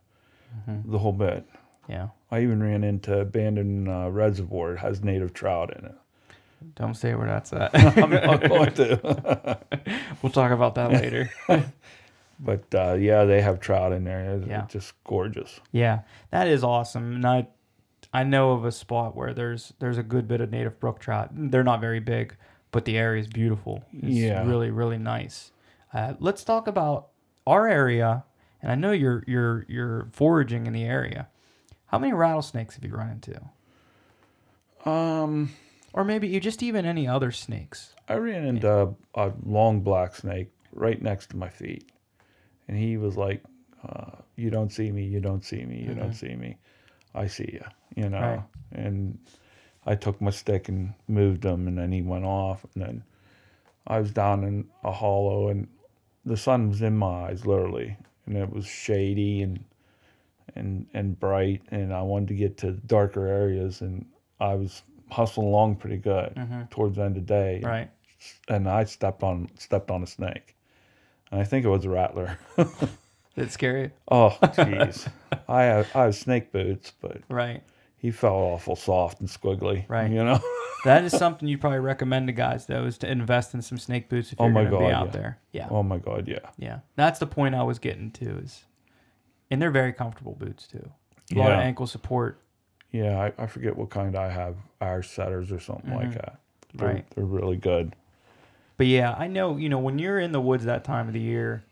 Mm-hmm. 0.68 0.92
the 0.92 0.98
whole 0.98 1.14
bit. 1.14 1.46
Yeah. 1.88 2.08
I 2.32 2.42
even 2.42 2.62
ran 2.64 2.84
into 2.84 3.20
abandoned 3.20 3.88
uh, 3.88 4.10
reservoir. 4.10 4.74
It 4.74 4.80
has 4.80 5.04
native 5.04 5.32
trout 5.34 5.76
in 5.78 5.86
it. 5.86 5.96
Don't 6.76 6.96
say 6.96 7.14
where 7.16 7.28
that's 7.28 7.54
at. 7.54 7.70
I'm 7.98 8.10
not 8.10 8.42
going 8.42 8.74
to. 8.74 9.60
we'll 10.22 10.32
talk 10.32 10.52
about 10.52 10.76
that 10.76 10.92
later. 10.92 11.30
But 12.42 12.64
uh, 12.74 12.94
yeah, 12.94 13.26
they 13.26 13.42
have 13.42 13.60
trout 13.60 13.92
in 13.92 14.06
there. 14.06 14.36
It's 14.38 14.48
Yeah. 14.48 14.66
just 14.70 14.94
gorgeous. 15.04 15.60
Yeah, 15.74 16.00
that 16.32 16.48
is 16.48 16.64
awesome. 16.64 17.16
And 17.16 17.28
I, 17.28 17.48
I 18.14 18.24
know 18.24 18.52
of 18.52 18.66
a 18.66 18.72
spot 18.72 19.16
where 19.16 19.34
there's 19.34 19.74
there's 19.80 19.98
a 19.98 20.04
good 20.04 20.28
bit 20.28 20.42
of 20.42 20.50
native 20.52 20.80
brook 20.80 21.00
trout. 21.00 21.30
They're 21.32 21.64
not 21.64 21.80
very 21.82 22.00
big, 22.00 22.36
but 22.72 22.86
the 22.86 22.98
area 22.98 23.22
is 23.22 23.28
beautiful. 23.28 23.84
It's 23.94 24.16
Yeah. 24.16 24.46
really 24.48 24.72
really 24.72 24.98
nice. 24.98 25.52
Uh, 25.94 26.14
let's 26.20 26.44
talk 26.44 26.68
about 26.68 27.08
our 27.46 27.68
area. 27.68 28.24
And 28.62 28.72
I 28.72 28.76
know 28.76 28.92
you're 28.92 29.24
you're 29.28 29.66
you're 29.70 30.08
foraging 30.12 30.66
in 30.68 30.74
the 30.74 30.84
area. 30.84 31.28
How 31.88 31.98
many 32.00 32.14
rattlesnakes 32.14 32.76
have 32.76 32.84
you 32.84 32.94
run 32.96 33.10
into? 33.10 33.40
Um, 34.90 35.52
Or 35.94 36.04
maybe 36.04 36.28
you 36.28 36.40
just 36.40 36.62
even 36.64 36.86
any 36.86 37.08
other 37.08 37.32
snakes? 37.32 37.96
I 38.08 38.16
ran 38.16 38.46
into 38.46 38.72
a, 38.72 38.94
a 39.16 39.34
long 39.46 39.82
black 39.82 40.16
snake 40.16 40.52
right 40.72 41.02
next 41.02 41.30
to 41.32 41.38
my 41.38 41.50
feet, 41.50 41.92
and 42.68 42.78
he 42.78 42.98
was 42.98 43.18
like, 43.18 43.44
uh, 43.88 44.12
"You 44.36 44.50
don't 44.50 44.72
see 44.72 44.92
me. 44.92 45.04
You 45.06 45.20
don't 45.20 45.44
see 45.44 45.66
me. 45.66 45.82
You 45.84 45.94
don't 45.96 46.14
see 46.14 46.36
me. 46.36 46.58
I 47.16 47.28
see 47.28 47.50
you." 47.54 47.64
You 48.04 48.10
know. 48.10 48.18
Mm-hmm. 48.18 48.28
Right. 48.28 48.44
And 48.86 49.18
I 49.86 49.96
took 49.96 50.22
my 50.22 50.32
stick 50.32 50.70
and 50.70 50.94
moved 51.08 51.44
him, 51.44 51.68
and 51.68 51.78
then 51.78 51.92
he 51.92 52.02
went 52.02 52.26
off, 52.26 52.66
and 52.76 52.84
then 52.84 53.04
I 53.88 54.00
was 54.00 54.12
down 54.12 54.44
in 54.44 54.68
a 54.84 54.92
hollow, 54.92 55.48
and 55.50 55.68
the 56.26 56.38
sun 56.38 56.70
was 56.70 56.82
in 56.82 56.96
my 56.98 57.30
eyes, 57.30 57.46
literally, 57.46 57.98
and 58.26 58.38
it 58.38 58.52
was 58.52 58.66
shady 58.68 59.42
and 59.42 59.64
and 60.56 60.86
and 60.94 61.20
bright, 61.20 61.62
and 61.72 61.94
I 61.94 62.02
wanted 62.04 62.28
to 62.30 62.36
get 62.36 62.58
to 62.60 62.72
darker 62.74 63.26
areas, 63.28 63.82
and 63.82 64.06
I 64.40 64.56
was 64.56 64.84
hustling 65.10 65.48
along 65.48 65.78
pretty 65.78 65.98
good 65.98 66.38
towards 66.70 66.96
the 66.98 67.04
end 67.04 67.18
of 67.18 67.26
the 67.26 67.34
day, 67.34 67.56
Mm-hmm. 67.64 67.68
Right. 67.68 67.90
and 68.48 68.70
I 68.70 68.84
stepped 68.86 69.24
on 69.24 69.50
stepped 69.58 69.90
on 69.92 70.04
a 70.04 70.08
snake, 70.08 70.56
and 71.32 71.42
I 71.42 71.44
think 71.46 71.66
it 71.66 71.70
was 71.70 71.86
a 71.86 71.90
rattler. 71.90 72.38
Did 72.58 73.46
it 73.48 73.52
scare 73.52 73.78
you? 73.80 73.92
oh, 74.12 74.38
jeez, 74.44 75.08
I 75.48 75.64
have 75.64 75.88
I 75.96 76.04
have 76.06 76.16
snake 76.16 76.52
boots, 76.52 76.92
but 77.02 77.22
Right. 77.30 77.64
He 78.00 78.12
felt 78.12 78.34
awful 78.34 78.76
soft 78.76 79.20
and 79.20 79.30
squiggly, 79.30 79.86
Right. 79.90 80.10
You 80.10 80.24
know, 80.24 80.40
That 80.86 81.04
is 81.04 81.12
something 81.12 81.48
you 81.50 81.58
probably 81.58 81.80
recommend 81.80 82.28
to 82.28 82.34
guys 82.34 82.66
though, 82.66 82.86
is 82.86 82.98
to 83.00 83.12
invest 83.12 83.54
in 83.54 83.62
some 83.62 83.78
snake 83.78 84.08
boots 84.10 84.32
if 84.32 84.40
Oh 84.40 84.46
you're 84.46 84.54
my 84.54 84.64
going 84.66 84.84
to 84.84 84.88
be 84.88 84.94
out 84.94 85.08
yeah. 85.08 85.12
there. 85.12 85.40
Yeah. 85.52 85.68
oh 85.70 85.84
my 85.84 85.98
god, 85.98 86.28
yeah, 86.28 86.40
Yeah, 86.58 86.80
that's 86.96 87.20
the 87.20 87.28
point 87.28 87.54
I 87.56 87.64
was 87.64 87.80
getting 87.80 88.12
to 88.12 88.38
is, 88.40 88.64
and 89.52 89.62
they're 89.62 89.72
very 89.72 89.92
comfortable 89.94 90.36
boots 90.40 90.68
too. 90.68 90.90
A 91.34 91.36
lot 91.38 91.52
of 91.52 91.58
Yeah. 91.58 91.64
ankle 91.64 91.86
support. 91.88 92.42
yeah. 92.92 93.20
I, 93.38 93.44
I 93.44 93.48
forget 93.48 93.76
what 93.76 93.90
kind 93.90 94.16
I 94.16 94.30
have, 94.30 94.56
Irish 94.82 95.10
setters 95.10 95.52
or 95.52 95.60
something 95.60 95.94
like 95.94 96.14
that. 96.14 96.40
They're, 96.74 96.88
Mm-hmm. 96.88 96.96
Right. 96.98 97.06
they're 97.16 97.26
really 97.26 97.58
good. 97.58 97.96
But 98.78 98.88
yeah, 98.88 99.14
I 99.18 99.28
know 99.28 99.58
you 99.58 99.68
know 99.68 99.80
when 99.80 100.00
you're 100.00 100.20
in 100.20 100.32
the 100.32 100.40
woods 100.40 100.64
that 100.66 100.84
time 100.86 101.08
of 101.08 101.14
the 101.14 101.20
year, 101.20 101.66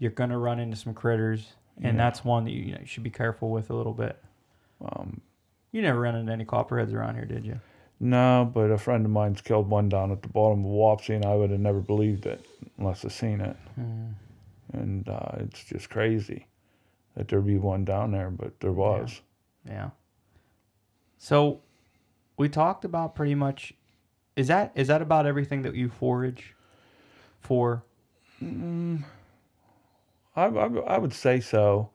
you're 0.00 0.10
gonna 0.10 0.38
run 0.38 0.58
into 0.58 0.76
some 0.76 0.94
critters, 0.94 1.52
and 1.76 1.96
Yeah. 1.96 2.04
that's 2.04 2.24
one 2.24 2.44
that 2.44 2.50
you, 2.50 2.62
you 2.62 2.72
know, 2.72 2.80
should 2.86 3.04
be 3.04 3.10
careful 3.10 3.50
with 3.50 3.70
a 3.70 3.74
little 3.74 3.92
bit. 3.94 4.18
Um, 4.84 5.20
You 5.72 5.82
never 5.82 6.00
ran 6.00 6.14
into 6.14 6.32
any 6.32 6.44
copperheads 6.44 6.92
around 6.92 7.14
here, 7.16 7.24
did 7.24 7.44
you? 7.44 7.60
no, 8.00 8.50
but 8.52 8.70
a 8.70 8.78
friend 8.78 9.04
of 9.04 9.10
mine's 9.10 9.40
killed 9.40 9.68
one 9.68 9.88
down 9.88 10.12
at 10.12 10.22
the 10.22 10.28
bottom 10.28 10.64
of 10.64 10.70
Wapsie, 10.70 11.16
and 11.16 11.24
I 11.24 11.34
would 11.34 11.50
have 11.50 11.60
never 11.60 11.80
believed 11.80 12.26
it 12.26 12.44
unless 12.78 13.04
I 13.04 13.08
seen 13.08 13.40
it. 13.40 13.56
Hmm. 13.74 14.10
And 14.72 15.08
uh, 15.08 15.36
it's 15.40 15.64
just 15.64 15.90
crazy 15.90 16.46
that 17.16 17.28
there'd 17.28 17.46
be 17.46 17.58
one 17.58 17.84
down 17.84 18.12
there, 18.12 18.30
but 18.30 18.60
there 18.60 18.72
was. 18.72 19.20
Yeah. 19.66 19.90
So, 21.16 21.60
we 22.36 22.48
talked 22.48 22.84
about 22.84 23.14
pretty 23.14 23.34
much. 23.34 23.74
Is 24.36 24.46
that 24.46 24.70
is 24.76 24.86
that 24.86 25.02
about 25.02 25.26
everything 25.26 25.62
that 25.62 25.74
you 25.74 25.88
forage 25.88 26.54
for? 27.40 27.82
I, 28.40 28.98
I, 30.36 30.66
I 30.86 30.98
would 30.98 31.12
say 31.12 31.40
so. 31.40 31.90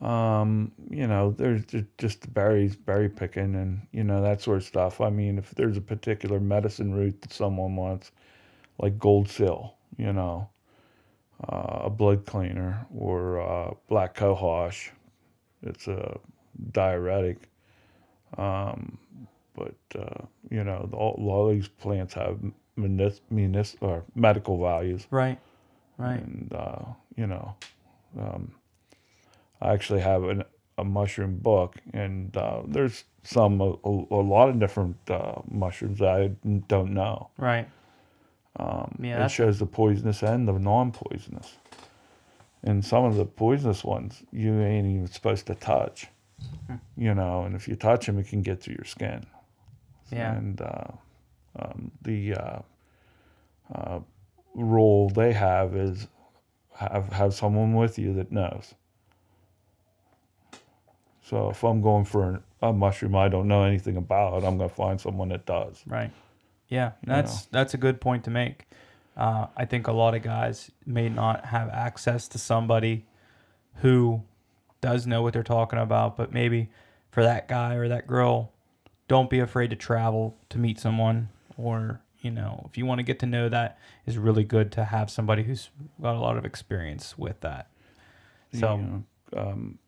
Um, 0.00 0.72
you 0.90 1.06
know, 1.06 1.32
there's 1.32 1.64
ju- 1.66 1.86
just 1.98 2.32
berries, 2.32 2.74
berry 2.76 3.08
picking, 3.08 3.54
and 3.54 3.82
you 3.92 4.02
know 4.04 4.22
that 4.22 4.40
sort 4.40 4.58
of 4.58 4.64
stuff. 4.64 5.00
I 5.00 5.10
mean, 5.10 5.38
if 5.38 5.50
there's 5.54 5.76
a 5.76 5.80
particular 5.82 6.40
medicine 6.40 6.94
root 6.94 7.20
that 7.22 7.32
someone 7.32 7.76
wants, 7.76 8.10
like 8.78 8.98
gold 8.98 9.28
seal, 9.28 9.76
you 9.98 10.12
know, 10.12 10.48
uh, 11.48 11.80
a 11.84 11.90
blood 11.90 12.24
cleaner 12.26 12.86
or 12.96 13.40
uh, 13.40 13.74
black 13.88 14.14
cohosh, 14.14 14.90
it's 15.62 15.86
a 15.88 16.18
diuretic. 16.72 17.50
Um, 18.38 18.98
but 19.54 19.74
uh, 19.98 20.24
you 20.50 20.64
know, 20.64 20.88
the, 20.90 20.96
all, 20.96 21.16
all 21.28 21.50
these 21.50 21.68
plants 21.68 22.14
have 22.14 22.38
munis, 22.76 23.20
munis, 23.30 23.76
or 23.80 24.04
medical 24.14 24.58
values 24.60 25.06
Right. 25.10 25.38
Right. 25.98 26.20
and 26.20 26.52
uh, 26.54 26.84
you 27.16 27.26
know, 27.26 27.54
um, 28.18 28.52
I 29.60 29.72
actually 29.72 30.00
have 30.00 30.24
an, 30.24 30.44
a 30.78 30.84
mushroom 30.84 31.36
book, 31.36 31.76
and 31.92 32.34
uh, 32.36 32.62
there's 32.66 33.04
some 33.22 33.60
a, 33.60 33.74
a, 33.84 34.22
lot 34.22 34.48
of 34.48 34.58
different 34.58 34.96
uh, 35.08 35.42
mushrooms 35.50 35.98
that 35.98 36.08
I 36.08 36.28
don't 36.68 36.94
know. 36.94 37.30
Right. 37.36 37.68
Um, 38.56 38.96
yeah. 39.00 39.24
it 39.24 39.30
shows 39.30 39.58
the 39.58 39.66
poisonous 39.66 40.22
and 40.22 40.48
the 40.48 40.52
non-poisonous, 40.52 41.56
and 42.62 42.84
some 42.84 43.04
of 43.04 43.16
the 43.16 43.24
poisonous 43.24 43.84
ones 43.84 44.22
you 44.32 44.60
ain't 44.60 44.86
even 44.86 45.06
supposed 45.06 45.46
to 45.46 45.54
touch. 45.54 46.08
Hmm. 46.66 46.76
You 46.96 47.14
know, 47.14 47.44
and 47.44 47.54
if 47.54 47.68
you 47.68 47.76
touch 47.76 48.06
them, 48.06 48.18
it 48.18 48.28
can 48.28 48.42
get 48.42 48.62
through 48.62 48.76
your 48.76 48.84
skin. 48.84 49.26
yeah. 50.10 50.34
And 50.34 50.60
uh, 50.60 50.84
um, 51.58 51.90
the 52.02 52.34
uh, 52.34 52.58
uh, 53.74 54.00
rule 54.54 55.10
they 55.10 55.32
have 55.32 55.76
is 55.76 56.06
have 56.74 57.12
have 57.12 57.34
someone 57.34 57.74
with 57.74 57.98
you 57.98 58.14
that 58.14 58.32
knows. 58.32 58.74
So 61.30 61.50
if 61.50 61.62
I'm 61.62 61.80
going 61.80 62.04
for 62.04 62.42
a 62.60 62.72
mushroom 62.72 63.14
I 63.14 63.28
don't 63.28 63.46
know 63.46 63.62
anything 63.62 63.96
about, 63.96 64.42
I'm 64.42 64.58
going 64.58 64.68
to 64.68 64.74
find 64.74 65.00
someone 65.00 65.28
that 65.28 65.46
does. 65.46 65.80
Right. 65.86 66.10
Yeah, 66.68 66.92
that's 67.04 67.46
that's 67.46 67.72
a 67.72 67.76
good 67.76 68.00
point 68.00 68.24
to 68.24 68.30
make. 68.30 68.66
Uh, 69.16 69.46
I 69.56 69.64
think 69.64 69.86
a 69.86 69.92
lot 69.92 70.14
of 70.14 70.22
guys 70.22 70.70
may 70.84 71.08
not 71.08 71.46
have 71.46 71.68
access 71.68 72.26
to 72.28 72.38
somebody 72.38 73.06
who 73.76 74.22
does 74.80 75.06
know 75.06 75.22
what 75.22 75.32
they're 75.32 75.42
talking 75.42 75.78
about, 75.78 76.16
but 76.16 76.32
maybe 76.32 76.68
for 77.10 77.22
that 77.22 77.48
guy 77.48 77.74
or 77.74 77.88
that 77.88 78.06
girl, 78.06 78.52
don't 79.08 79.30
be 79.30 79.38
afraid 79.38 79.70
to 79.70 79.76
travel 79.76 80.36
to 80.48 80.58
meet 80.58 80.80
someone, 80.80 81.28
or 81.56 82.00
you 82.20 82.30
know, 82.30 82.66
if 82.70 82.76
you 82.76 82.86
want 82.86 82.98
to 82.98 83.04
get 83.04 83.20
to 83.20 83.26
know 83.26 83.48
that, 83.48 83.78
is 84.04 84.18
really 84.18 84.44
good 84.44 84.72
to 84.72 84.84
have 84.84 85.10
somebody 85.10 85.44
who's 85.44 85.70
got 86.02 86.16
a 86.16 86.20
lot 86.20 86.36
of 86.36 86.44
experience 86.44 87.16
with 87.16 87.40
that. 87.40 87.68
So 88.52 89.02
uh, 89.36 89.40
um, 89.40 89.78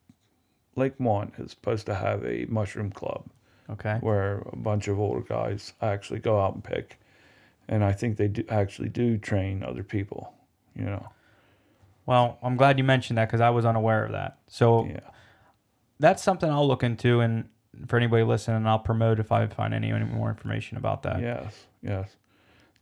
Lakemont 0.76 1.38
is 1.42 1.50
supposed 1.50 1.86
to 1.86 1.94
have 1.94 2.24
a 2.24 2.46
mushroom 2.46 2.90
club 2.90 3.24
okay, 3.70 3.98
where 4.00 4.38
a 4.52 4.56
bunch 4.56 4.88
of 4.88 4.98
older 4.98 5.20
guys 5.20 5.72
actually 5.82 6.20
go 6.20 6.40
out 6.40 6.54
and 6.54 6.64
pick. 6.64 6.98
and 7.68 7.84
I 7.84 7.92
think 7.92 8.16
they 8.16 8.28
do 8.28 8.44
actually 8.48 8.88
do 8.88 9.18
train 9.18 9.62
other 9.62 9.82
people. 9.82 10.32
You 10.74 10.84
know, 10.86 11.08
Well, 12.06 12.38
I'm 12.42 12.56
glad 12.56 12.78
you 12.78 12.84
mentioned 12.84 13.18
that 13.18 13.28
because 13.28 13.40
I 13.40 13.50
was 13.50 13.64
unaware 13.66 14.04
of 14.06 14.12
that. 14.12 14.38
So 14.48 14.86
yeah, 14.86 15.00
that's 15.98 16.22
something 16.22 16.50
I'll 16.50 16.66
look 16.66 16.82
into, 16.82 17.20
and 17.20 17.48
for 17.86 17.96
anybody 17.96 18.24
listening, 18.24 18.66
I'll 18.66 18.78
promote 18.78 19.20
if 19.20 19.30
I 19.30 19.46
find 19.46 19.74
any, 19.74 19.92
any 19.92 20.04
more 20.04 20.30
information 20.30 20.76
about 20.78 21.02
that. 21.02 21.20
yes, 21.20 21.66
yes. 21.82 22.16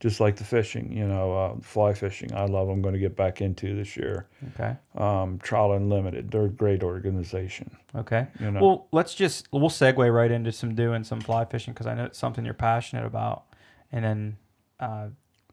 Just 0.01 0.19
like 0.19 0.35
the 0.35 0.43
fishing, 0.43 0.91
you 0.91 1.07
know, 1.07 1.37
uh, 1.37 1.61
fly 1.61 1.93
fishing. 1.93 2.33
I 2.33 2.45
love. 2.45 2.69
I'm 2.69 2.81
going 2.81 2.95
to 2.95 2.99
get 2.99 3.15
back 3.15 3.39
into 3.39 3.75
this 3.75 3.95
year. 3.95 4.27
Okay. 4.55 4.75
Um, 4.95 5.37
Trout 5.37 5.69
Unlimited. 5.69 6.31
They're 6.31 6.45
a 6.45 6.49
great 6.49 6.81
organization. 6.81 7.69
Okay. 7.95 8.25
You 8.39 8.49
know. 8.49 8.61
Well, 8.61 8.87
let's 8.91 9.13
just 9.13 9.47
we'll 9.51 9.69
segue 9.69 10.11
right 10.11 10.31
into 10.31 10.51
some 10.51 10.73
doing 10.73 11.03
some 11.03 11.21
fly 11.21 11.45
fishing 11.45 11.75
because 11.75 11.85
I 11.85 11.93
know 11.93 12.05
it's 12.05 12.17
something 12.17 12.43
you're 12.43 12.55
passionate 12.55 13.05
about, 13.05 13.43
and 13.91 14.03
then 14.03 14.37
uh, 14.79 15.09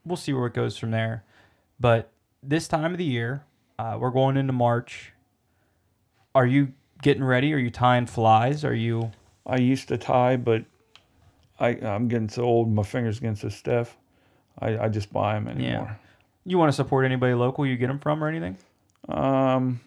we'll 0.06 0.16
see 0.16 0.32
where 0.32 0.46
it 0.46 0.54
goes 0.54 0.78
from 0.78 0.92
there. 0.92 1.24
But 1.78 2.10
this 2.42 2.68
time 2.68 2.92
of 2.92 2.98
the 2.98 3.04
year, 3.04 3.44
uh, 3.78 3.98
we're 4.00 4.10
going 4.10 4.38
into 4.38 4.54
March. 4.54 5.12
Are 6.34 6.46
you 6.46 6.72
getting 7.02 7.22
ready? 7.22 7.52
Are 7.52 7.58
you 7.58 7.70
tying 7.70 8.06
flies? 8.06 8.64
Are 8.64 8.74
you? 8.74 9.12
I 9.44 9.58
used 9.58 9.88
to 9.88 9.98
tie, 9.98 10.36
but 10.38 10.64
I 11.60 11.68
I'm 11.68 12.08
getting 12.08 12.30
so 12.30 12.44
old. 12.44 12.72
My 12.72 12.82
fingers 12.82 13.20
getting 13.20 13.36
so 13.36 13.50
stiff. 13.50 13.94
I, 14.60 14.78
I 14.78 14.88
just 14.88 15.12
buy 15.12 15.34
them 15.34 15.48
anymore. 15.48 15.86
Yeah. 15.88 15.94
You 16.44 16.58
want 16.58 16.68
to 16.70 16.76
support 16.76 17.04
anybody 17.04 17.34
local 17.34 17.66
you 17.66 17.76
get 17.76 17.88
them 17.88 17.98
from 17.98 18.22
or 18.24 18.28
anything? 18.28 18.56
Um, 19.08 19.80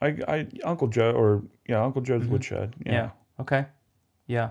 I, 0.00 0.16
I 0.28 0.46
Uncle 0.64 0.88
Joe 0.88 1.12
or 1.12 1.42
yeah 1.68 1.82
Uncle 1.82 2.02
Joe's 2.02 2.26
Woodshed. 2.26 2.74
Yeah. 2.84 3.10
Okay. 3.40 3.64
Yeah. 4.26 4.50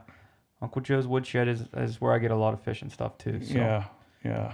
Uncle 0.62 0.82
Joe's 0.82 1.08
Woodshed 1.08 1.48
is, 1.48 1.64
is 1.76 2.00
where 2.02 2.14
I 2.14 2.20
get 2.20 2.32
a 2.32 2.36
lot 2.36 2.54
of 2.54 2.62
fish 2.62 2.82
and 2.82 2.92
stuff 2.92 3.18
too. 3.18 3.44
So. 3.44 3.54
Yeah. 3.54 3.84
Yeah. 4.24 4.54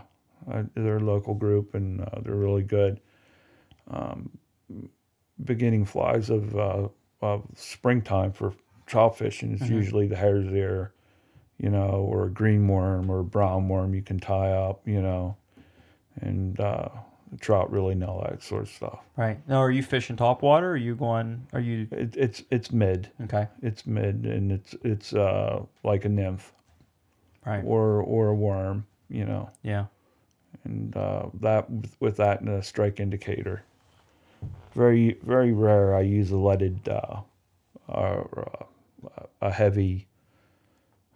Uh, 0.51 0.63
they're 0.75 0.97
a 0.97 1.03
local 1.03 1.33
group 1.33 1.75
and 1.75 2.01
uh, 2.01 2.21
they're 2.23 2.35
really 2.35 2.63
good. 2.63 2.99
Um, 3.91 4.29
beginning 5.43 5.85
flies 5.85 6.29
of 6.29 6.55
uh, 6.55 6.87
of 7.21 7.43
springtime 7.55 8.31
for 8.31 8.53
trout 8.85 9.17
fishing 9.17 9.53
is 9.53 9.61
Mhm. 9.61 9.69
usually 9.69 10.07
the 10.07 10.15
hare's 10.15 10.47
ear, 10.53 10.93
you 11.59 11.69
know, 11.69 12.07
or 12.09 12.25
a 12.25 12.29
green 12.29 12.67
worm 12.67 13.09
or 13.09 13.19
a 13.19 13.23
brown 13.23 13.67
worm 13.67 13.93
you 13.93 14.01
can 14.01 14.19
tie 14.19 14.51
up, 14.51 14.81
you 14.87 15.01
know, 15.01 15.35
and 16.21 16.59
uh, 16.59 16.87
trout 17.39 17.69
really 17.71 17.95
know 17.95 18.25
that 18.27 18.41
sort 18.41 18.63
of 18.63 18.69
stuff. 18.69 18.99
Right. 19.17 19.37
Now, 19.47 19.57
are 19.57 19.69
you 19.71 19.83
fishing 19.83 20.15
top 20.15 20.41
water? 20.41 20.69
Or 20.69 20.73
are 20.73 20.77
you 20.77 20.95
going? 20.95 21.45
Are 21.53 21.59
you 21.59 21.87
It, 21.91 22.15
it's 22.17 22.43
it's 22.49 22.71
mid. 22.71 23.09
okay? 23.25 23.47
It's 23.61 23.85
mid 23.85 24.25
and 24.25 24.51
it's 24.51 24.73
it's 24.83 25.13
uh 25.13 25.61
like 25.83 26.05
a 26.05 26.09
nymph 26.09 26.53
Right. 27.45 27.63
or 27.65 28.01
or 28.01 28.29
a 28.29 28.35
worm, 28.35 28.85
you 29.09 29.25
know. 29.25 29.49
Yeah. 29.63 29.85
And 30.63 30.95
uh, 30.97 31.27
that 31.41 31.67
with 31.99 32.17
that 32.17 32.41
and 32.41 32.49
a 32.49 32.63
strike 32.63 32.99
indicator. 32.99 33.63
Very 34.75 35.17
very 35.23 35.51
rare. 35.53 35.95
I 35.95 36.01
use 36.01 36.31
a 36.31 36.37
leaded 36.37 36.87
uh, 36.89 37.21
or 37.87 38.49
uh, 39.17 39.23
a 39.41 39.51
heavy, 39.51 40.07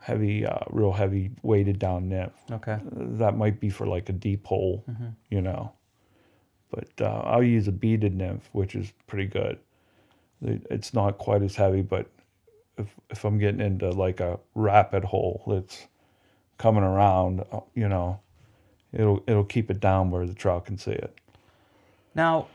heavy, 0.04 0.46
uh, 0.46 0.60
real 0.70 0.92
heavy 0.92 1.32
weighted 1.44 1.80
down 1.80 2.10
nymph. 2.10 2.34
Okay. 2.52 2.78
That 2.92 3.38
might 3.38 3.62
be 3.62 3.70
for 3.70 3.88
like 3.88 4.10
a 4.10 4.14
deep 4.14 4.46
hole, 4.46 4.84
hmm 4.86 5.10
you 5.30 5.42
know. 5.42 5.72
But 6.70 6.90
uh, 7.00 7.22
I'll 7.26 7.44
use 7.44 7.68
a 7.68 7.72
beaded 7.72 8.14
nymph, 8.16 8.50
which 8.52 8.76
is 8.76 8.92
pretty 9.08 9.28
good. 9.28 9.60
It's 10.42 10.94
not 10.94 11.20
quite 11.20 11.42
as 11.42 11.56
heavy, 11.56 11.82
but 11.82 12.08
if 12.78 12.88
if 13.10 13.24
I'm 13.24 13.38
getting 13.38 13.62
into 13.62 13.92
like 13.92 14.20
a 14.20 14.40
rapid 14.56 15.06
hole 15.06 15.44
that's 15.48 15.88
coming 16.58 16.84
around, 16.84 17.46
uh, 17.52 17.62
you 17.74 17.88
know, 17.88 18.20
it'll 18.92 19.24
it'll 19.26 19.46
keep 19.46 19.72
it 19.72 19.80
down 19.80 20.12
where 20.12 20.26
the 20.26 20.34
trout 20.34 20.66
can 20.66 20.78
see 20.78 20.92
it. 20.92 21.18
Now, 22.14 22.48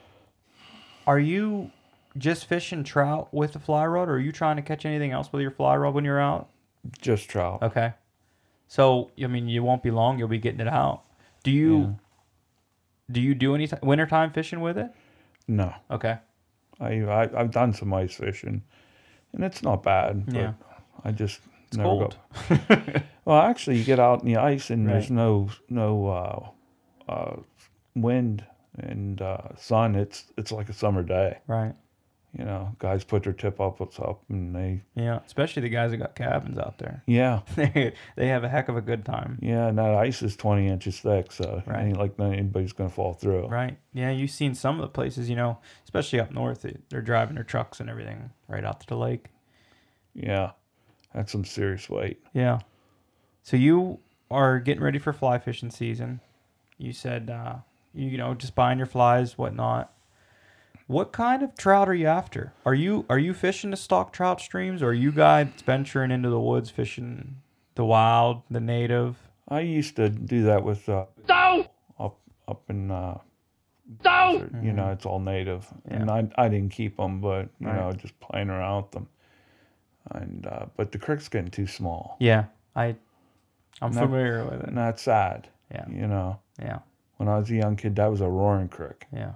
are 1.07 1.18
you 1.18 1.70
just 2.18 2.44
fishing 2.46 2.84
trout 2.84 3.32
with 3.32 3.53
the 3.55 3.59
fly 3.59 3.86
rod, 3.86 4.09
or 4.09 4.14
are 4.14 4.18
you 4.18 4.32
trying 4.32 4.57
to 4.57 4.62
catch 4.62 4.84
anything 4.84 5.12
else 5.12 5.32
with 5.32 5.40
your 5.40 5.51
fly 5.51 5.76
rod 5.76 5.94
when 5.94 6.05
you're 6.05 6.20
out? 6.20 6.49
Just 7.01 7.29
trout. 7.29 7.62
Okay. 7.62 7.93
So 8.68 9.11
I 9.22 9.26
mean, 9.26 9.49
you 9.49 9.62
won't 9.62 9.83
be 9.83 9.91
long. 9.91 10.18
You'll 10.18 10.29
be 10.29 10.39
getting 10.39 10.61
it 10.61 10.68
out. 10.68 11.03
Do 11.43 11.51
you? 11.51 11.79
Yeah. 11.81 11.93
Do 13.11 13.20
you 13.22 13.35
do 13.35 13.55
any 13.55 13.66
t- 13.66 13.76
wintertime 13.83 14.33
fishing 14.33 14.61
with 14.61 14.76
it? 14.76 14.91
No, 15.47 15.72
Okay. 15.91 16.18
I, 16.79 17.01
I 17.03 17.22
I've 17.41 17.51
done 17.51 17.72
some 17.72 17.93
ice 17.95 18.14
fishing, 18.14 18.62
and 19.33 19.43
it's 19.45 19.62
not 19.62 19.83
bad. 19.83 20.26
But 20.26 20.35
Yeah. 20.35 20.53
I 21.05 21.12
just 21.12 21.41
It's 21.68 21.76
never 21.79 21.89
cold. 21.89 22.16
go. 22.49 22.57
Well, 23.24 23.41
actually, 23.43 23.76
you 23.79 23.85
get 23.85 23.99
out 23.99 24.22
in 24.22 24.26
the 24.33 24.37
ice 24.39 24.70
and 24.70 24.89
there's 24.89 25.11
no 25.11 25.51
no 25.68 26.07
uh, 27.09 27.12
uh, 27.12 27.37
wind 27.95 28.45
and 28.79 29.20
uh, 29.20 29.55
sun. 29.57 29.95
It's 29.97 30.24
it's 30.39 30.51
like 30.53 30.68
a 30.70 30.72
summer 30.74 31.03
day. 31.03 31.39
Right. 31.47 31.74
You 32.39 32.45
know, 32.45 32.76
guys 32.78 33.03
put 33.03 33.24
their 33.24 33.32
tip 33.32 33.61
up, 33.61 33.80
what's 33.80 33.99
up, 33.99 34.22
and 34.28 34.55
they 34.55 34.82
Yeah. 34.95 35.18
Especially 35.26 35.61
the 35.62 35.68
guys 35.68 35.91
that 35.91 35.97
got 35.97 36.14
cabins 36.14 36.57
out 36.57 36.78
there. 36.78 37.03
yeah 37.07 37.41
they 37.57 37.93
they 38.14 38.28
have 38.28 38.45
a 38.45 38.49
heck 38.49 38.68
of 38.68 38.76
a 38.76 38.80
good 38.80 39.05
time. 39.05 39.39
yeah. 39.43 39.66
And 39.66 39.76
that 39.78 39.95
ice 39.95 40.22
is 40.22 40.36
twenty 40.36 40.68
inches 40.68 41.01
thick, 41.01 41.32
so 41.32 41.62
Right. 41.66 41.86
ain't 41.86 41.97
like 41.99 42.12
anybody's 42.20 42.72
gonna 42.72 42.91
fall 42.91 43.14
through. 43.14 43.49
Right. 43.49 43.76
Yeah. 43.93 44.11
You've 44.11 44.30
seen 44.30 44.55
some 44.55 44.76
of 44.76 44.82
the 44.82 44.89
places, 44.89 45.28
you 45.28 45.34
know, 45.34 45.59
especially 45.84 46.20
up 46.20 46.30
north. 46.30 46.62
they- 46.62 46.76
They're 46.91 47.03
driving 47.03 47.34
their 47.34 47.45
trucks 47.45 47.80
and 47.80 47.91
everything 47.91 48.30
right 48.47 48.64
out 48.64 48.80
to 48.80 48.86
the 48.86 48.97
lake. 48.97 49.30
Yeah, 50.14 50.53
that's 51.12 51.32
some 51.32 51.45
serious 51.45 51.91
weight. 51.91 52.22
Yeah. 52.32 52.61
So 53.43 53.57
you 53.57 53.99
are 54.30 54.61
getting 54.61 54.82
ready 54.82 54.99
for 54.99 55.12
fly 55.12 55.39
fishing 55.39 55.70
season. 55.70 56.20
You 56.76 56.93
said, 56.93 57.30
uh, 57.30 57.57
you, 57.95 58.11
you 58.11 58.18
know, 58.18 58.34
just 58.34 58.55
buying 58.55 58.78
your 58.78 58.86
flies, 58.86 59.36
whatnot. 59.39 59.93
What 60.89 61.12
kind 61.12 61.43
of 61.43 61.55
trout 61.55 61.86
are 61.89 61.95
you 61.95 62.07
after? 62.07 62.55
Are 62.64 62.74
you 62.74 63.05
are 63.11 63.18
you 63.18 63.34
fishing 63.34 63.70
the 63.70 63.76
stock 63.76 64.11
trout 64.12 64.41
streams, 64.41 64.82
or 64.82 64.89
are 64.89 64.95
you 64.95 65.12
guys 65.12 65.49
venturing 65.64 66.11
into 66.11 66.30
the 66.30 66.41
woods 66.41 66.70
fishing 66.70 67.36
the 67.74 67.84
wild, 67.84 68.41
the 68.51 68.59
native? 68.61 69.16
I 69.49 69.61
used 69.61 69.97
to 69.97 70.09
do 70.09 70.45
that 70.45 70.64
with 70.64 70.89
uh, 70.89 71.05
up 72.01 72.18
up 72.49 72.62
in 72.70 72.91
uh, 72.91 73.18
you 74.62 74.72
know 74.72 74.91
it's 74.93 75.05
all 75.05 75.20
native, 75.20 75.66
and 75.86 76.11
I 76.11 76.26
I 76.36 76.49
didn't 76.49 76.70
keep 76.72 76.97
them, 76.97 77.20
but 77.20 77.51
you 77.61 77.66
Right. 77.66 77.76
know 77.76 77.93
just 77.93 78.18
playing 78.20 78.49
around 78.49 78.84
with 78.84 78.91
them. 78.93 79.09
And 80.11 80.47
uh, 80.47 80.66
but 80.74 80.91
the 80.93 80.99
creek's 80.99 81.28
getting 81.28 81.51
too 81.51 81.66
small, 81.66 82.16
Yeah, 82.18 82.45
I, 82.74 82.97
I'm 83.82 83.93
No. 83.93 84.01
familiar 84.07 84.43
with 84.47 84.62
it. 84.62 84.68
and 84.68 84.78
that's 84.78 85.03
sad. 85.03 85.49
Yeah, 85.70 85.84
You 85.91 86.07
know, 86.07 86.39
yeah, 86.59 86.78
when 87.18 87.28
I 87.28 87.36
was 87.39 87.51
a 87.51 87.55
young 87.57 87.76
kid, 87.76 87.95
that 87.97 88.07
was 88.07 88.22
a 88.22 88.28
roaring 88.30 88.68
creek. 88.68 89.05
yeah. 89.12 89.32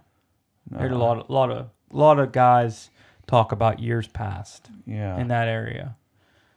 Uh, 0.74 0.78
Heard 0.78 0.92
a 0.92 0.98
lot, 0.98 1.18
of, 1.18 1.30
lot 1.30 1.50
of, 1.50 1.68
lot 1.90 2.18
of 2.18 2.32
guys 2.32 2.90
talk 3.26 3.52
about 3.52 3.78
years 3.80 4.06
past 4.08 4.68
Yeah, 4.86 5.18
in 5.18 5.28
that 5.28 5.48
area. 5.48 5.96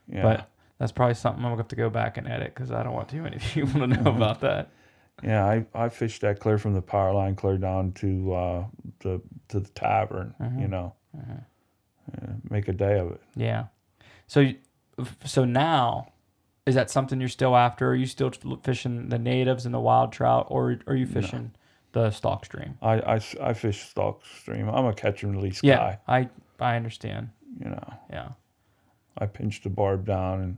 yeah, 0.07 0.22
But 0.24 0.49
that's 0.80 0.91
probably 0.91 1.16
something 1.16 1.43
I'm 1.43 1.51
gonna 1.51 1.61
have 1.61 1.68
to 1.70 1.76
go 1.76 1.89
back 1.89 2.18
and 2.18 2.28
edit 2.28 2.53
because 2.53 2.72
I 2.72 2.84
don't 2.84 2.93
want 2.93 3.09
too 3.09 3.22
many 3.22 3.38
people 3.53 3.80
to 3.82 3.88
know 3.88 4.09
about 4.11 4.41
that. 4.41 4.70
yeah. 5.24 5.45
I, 5.45 5.66
I 5.74 5.89
fished 5.89 6.22
that 6.22 6.39
clear 6.39 6.57
from 6.57 6.74
the 6.74 6.82
power 6.82 7.13
line 7.13 7.36
clear 7.36 7.57
down 7.57 7.91
to 7.93 8.34
uh, 8.34 8.66
the 8.99 9.22
to 9.49 9.59
the 9.59 9.70
tavern. 9.70 10.34
Mhm. 10.41 10.61
You 10.61 10.68
know, 10.68 10.93
Mhm. 11.18 11.43
Uh, 12.13 12.34
make 12.49 12.68
a 12.68 12.74
day 12.74 12.99
of 12.99 13.11
it. 13.13 13.22
Yeah. 13.36 13.66
So, 14.28 14.51
so 15.24 15.43
now, 15.45 16.11
is 16.68 16.76
that 16.76 16.89
something 16.91 17.20
you're 17.20 17.30
still 17.30 17.55
after? 17.55 17.89
Are 17.89 17.95
you 17.95 18.05
still 18.05 18.32
fishing 18.63 19.09
the 19.09 19.18
natives 19.18 19.66
and 19.66 19.74
the 19.74 19.80
wild 19.80 20.11
trout, 20.11 20.45
or 20.49 20.78
are 20.88 20.95
you 20.95 21.07
fishing 21.07 21.51
the 21.96 22.12
stock 22.12 22.46
stream? 22.46 22.78
I, 22.82 22.93
I, 23.16 23.22
I 23.41 23.54
fish 23.54 23.89
stock 23.89 24.22
stream. 24.26 24.70
I'm 24.70 24.86
a 24.86 24.93
catch 24.93 25.24
and 25.24 25.32
release 25.36 25.62
Yeah, 25.64 25.78
guy. 25.78 26.00
I 26.08 26.30
I 26.60 26.76
understand. 26.76 27.30
You 27.60 27.70
know, 27.70 27.93
Yeah. 28.12 28.30
I 29.18 29.26
pinch 29.28 29.62
the 29.64 29.70
barb 29.70 30.06
down 30.06 30.41
and 30.41 30.58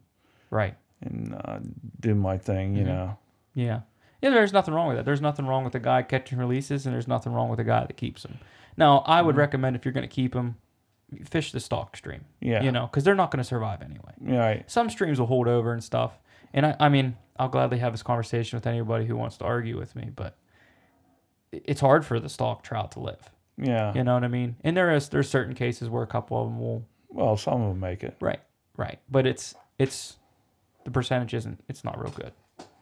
Right. 0.50 0.76
and 1.02 1.36
uh, 1.46 1.60
do 2.00 2.16
my 2.16 2.38
thing. 2.38 2.76
You 2.76 2.84
Mhm. 2.84 2.88
know, 2.88 3.18
Yeah. 3.54 3.82
Yeah, 4.22 4.32
there's 4.32 4.52
nothing 4.52 4.74
wrong 4.74 4.88
with 4.88 4.98
that. 4.98 5.06
There's 5.06 5.22
nothing 5.22 5.46
wrong 5.46 5.64
with 5.64 5.76
a 5.76 5.80
guy 5.80 6.02
catching 6.02 6.40
releases, 6.40 6.86
and 6.88 6.94
there's 6.96 7.08
nothing 7.08 7.34
wrong 7.34 7.50
with 7.50 7.60
a 7.60 7.64
guy 7.64 7.86
that 7.86 7.98
keeps 7.98 8.24
them. 8.24 8.40
Now, 8.76 9.04
I 9.06 9.22
would 9.22 9.36
Mhm. 9.36 9.40
recommend 9.40 9.76
if 9.76 9.86
you're 9.86 9.92
going 9.94 10.08
to 10.10 10.16
keep 10.16 10.34
them, 10.34 10.56
fish 11.24 11.52
the 11.52 11.60
stock 11.60 11.96
stream. 11.96 12.26
yeah, 12.42 12.64
You 12.64 12.72
know, 12.72 12.88
because 12.88 13.04
they're 13.04 13.14
not 13.16 13.30
going 13.32 13.38
to 13.38 13.44
survive 13.44 13.82
anyway. 13.84 14.14
yeah, 14.24 14.40
right. 14.40 14.70
Some 14.72 14.90
streams 14.90 15.20
will 15.20 15.28
hold 15.28 15.48
over 15.48 15.72
and 15.72 15.84
stuff. 15.84 16.18
And 16.54 16.66
I, 16.66 16.76
I 16.80 16.90
mean, 16.90 17.16
I'll 17.38 17.48
gladly 17.50 17.78
have 17.78 17.94
this 17.94 18.02
conversation 18.04 18.58
with 18.58 18.66
anybody 18.66 19.06
who 19.06 19.16
wants 19.16 19.38
to 19.38 19.46
argue 19.46 19.78
with 19.78 19.96
me, 19.96 20.10
but 20.16 20.36
it's 21.52 21.82
hard 21.82 22.06
for 22.06 22.20
the 22.20 22.30
stock 22.30 22.64
trout 22.64 22.92
to 22.94 23.00
live. 23.00 23.30
yeah. 23.58 23.94
You 23.94 24.04
know 24.04 24.14
what 24.14 24.24
I 24.24 24.28
mean? 24.28 24.56
And 24.64 24.76
there 24.76 24.92
is 24.94 25.10
there's 25.10 25.30
certain 25.30 25.56
cases 25.56 25.90
where 25.90 26.04
a 26.04 26.08
couple 26.08 26.42
of 26.42 26.48
them 26.50 26.60
will 26.60 26.86
Well, 27.10 27.38
some 27.38 27.62
of 27.62 27.70
them 27.70 27.80
make 27.80 28.04
it. 28.04 28.16
right, 28.20 28.42
right, 28.76 29.00
but 29.10 29.26
it's 29.26 29.56
it's 29.80 30.18
the 30.84 30.92
percentage 30.92 31.34
isn't 31.34 31.64
it's 31.68 31.84
not 31.84 32.00
real 32.00 32.12
good. 32.12 32.32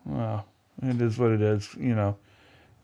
Well, 0.05 0.45
it 0.83 1.01
is 1.01 1.17
what 1.17 1.31
it 1.31 1.41
is. 1.41 1.73
You 1.75 1.95
know, 1.95 2.17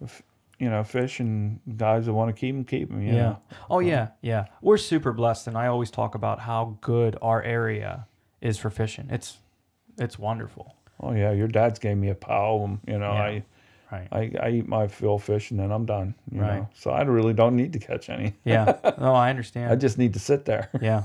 if, 0.02 0.22
you 0.60 0.70
know, 0.70 0.84
fish 0.84 1.20
and 1.20 1.60
guys 1.78 2.06
that 2.06 2.14
want 2.14 2.34
to 2.36 2.40
keep 2.40 2.56
them, 2.56 2.64
keep 2.64 2.90
them. 2.90 3.02
yeah. 3.02 3.12
know? 3.14 3.40
Oh 3.70 3.80
yeah, 3.80 4.10
yeah. 4.22 4.46
We're 4.62 4.78
super 4.78 5.12
blessed, 5.14 5.48
and 5.48 5.58
I 5.58 5.68
always 5.68 5.92
talk 5.92 6.16
about 6.16 6.40
how 6.40 6.78
good 6.82 7.18
our 7.22 7.42
area 7.44 8.08
is 8.42 8.58
for 8.58 8.70
fishing. 8.70 9.08
It's 9.12 9.38
it's 10.00 10.18
wonderful. 10.18 10.76
Oh 11.00 11.14
yeah, 11.14 11.32
your 11.32 11.48
dad's 11.48 11.80
gave 11.80 11.98
me 11.98 12.10
a 12.10 12.16
pile 12.16 12.56
of 12.56 12.62
them. 12.62 12.80
You 12.88 13.00
know, 13.00 13.12
Yeah. 13.14 13.24
I 13.24 13.44
Right. 13.92 14.08
I, 14.12 14.32
I 14.42 14.50
eat 14.52 14.68
my 14.68 14.88
fill 14.88 15.20
fish 15.20 15.52
and 15.52 15.60
then 15.60 15.72
I'm 15.72 15.86
done. 15.86 16.16
You 16.32 16.42
Right. 16.42 16.58
know, 16.60 16.70
so 16.74 16.92
I 16.92 17.02
really 17.02 17.34
don't 17.34 17.56
need 17.56 17.74
to 17.74 17.80
catch 17.80 18.10
any. 18.10 18.34
Yeah. 18.46 18.78
No, 19.00 19.14
I 19.14 19.30
understand. 19.36 19.72
I 19.72 19.76
just 19.76 19.98
need 19.98 20.14
to 20.14 20.20
sit 20.20 20.46
there. 20.46 20.70
Yeah. 20.82 21.04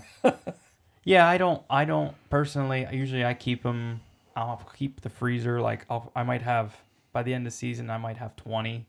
yeah, 1.05 1.28
I 1.28 1.39
don't. 1.39 1.62
I 1.70 1.84
don't 1.84 2.14
personally. 2.30 2.87
Usually, 2.93 3.24
I 3.24 3.34
keep 3.34 3.62
them. 3.62 4.01
I'll 4.34 4.62
keep 4.76 5.01
the 5.01 5.11
freezer. 5.11 5.61
Like 5.61 5.87
I'll, 5.91 6.12
I 6.14 6.22
might 6.22 6.43
have 6.43 6.76
by 7.12 7.22
the 7.22 7.32
end 7.34 7.47
of 7.47 7.53
the 7.53 7.57
season, 7.57 7.91
I 7.91 7.99
might 7.99 8.18
have 8.18 8.37
twenty 8.37 8.87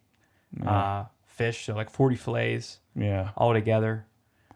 uh, 0.66 1.06
fish, 1.26 1.66
so 1.66 1.74
like 1.76 1.90
forty 1.90 2.16
fillets 2.16 2.80
Yeah. 2.96 3.30
all 3.38 3.54
together. 3.54 4.06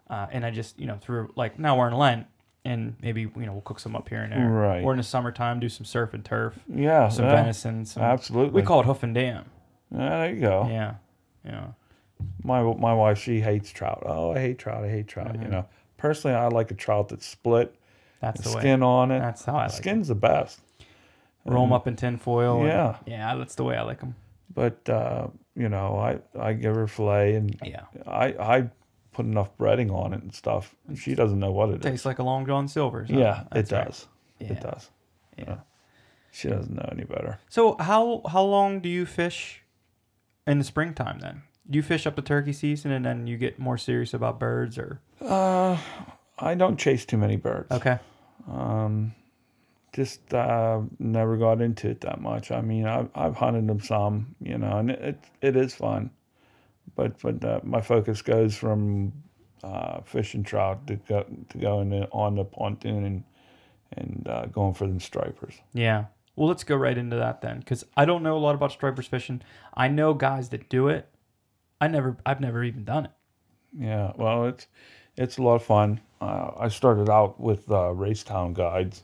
Uh, 0.10 0.28
and 0.32 0.46
I 0.46 0.52
just 0.52 0.78
you 0.80 0.88
know 0.88 0.98
through 0.98 1.32
like 1.36 1.58
now 1.58 1.78
we're 1.78 1.88
in 1.88 1.94
Lent, 1.96 2.28
and 2.66 2.96
maybe 3.02 3.22
you 3.22 3.46
know 3.46 3.54
we'll 3.54 3.62
cook 3.62 3.80
some 3.80 3.96
up 3.96 4.10
here 4.10 4.22
and 4.22 4.32
there. 4.32 4.48
Right. 4.50 4.84
Or 4.84 4.92
in 4.92 4.98
the 4.98 5.04
summertime, 5.04 5.60
do 5.60 5.70
some 5.70 5.86
surf 5.86 6.14
and 6.14 6.24
turf, 6.24 6.58
Yeah. 6.68 7.10
some 7.10 7.26
yeah, 7.26 7.36
venison. 7.36 7.86
Some, 7.86 8.04
Absolutely. 8.04 8.54
We 8.62 8.66
call 8.66 8.82
it 8.82 8.86
hoof 8.86 9.04
and 9.04 9.16
dam. 9.16 9.46
Yeah, 9.92 10.10
there 10.20 10.34
you 10.34 10.42
go. 10.42 10.68
Yeah. 10.70 10.96
Yeah. 11.46 11.68
My 12.44 12.62
my 12.62 12.94
wife, 12.94 13.18
she 13.18 13.42
hates 13.42 13.72
trout. 13.72 14.04
Oh, 14.06 14.32
I 14.34 14.40
hate 14.40 14.60
trout. 14.60 14.84
I 14.84 14.90
hate 14.90 15.08
trout. 15.08 15.36
You 15.42 15.48
know, 15.48 15.66
personally, 15.98 16.36
I 16.38 16.48
like 16.50 16.70
a 16.72 16.76
trout 16.76 17.10
that's 17.10 17.26
split, 17.26 17.76
That's 18.20 18.42
the 18.42 18.50
the 18.50 18.56
way. 18.58 18.62
skin 18.62 18.84
on 18.84 19.12
it. 19.12 19.20
That's 19.20 19.44
how 19.46 19.56
I 19.56 19.64
like 19.64 19.72
skin's 19.72 20.08
the 20.10 20.16
best. 20.16 20.60
Roll 21.46 21.64
them 21.66 21.74
up 21.74 21.88
in 21.88 21.96
tin 21.96 22.18
foil. 22.18 22.58
and- 22.60 22.68
Yeah. 22.68 22.98
yeah, 23.08 23.36
that's 23.36 23.56
the 23.56 23.64
way 23.64 23.76
I 23.76 23.82
like 23.82 24.00
them. 24.02 24.14
But 24.54 24.88
uh, 24.88 25.28
you 25.56 25.68
know, 25.70 25.98
I 25.98 26.20
I 26.40 26.54
give 26.54 26.76
her 26.76 26.86
fillet 26.88 27.34
and 27.36 27.56
Yeah. 27.64 27.86
I 28.06 28.26
I 28.28 28.70
put 29.14 29.26
enough 29.26 29.56
breading 29.58 29.92
on 29.92 30.14
it 30.14 30.22
and 30.24 30.34
stuff. 30.34 30.76
and 30.88 30.98
She 30.98 31.16
doesn't 31.16 31.40
know 31.40 31.52
what 31.52 31.70
it 31.70 31.76
is. 31.78 31.82
Tastes 31.92 32.06
like 32.06 32.20
a 32.20 32.24
Long 32.24 32.46
John 32.46 32.68
Silver's. 32.68 33.10
huh? 33.10 33.18
yeah, 33.20 33.42
it 33.42 33.48
That's 33.52 33.72
right. 33.72 33.86
does. 33.86 34.08
Yeah. 34.40 34.48
It 34.54 34.62
does. 34.62 34.90
Yeah. 35.38 35.56
She 36.32 36.48
doesn't 36.48 36.74
know 36.74 36.88
any 36.92 37.04
better. 37.04 37.40
So 37.50 37.76
how 37.80 38.22
how 38.30 38.42
long 38.44 38.80
do 38.80 38.88
you 38.90 39.06
fish 39.06 39.64
in 40.48 40.60
the 40.60 40.64
springtime 40.64 41.20
then? 41.20 41.42
Do 41.70 41.78
you 41.78 41.84
fish 41.84 42.08
up 42.08 42.16
the 42.16 42.22
turkey 42.22 42.54
season 42.54 42.92
and 42.92 43.06
then 43.06 43.28
you 43.28 43.38
get 43.38 43.60
more 43.60 43.78
serious 43.78 44.14
about 44.14 44.40
birds 44.40 44.78
or 44.78 45.02
Uh, 45.22 45.78
I 46.40 46.56
don't 46.56 46.78
chase 46.80 47.06
too 47.06 47.18
many 47.18 47.36
birds. 47.36 47.70
okay? 47.72 48.00
Um, 48.50 49.14
just 49.94 50.34
uh, 50.34 50.80
never 51.00 51.36
got 51.38 51.62
into 51.62 51.90
it 51.90 52.02
that 52.02 52.22
much. 52.22 52.50
I 52.52 52.62
mean, 52.62 52.88
I've 52.88 53.10
I've 53.14 53.36
hunted 53.36 53.68
them 53.68 53.82
some, 53.82 54.36
you 54.42 54.58
know, 54.58 54.78
and 54.78 54.90
it 54.92 55.20
it 55.42 55.56
is 55.58 55.76
fun, 55.76 56.12
but 56.96 57.20
but 57.22 57.44
uh, 57.44 57.60
my 57.64 57.82
focus 57.82 58.22
goes 58.22 58.56
from 58.56 59.14
uh, 59.64 60.02
fishing 60.02 60.44
trout 60.44 60.88
to 60.88 60.96
go 60.96 61.26
to 61.50 61.58
going 61.58 61.92
in- 61.94 62.08
on 62.12 62.36
the 62.36 62.46
pontoon 62.46 63.06
and 63.06 63.24
and 63.98 64.28
uh, 64.28 64.46
going 64.46 64.74
for 64.74 64.88
them 64.88 65.00
stripers. 65.00 65.56
Yeah. 65.74 66.06
Well, 66.36 66.48
let's 66.48 66.64
go 66.64 66.76
right 66.78 66.98
into 66.98 67.18
that 67.18 67.42
then, 67.42 67.60
because 67.60 67.86
I 67.98 68.06
don't 68.06 68.24
know 68.24 68.38
a 68.38 68.40
lot 68.40 68.56
about 68.56 68.72
stripers 68.72 69.06
fishing. 69.06 69.42
I 69.74 69.90
know 69.90 70.14
guys 70.14 70.50
that 70.50 70.70
do 70.70 70.88
it. 70.88 71.10
I 71.82 71.88
never, 71.88 72.16
I've 72.26 72.40
never 72.40 72.64
even 72.64 72.86
done 72.86 73.06
it. 73.06 73.12
Yeah, 73.78 74.14
well, 74.16 74.46
it's 74.46 74.68
it's 75.18 75.38
a 75.38 75.42
lot 75.42 75.56
of 75.56 75.64
fun. 75.64 76.00
Uh, 76.22 76.52
I 76.58 76.70
started 76.70 77.10
out 77.10 77.40
with 77.40 77.70
uh, 77.70 77.92
Raystown 77.94 78.54
guides, 78.54 79.04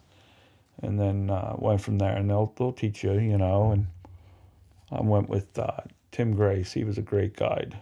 and 0.81 0.99
then 0.99 1.29
uh, 1.29 1.55
went 1.57 1.81
from 1.81 1.97
there, 1.97 2.15
and 2.15 2.29
they'll 2.29 2.53
they'll 2.55 2.71
teach 2.71 3.03
you, 3.03 3.13
you 3.19 3.37
know. 3.37 3.71
And 3.71 3.87
I 4.91 5.01
went 5.01 5.27
with 5.27 5.57
uh, 5.59 5.81
Tim 6.17 6.35
Grace. 6.35 6.73
He 6.73 6.83
was 6.83 6.97
a 6.97 7.03
great 7.03 7.35
guide, 7.35 7.77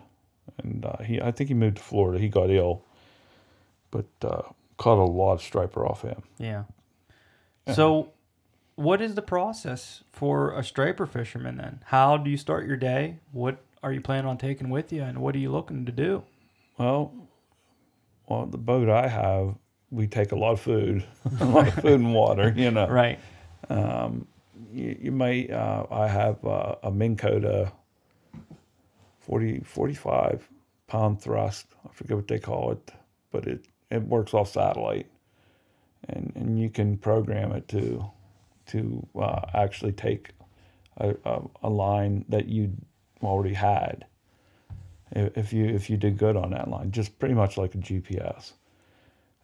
and 0.61 0.85
uh, 0.85 1.01
he 1.01 1.21
I 1.21 1.31
think 1.31 1.47
he 1.47 1.53
moved 1.53 1.77
to 1.77 1.83
Florida. 1.83 2.19
He 2.19 2.27
got 2.27 2.49
ill, 2.49 2.83
but 3.91 4.07
uh, 4.21 4.41
caught 4.77 4.97
a 4.97 5.09
lot 5.09 5.35
of 5.35 5.41
striper 5.41 5.87
off 5.87 6.01
him. 6.01 6.21
Yeah. 6.37 6.63
So, 7.73 8.11
what 8.75 9.01
is 9.01 9.15
the 9.15 9.21
process 9.21 10.03
for 10.11 10.51
a 10.51 10.65
striper 10.65 11.05
fisherman 11.05 11.55
then? 11.55 11.81
How 11.85 12.17
do 12.17 12.29
you 12.29 12.35
start 12.35 12.67
your 12.67 12.75
day? 12.75 13.19
What 13.31 13.63
are 13.81 13.93
you 13.93 14.01
planning 14.01 14.29
on 14.29 14.37
taking 14.37 14.69
with 14.69 14.91
you, 14.91 15.01
and 15.01 15.19
what 15.19 15.33
are 15.33 15.39
you 15.39 15.49
looking 15.49 15.85
to 15.85 15.93
do? 15.93 16.23
Well, 16.77 17.13
on 18.27 18.51
the 18.51 18.57
boat 18.57 18.89
I 18.89 19.07
have, 19.07 19.55
we 19.91 20.07
take 20.07 20.33
a 20.33 20.35
lot 20.35 20.51
of 20.51 20.59
food, 20.59 21.05
a 21.39 21.45
lot 21.45 21.69
of 21.69 21.73
food 21.75 22.01
and 22.01 22.13
water, 22.13 22.53
you 22.53 22.69
know. 22.69 22.89
Right. 22.89 23.17
you, 23.69 24.97
you 25.03 25.11
may 25.13 25.47
uh, 25.47 25.85
I 25.89 26.09
have 26.09 26.43
uh, 26.43 26.75
a 26.83 26.91
Minn 26.91 27.15
Kota 27.15 27.71
40 29.25 29.59
45 29.61 30.47
pound 30.87 31.21
thrust 31.21 31.67
I 31.85 31.91
forget 31.93 32.15
what 32.17 32.27
they 32.27 32.39
call 32.39 32.71
it 32.71 32.91
but 33.31 33.47
it 33.47 33.65
it 33.89 34.03
works 34.03 34.33
off 34.33 34.51
satellite 34.51 35.07
and 36.09 36.31
and 36.35 36.59
you 36.59 36.69
can 36.69 36.97
program 36.97 37.51
it 37.51 37.67
to 37.69 38.05
to 38.67 39.05
uh, 39.19 39.41
actually 39.53 39.91
take 39.93 40.29
a, 40.97 41.15
a, 41.25 41.41
a 41.63 41.69
line 41.69 42.25
that 42.29 42.47
you 42.47 42.71
already 43.23 43.53
had 43.55 44.05
if 45.11 45.35
if 45.37 45.53
you 45.53 45.65
if 45.65 45.89
you 45.89 45.97
did 45.97 46.17
good 46.17 46.35
on 46.35 46.51
that 46.51 46.67
line 46.69 46.91
just 46.91 47.17
pretty 47.19 47.33
much 47.35 47.57
like 47.57 47.73
a 47.75 47.79
GPS 47.79 48.53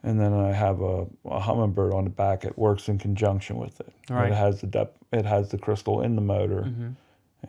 and 0.04 0.20
then 0.20 0.34
I 0.34 0.52
have 0.52 0.82
a, 0.82 1.06
a 1.26 1.40
Humminbird 1.40 1.94
on 1.94 2.06
the 2.06 2.10
back. 2.10 2.44
It 2.44 2.58
works 2.58 2.90
in 2.90 2.98
conjunction 2.98 3.58
with 3.58 3.80
it. 3.82 3.94
Right. 4.10 4.32
It 4.32 4.36
has 4.36 4.60
the 4.60 4.66
depth. 4.66 4.98
It 5.14 5.26
has 5.26 5.50
the 5.50 5.60
crystal 5.60 6.02
in 6.02 6.16
the 6.16 6.24
motor, 6.24 6.64
Mm-hmm. 6.64 6.90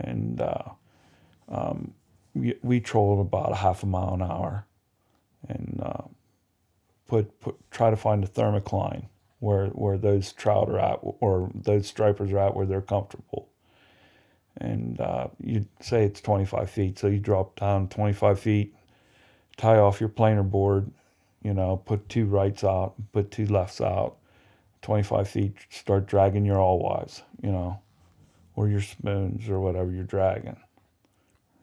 and 0.01 0.39
uh, 0.43 0.63
um, 1.49 1.95
we, 2.35 2.55
we 2.63 2.81
troll 2.81 3.21
about 3.21 3.53
a 3.53 3.57
half 3.57 3.83
a 3.83 3.87
mile 3.87 4.15
an 4.15 4.23
hour, 4.23 4.67
and 5.49 5.81
uh, 5.83 6.03
put 7.07 7.39
put 7.41 7.57
try 7.71 7.91
to 7.91 7.97
find 7.97 8.25
a 8.25 8.29
thermocline 8.29 9.07
where 9.41 9.67
where 9.69 9.99
those 9.99 10.33
trout 10.33 10.69
are 10.69 10.79
at 10.79 10.99
or 11.03 11.51
those 11.55 11.87
stripers 11.87 12.33
are 12.33 12.39
at 12.39 12.57
where 12.57 12.67
they're 12.67 12.81
comfortable. 12.81 13.49
And 14.59 15.01
uh, 15.01 15.29
you 15.43 15.67
say 15.81 16.05
it's 16.05 16.21
25 16.21 16.69
feet, 16.71 16.99
so 16.99 17.07
you 17.07 17.19
drop 17.19 17.59
down 17.59 17.89
25 17.89 18.39
feet, 18.39 18.75
tie 19.57 19.79
off 19.79 19.99
your 19.99 20.11
planer 20.11 20.43
board, 20.43 20.91
you 21.43 21.55
know, 21.55 21.79
put 21.79 22.09
two 22.09 22.27
rights 22.27 22.63
out, 22.63 22.95
put 23.13 23.31
two 23.31 23.47
lefts 23.47 23.81
out, 23.81 24.17
25 24.83 25.29
feet, 25.29 25.57
start 25.71 26.07
dragging 26.07 26.45
your 26.45 26.61
alewives, 26.61 27.23
you 27.43 27.51
know, 27.51 27.81
or 28.55 28.69
your 28.69 28.83
spoons 28.83 29.49
or 29.49 29.59
whatever 29.59 29.91
you're 29.91 30.05
dragging. 30.05 30.57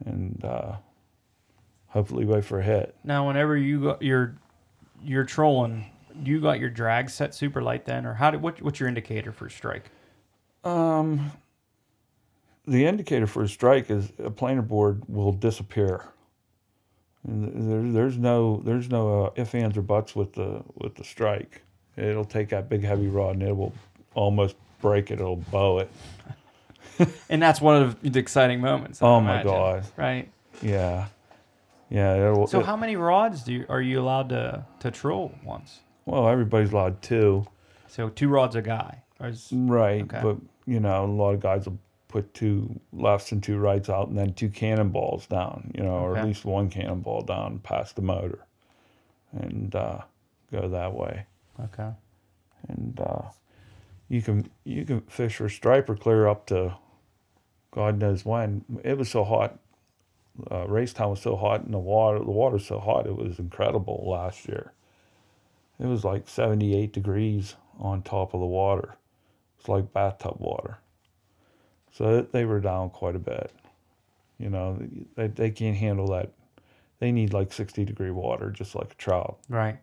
And 0.06 0.44
uh, 0.44 0.74
hopefully 1.88 2.26
wait 2.26 2.46
for 2.46 2.60
a 2.60 2.64
hit. 2.64 2.96
Now, 3.04 3.28
whenever 3.28 3.58
you 3.58 3.84
got 3.84 4.02
your 4.02 4.36
you're 5.04 5.26
trolling, 5.26 5.86
you 6.24 6.42
got 6.42 6.60
your 6.60 6.70
drag 6.70 7.10
set 7.10 7.34
super 7.34 7.62
light 7.62 7.86
then, 7.86 8.06
or 8.06 8.14
how 8.14 8.32
did 8.32 8.42
what, 8.42 8.62
what's 8.62 8.80
your 8.80 8.90
indicator 8.90 9.32
for 9.32 9.50
strike? 9.50 9.92
Um, 10.64 11.32
the 12.68 12.86
indicator 12.86 13.28
for 13.28 13.44
a 13.44 13.48
strike 13.48 13.90
is 13.90 14.12
a 14.24 14.30
planer 14.30 14.62
board 14.62 15.04
will 15.08 15.32
disappear. 15.32 16.06
And 17.28 17.72
there, 17.72 17.92
there's 17.92 18.18
no 18.18 18.62
there's 18.64 18.90
no 18.90 19.26
uh, 19.26 19.32
ifs 19.36 19.56
ands 19.56 19.78
or 19.78 19.82
buts 19.82 20.16
with 20.16 20.34
the 20.34 20.64
with 20.76 20.96
the 20.96 21.04
strike. 21.04 21.62
It'll 21.98 22.26
take 22.26 22.50
that 22.50 22.70
big 22.70 22.84
heavy 22.84 23.08
rod 23.08 23.36
and 23.36 23.44
it 23.44 23.56
will 23.56 23.74
almost 24.14 24.56
break 24.82 25.12
it. 25.12 25.20
It'll 25.20 25.36
bow 25.36 25.80
it. 25.80 25.92
And 27.30 27.42
that's 27.42 27.62
one 27.62 27.82
of 27.82 28.02
the 28.02 28.20
exciting 28.20 28.62
moments. 28.62 29.02
I 29.02 29.06
Oh 29.08 29.20
my 29.22 29.42
imagine, 29.42 29.52
God. 29.52 29.86
Right. 29.98 30.30
Yeah, 30.62 31.08
yeah. 31.90 32.16
It'll, 32.32 32.48
So 32.48 32.60
it- 32.60 32.66
how 32.66 32.76
many 32.76 32.96
rods 32.96 33.44
do 33.44 33.54
you, 33.54 33.66
are 33.70 33.82
you 33.82 34.00
allowed 34.00 34.30
to 34.30 34.66
to 34.80 34.92
troll 34.92 35.32
once? 35.44 35.80
well, 36.06 36.28
everybody's 36.28 36.72
allowed 36.72 37.02
two, 37.02 37.46
So 37.88 38.10
two 38.10 38.30
rods 38.30 38.56
a 38.56 38.62
guy. 38.62 39.04
Is, 39.22 39.50
right? 39.52 40.02
Okay. 40.04 40.20
But 40.24 40.38
you 40.66 40.80
know, 40.80 41.06
a 41.06 41.08
lot 41.08 41.34
of 41.34 41.40
guys 41.42 41.66
will 41.66 41.78
put 42.08 42.34
two 42.34 42.80
lefts 42.94 43.32
and 43.32 43.44
two 43.44 43.58
rights 43.60 43.90
out, 43.90 44.08
and 44.08 44.18
then 44.18 44.34
two 44.34 44.50
cannonballs 44.50 45.28
down. 45.28 45.72
You 45.76 45.84
know, 45.84 45.92
or 46.00 46.18
at 46.18 46.26
least 46.26 46.46
one 46.46 46.70
cannonball 46.70 47.22
down 47.22 47.60
past 47.60 47.96
the 47.96 48.02
motor, 48.02 48.40
and 49.34 49.76
uh, 49.76 50.00
go 50.52 50.68
that 50.70 50.94
way. 50.94 51.26
okay. 51.66 51.92
and 52.70 53.00
uh, 53.00 53.22
you 54.08 54.22
can 54.22 54.50
you 54.64 54.86
can 54.86 55.02
fish 55.02 55.36
for 55.36 55.50
striper 55.50 55.96
clear 55.96 56.28
up 56.28 56.46
to 56.48 56.74
God 57.72 58.00
knows 58.00 58.26
when. 58.26 58.66
It 58.84 58.98
was 58.98 59.10
so 59.10 59.24
hot. 59.24 59.60
Uh, 60.50 60.66
Raystown 60.66 61.12
was 61.12 61.22
so 61.22 61.36
hot, 61.36 61.64
and 61.64 61.74
the 61.74 61.80
water 61.80 62.20
the 62.20 62.32
water's 62.32 62.66
so 62.66 62.80
hot. 62.80 63.06
It 63.06 63.16
was 63.16 63.40
incredible 63.40 64.06
last 64.08 64.48
year. 64.48 64.74
It 65.80 65.88
was 65.88 66.04
like 66.04 66.28
seventy 66.28 66.76
eight 66.76 66.94
degrees 66.94 67.56
on 67.80 68.02
top 68.02 68.34
of 68.34 68.40
the 68.40 68.46
water. 68.46 68.96
It's 69.60 69.68
like 69.68 69.94
bathtub 69.94 70.38
water. 70.40 70.78
So 71.92 72.22
they 72.22 72.46
were 72.46 72.60
down 72.60 72.90
quite 72.90 73.16
a 73.16 73.20
bit. 73.20 73.52
You 74.38 74.50
know, 74.50 74.80
they 75.16 75.28
they 75.28 75.52
can't 75.52 75.78
handle 75.78 76.08
that. 76.08 76.32
They 77.00 77.12
need 77.12 77.34
like 77.34 77.52
sixty 77.52 77.86
degree 77.86 78.12
water, 78.12 78.50
just 78.52 78.76
like 78.76 78.92
a 78.92 78.96
trout. 78.96 79.38
Right. 79.50 79.80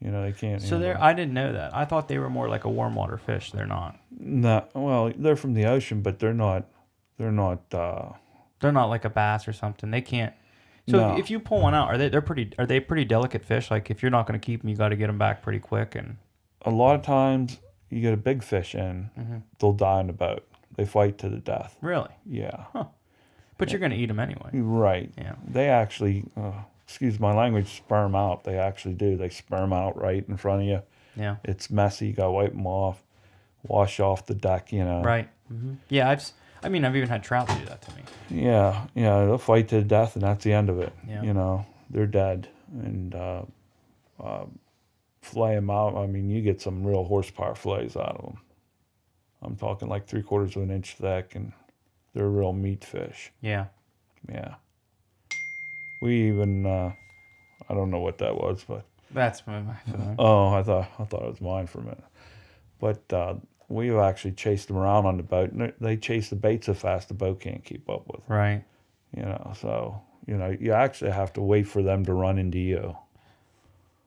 You 0.00 0.10
know, 0.10 0.22
they 0.22 0.32
can't. 0.32 0.60
So 0.60 0.78
they're. 0.78 1.00
I 1.00 1.12
didn't 1.12 1.34
know 1.34 1.52
that. 1.52 1.74
I 1.74 1.84
thought 1.84 2.08
they 2.08 2.18
were 2.18 2.30
more 2.30 2.48
like 2.48 2.64
a 2.64 2.68
warm 2.68 2.94
water 2.94 3.18
fish. 3.18 3.52
They're 3.52 3.66
not. 3.66 3.96
No, 4.18 4.64
well, 4.74 5.12
they're 5.16 5.36
from 5.36 5.54
the 5.54 5.66
ocean, 5.66 6.02
but 6.02 6.18
they're 6.18 6.34
not. 6.34 6.66
They're 7.18 7.32
not. 7.32 7.72
Uh, 7.74 8.12
They're 8.60 8.72
not 8.72 8.86
like 8.86 9.04
a 9.04 9.10
bass 9.10 9.46
or 9.48 9.52
something. 9.52 9.90
They 9.90 10.00
can't. 10.00 10.34
So 10.88 10.98
No. 10.98 11.16
if, 11.18 11.30
you 11.30 11.38
pull 11.38 11.60
one 11.62 11.74
out, 11.74 11.88
are 11.88 11.96
they 11.98 12.08
they're 12.08 12.20
pretty 12.20 12.52
are 12.58 12.66
they 12.66 12.80
pretty 12.80 13.04
delicate 13.04 13.44
fish? 13.44 13.70
Like 13.70 13.90
if 13.90 14.02
you're 14.02 14.10
not 14.10 14.26
going 14.26 14.38
to 14.40 14.44
keep 14.44 14.62
them, 14.62 14.70
you 14.70 14.76
got 14.76 14.88
to 14.88 14.96
get 14.96 15.06
them 15.06 15.18
back 15.18 15.40
pretty 15.42 15.60
quick. 15.60 15.94
And 15.94 16.16
a 16.62 16.70
lot 16.70 16.96
of 16.96 17.02
times, 17.02 17.58
you 17.88 18.00
get 18.00 18.12
a 18.14 18.16
big 18.16 18.42
fish 18.42 18.74
in, 18.74 19.10
Mm-hmm. 19.18 19.36
they'll 19.60 19.72
die 19.74 20.00
in 20.00 20.08
the 20.08 20.12
boat. 20.12 20.44
They 20.76 20.84
fight 20.86 21.18
to 21.18 21.28
the 21.28 21.36
death. 21.38 21.76
really, 21.82 22.10
Yeah. 22.26 22.64
Huh. 22.72 22.84
But 23.58 23.70
you're 23.70 23.78
gonna 23.80 23.94
eat 23.94 24.06
them 24.06 24.18
anyway. 24.18 24.50
Right. 24.54 25.12
Yeah. 25.16 25.34
They 25.46 25.68
actually, 25.68 26.24
uh, 26.36 26.62
excuse 26.82 27.20
my 27.20 27.32
language, 27.32 27.76
sperm 27.76 28.16
out. 28.16 28.42
They 28.42 28.58
actually 28.58 28.94
do. 28.94 29.16
They 29.16 29.28
sperm 29.28 29.72
out 29.72 30.00
right 30.00 30.24
in 30.26 30.36
front 30.36 30.62
of 30.62 30.66
you. 30.68 30.82
Yeah. 31.14 31.36
It's 31.44 31.70
messy. 31.70 32.08
You 32.08 32.12
got 32.14 32.24
to 32.24 32.30
wipe 32.32 32.52
them 32.52 32.66
off, 32.66 33.04
wash 33.62 34.00
off 34.00 34.26
the 34.26 34.34
deck, 34.34 34.72
you 34.72 34.82
know. 34.84 35.02
Right. 35.02 35.28
hmm 35.46 35.74
Yeah. 35.88 36.08
I've. 36.10 36.24
I 36.62 36.68
mean, 36.68 36.84
I've 36.84 36.96
even 36.96 37.08
had 37.08 37.22
trout 37.22 37.48
do 37.48 37.64
that 37.66 37.82
to 37.82 37.90
me. 37.94 38.02
Yeah. 38.30 38.86
Yeah. 38.94 39.24
They'll 39.24 39.38
fight 39.38 39.68
to 39.68 39.76
the 39.76 39.82
death, 39.82 40.14
and 40.14 40.22
that's 40.22 40.44
the 40.44 40.52
end 40.52 40.70
of 40.70 40.78
it. 40.80 40.92
Yeah. 41.08 41.22
You 41.22 41.34
know, 41.34 41.66
they're 41.90 42.06
dead. 42.06 42.48
And 42.72 43.14
uh, 43.14 43.42
uh, 44.22 44.44
fillet 45.20 45.56
them 45.56 45.70
out. 45.70 45.96
I 45.96 46.06
mean, 46.06 46.30
you 46.30 46.40
get 46.40 46.60
some 46.60 46.84
real 46.86 47.04
horsepower 47.04 47.54
fillets 47.54 47.96
out 47.96 48.16
of 48.16 48.24
them. 48.24 48.38
I'm 49.42 49.56
talking 49.56 49.88
like 49.88 50.06
three 50.06 50.22
quarters 50.22 50.56
of 50.56 50.62
an 50.62 50.70
inch 50.70 50.94
thick, 50.94 51.34
and 51.34 51.52
they're 52.14 52.28
real 52.28 52.52
meat 52.52 52.84
fish. 52.84 53.32
Yeah. 53.40 53.66
Yeah. 54.30 54.54
We 56.00 56.28
even, 56.28 56.64
uh, 56.66 56.92
I 57.68 57.74
don't 57.74 57.90
know 57.90 58.00
what 58.00 58.18
that 58.18 58.34
was, 58.36 58.64
but 58.66 58.84
That's 59.10 59.46
my, 59.46 59.60
my 59.62 59.74
feeling. 59.86 60.14
oh, 60.18 60.48
I 60.54 60.62
thought 60.62 60.88
I 60.98 61.04
thought 61.04 61.22
it 61.24 61.28
was 61.30 61.40
mine 61.40 61.66
for 61.66 61.78
a 61.80 61.82
minute. 61.82 62.04
But 62.80 63.12
uh, 63.12 63.34
we've 63.72 63.96
actually 63.96 64.32
chased 64.32 64.68
them 64.68 64.76
around 64.76 65.06
on 65.06 65.16
the 65.16 65.22
boat, 65.22 65.50
and 65.52 65.72
they- 65.80 65.96
chase 65.96 66.28
the 66.28 66.36
bait 66.36 66.64
so 66.64 66.74
fast 66.74 67.08
the 67.08 67.14
boat 67.14 67.40
can't 67.40 67.64
keep 67.64 67.88
up 67.88 68.06
with. 68.06 68.20
Right. 68.28 68.62
You 69.16 69.22
know, 69.22 69.52
so 69.56 70.00
you 70.26 70.36
know 70.36 70.54
you 70.60 70.72
actually 70.72 71.10
have 71.10 71.32
to 71.34 71.40
wait 71.42 71.66
for 71.66 71.82
them 71.82 72.04
to 72.04 72.12
run 72.14 72.38
into 72.38 72.58
you. 72.58 72.96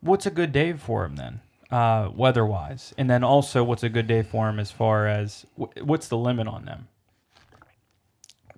What's 0.01 0.25
a 0.25 0.31
good 0.31 0.51
day 0.51 0.73
for 0.73 1.03
him 1.05 1.15
then, 1.15 1.39
uh, 1.71 2.09
weather-wise? 2.15 2.93
And 2.97 3.09
then 3.09 3.23
also, 3.23 3.63
what's 3.63 3.83
a 3.83 3.89
good 3.89 4.07
day 4.07 4.21
for 4.21 4.47
him 4.49 4.59
as 4.59 4.69
far 4.71 5.07
as 5.07 5.45
wh- 5.59 5.75
what's 5.81 6.07
the 6.07 6.17
limit 6.17 6.47
on 6.47 6.65
them? 6.65 6.87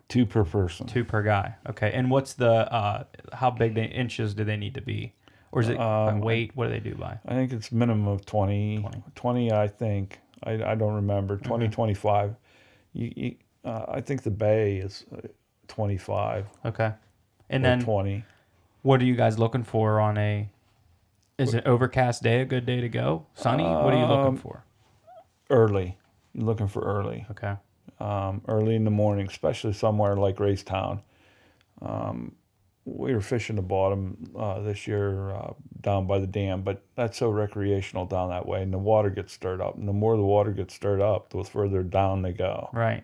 Two 0.10 0.26
per 0.26 0.44
person. 0.46 0.88
Two 0.88 1.04
per 1.04 1.22
guy. 1.22 1.56
Okay. 1.70 1.92
And 1.94 2.10
what's 2.10 2.34
the 2.34 2.72
uh, 2.74 3.04
how 3.34 3.52
big 3.52 3.76
the 3.76 3.84
inches 3.84 4.34
do 4.34 4.44
they 4.46 4.56
need 4.58 4.74
to 4.76 4.82
be, 4.82 5.14
or 5.52 5.62
is 5.62 5.70
it 5.70 5.78
by 5.78 6.12
Um, 6.12 6.22
weight? 6.22 6.52
What 6.56 6.66
do 6.68 6.72
they 6.72 6.80
do 6.80 6.96
by? 6.96 7.20
I 7.26 7.34
think 7.34 7.52
it's 7.52 7.72
minimum 7.72 8.08
of 8.08 8.26
20. 8.26 8.80
20. 8.80 9.04
20, 9.16 9.52
I 9.52 9.68
think. 9.68 10.20
I, 10.44 10.52
I 10.64 10.76
don't 10.76 10.94
remember. 10.96 11.38
20, 11.38 11.68
25. 11.70 12.36
You, 12.94 13.14
you, 13.16 13.36
uh, 13.66 13.86
I 13.90 14.02
think 14.02 14.24
the 14.24 14.32
bay 14.32 14.78
is 14.78 15.06
uh, 15.16 15.22
25 15.68 16.46
Okay. 16.66 16.92
And 17.50 17.64
then 17.64 17.82
20. 17.82 18.24
what 18.82 19.02
are 19.02 19.06
you 19.06 19.16
guys 19.16 19.38
looking 19.40 19.64
for 19.64 20.00
on 20.00 20.18
a? 20.18 20.50
Is 21.38 21.54
an 21.54 21.62
overcast 21.66 22.24
day 22.24 22.42
a 22.42 22.46
good 22.46 22.66
day 22.66 22.82
to 22.82 22.90
go? 22.90 23.26
Sunny? 23.36 23.64
what 23.64 23.94
are 23.94 23.98
you 24.00 24.06
looking 24.06 24.28
Um, 24.30 24.38
for? 24.38 24.64
Early. 25.50 25.98
You're 26.34 26.46
looking 26.46 26.68
for 26.68 26.82
early. 26.82 27.26
Okay. 27.32 27.56
um, 28.00 28.42
early 28.48 28.76
in 28.76 28.84
the 28.84 28.92
morning, 28.92 29.28
especially 29.28 29.74
somewhere 29.74 30.16
like 30.16 30.38
Raystown. 30.38 31.02
Um, 31.82 32.34
we 32.90 33.14
were 33.14 33.20
fishing 33.22 33.58
the 33.58 33.62
bottom 33.62 34.18
uh, 34.38 34.62
this 34.62 34.88
year 34.88 35.32
uh, 35.32 35.52
down 35.82 36.08
by 36.08 36.20
the 36.20 36.28
dam, 36.28 36.62
but 36.62 36.82
that's 36.96 37.18
so 37.18 37.30
recreational 37.30 38.06
down 38.06 38.30
that 38.30 38.46
way, 38.48 38.64
and 38.64 38.72
the 38.74 38.78
water 38.78 39.10
gets 39.10 39.34
stirred 39.34 39.60
up. 39.60 39.76
And 39.76 39.86
the 39.88 39.92
more 39.94 40.16
the 40.16 40.24
water 40.24 40.52
gets 40.52 40.74
stirred 40.74 41.02
up, 41.02 41.30
the 41.30 41.44
further 41.44 41.84
down 41.84 42.22
they 42.22 42.32
go. 42.32 42.70
Right. 42.72 43.04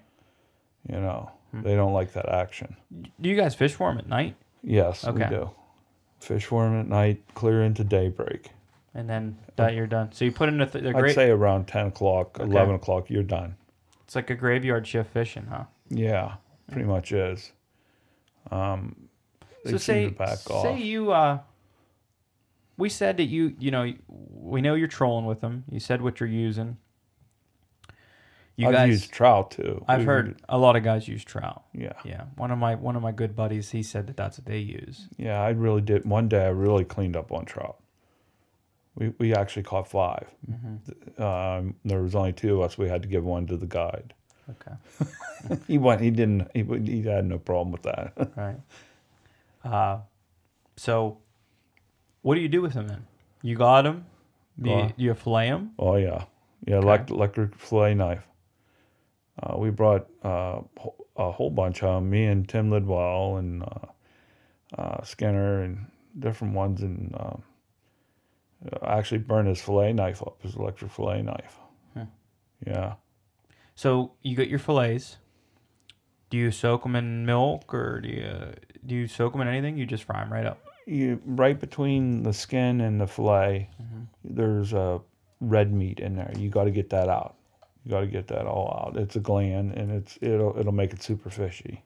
You 0.88 0.99
know, 1.01 1.31
Hmm. 1.51 1.61
they 1.63 1.75
don't 1.75 1.91
like 1.93 2.13
that 2.13 2.29
action. 2.29 2.77
Do 3.19 3.29
you 3.29 3.36
guys 3.36 3.55
fish 3.55 3.73
for 3.73 3.89
them 3.89 3.97
at 3.99 4.07
night? 4.07 4.36
Yes, 4.63 5.05
Okay. 5.05 5.25
we 5.29 5.36
do. 5.36 5.49
Fish 6.19 6.45
for 6.45 6.65
'em 6.65 6.79
at 6.79 6.88
night, 6.88 7.21
clear 7.34 7.61
into 7.61 7.84
daybreak. 7.84 8.51
And 8.95 9.09
then 9.09 9.38
that 9.57 9.73
you're 9.73 9.88
done. 9.88 10.11
So 10.13 10.23
you 10.23 10.31
put 10.31 10.47
in 10.47 10.61
a 10.61 10.65
th- 10.65 10.81
the 10.84 10.95
I'd 10.97 11.13
say 11.13 11.29
around 11.29 11.67
10 11.67 11.88
o'clock, 11.88 12.39
Okay. 12.39 12.49
11 12.49 12.75
o'clock, 12.75 13.09
you're 13.09 13.21
done. 13.23 13.55
It's 14.05 14.15
like 14.15 14.29
a 14.29 14.36
graveyard 14.36 14.88
shift 14.88 15.11
fishing, 15.11 15.47
huh? 15.47 15.65
Yeah, 15.89 16.36
pretty 16.71 16.88
much 16.88 17.11
is. 17.11 17.51
Um, 18.51 19.09
they 19.64 19.72
so 19.72 19.78
say 19.78 20.07
back 20.09 20.38
say 20.39 20.78
you 20.80 21.11
uh 21.11 21.39
we 22.78 22.89
said 22.89 23.18
that 23.18 23.26
you 23.26 23.55
you 23.59 23.72
know 23.72 23.91
we 24.07 24.61
know 24.61 24.74
you're 24.76 24.88
trolling 24.88 25.26
with 25.26 25.41
them 25.41 25.64
you 25.72 25.80
said 25.80 26.01
what 26.01 26.20
you're 26.20 26.30
using 26.30 26.78
you 28.55 28.68
I've 28.68 28.74
guys 28.74 28.89
used 28.89 29.11
trout 29.11 29.51
too. 29.51 29.84
i've 29.88 29.99
We've- 29.99 30.05
heard 30.07 30.41
a 30.47 30.57
lot 30.57 30.76
of 30.76 30.84
guys 30.84 31.07
use 31.07 31.24
trout 31.24 31.64
Yeah, 31.74 31.93
yeah 32.05 32.26
one 32.36 32.51
of 32.51 32.57
my 32.59 32.76
one 32.76 32.95
of 32.95 33.01
my 33.01 33.11
good 33.11 33.36
buddies 33.36 33.72
he 33.72 33.82
said 33.84 34.07
that 34.07 34.18
that's 34.18 34.38
what 34.38 34.45
they 34.45 34.59
use 34.59 35.07
yeah. 35.18 35.39
I 35.41 35.49
really 35.49 35.82
did. 35.82 36.05
One 36.05 36.28
day, 36.28 36.45
I 36.45 36.49
really 36.49 36.84
cleaned 36.86 37.16
up 37.16 37.32
on 37.32 37.45
trout. 37.45 37.78
We 38.95 39.11
we 39.18 39.34
actually 39.34 39.64
caught 39.64 39.88
5 39.88 40.28
Mm-hmm. 40.51 41.24
Um, 41.24 41.76
there 41.86 42.01
was 42.03 42.14
only 42.16 42.34
two 42.34 42.55
of 42.55 42.61
us. 42.66 42.78
We 42.78 42.88
had 42.89 43.01
to 43.03 43.07
give 43.07 43.24
one 43.24 43.47
to 43.47 43.57
the 43.57 43.66
guide. 43.66 44.14
okay 44.49 44.76
He 45.68 45.78
went. 45.78 46.01
He 46.01 46.11
didn't. 46.11 46.49
He 46.53 46.64
he 46.64 47.01
had 47.03 47.26
no 47.26 47.39
problem 47.39 47.72
with 47.72 47.84
that. 47.84 48.14
right 48.36 48.57
uh 49.64 49.99
so 50.76 51.18
what 52.22 52.36
do 52.36 52.41
you 52.41 52.49
do 52.49 52.61
with 52.61 52.74
them 52.74 52.88
then 52.88 53.05
you 53.41 53.55
got 53.55 53.84
them 53.84 54.05
do 54.61 54.70
you, 54.70 54.76
Got- 54.76 54.97
do 54.97 55.03
you 55.03 55.14
fillet 55.14 55.49
them 55.49 55.72
oh 55.80 55.95
yeah, 55.95 56.26
yeah. 56.66 56.78
Elect, 56.78 57.09
electric 57.09 57.55
fillet 57.55 57.95
knife. 57.95 58.28
Uh, 59.41 59.57
we 59.57 59.72
brought 59.72 60.07
uh, 60.24 60.61
a 61.18 61.32
whole 61.32 61.49
bunch 61.49 61.80
home. 61.80 62.09
Me 62.09 62.26
and 62.26 62.47
Tim 62.47 62.70
Lidwell 62.70 63.38
and 63.39 63.64
uh, 63.64 63.88
uh, 64.82 65.03
Skinner 65.03 65.64
and 65.64 65.88
different 66.20 66.53
ones, 66.53 66.82
and 66.84 67.16
um, 67.20 67.41
actually 68.86 69.18
burned 69.18 69.47
his 69.47 69.59
fillet 69.59 69.91
knife 69.93 70.22
up. 70.22 70.39
His 70.43 70.55
electric 70.55 70.91
fillet 70.91 71.24
knife. 71.24 71.57
Hmm. 71.95 72.03
Yeah. 72.66 72.93
so 73.76 74.11
you 74.22 74.36
get 74.36 74.49
your 74.49 74.59
fillets 74.59 75.18
do 76.34 76.39
you 76.39 76.49
soak 76.49 76.81
them 76.81 76.95
in 76.95 77.27
milk 77.27 77.71
or 77.75 78.01
do 78.01 78.09
you 78.09 78.53
do 78.88 78.95
you 78.95 79.05
soak 79.05 79.34
them 79.34 79.41
in 79.41 79.47
anything? 79.47 79.77
You 79.77 79.86
just 79.86 80.03
fry 80.03 80.19
them 80.21 80.34
right 80.34 80.47
up? 80.47 80.57
You 80.88 81.21
right 81.27 81.59
between 81.59 82.23
the 82.23 82.34
skin 82.34 82.81
and 82.81 82.99
the 82.99 83.05
fillet 83.05 83.69
mm-hmm. 83.79 84.05
there's 84.23 84.73
a 84.73 84.99
red 85.41 85.71
meat 85.71 85.99
in 85.99 86.15
there. 86.15 86.34
You 86.36 86.49
got 86.49 86.63
to 86.63 86.71
get 86.71 86.89
that 86.89 87.07
out. 87.07 87.36
You 87.84 87.91
got 87.91 87.99
to 87.99 88.07
get 88.07 88.25
that 88.29 88.47
all 88.47 88.84
out. 88.84 88.99
It's 88.99 89.15
a 89.15 89.19
gland 89.19 89.73
and 89.73 89.91
it's 89.91 90.17
it'll 90.21 90.57
it'll 90.57 90.73
make 90.73 90.91
it 90.91 91.03
super 91.03 91.29
fishy 91.29 91.84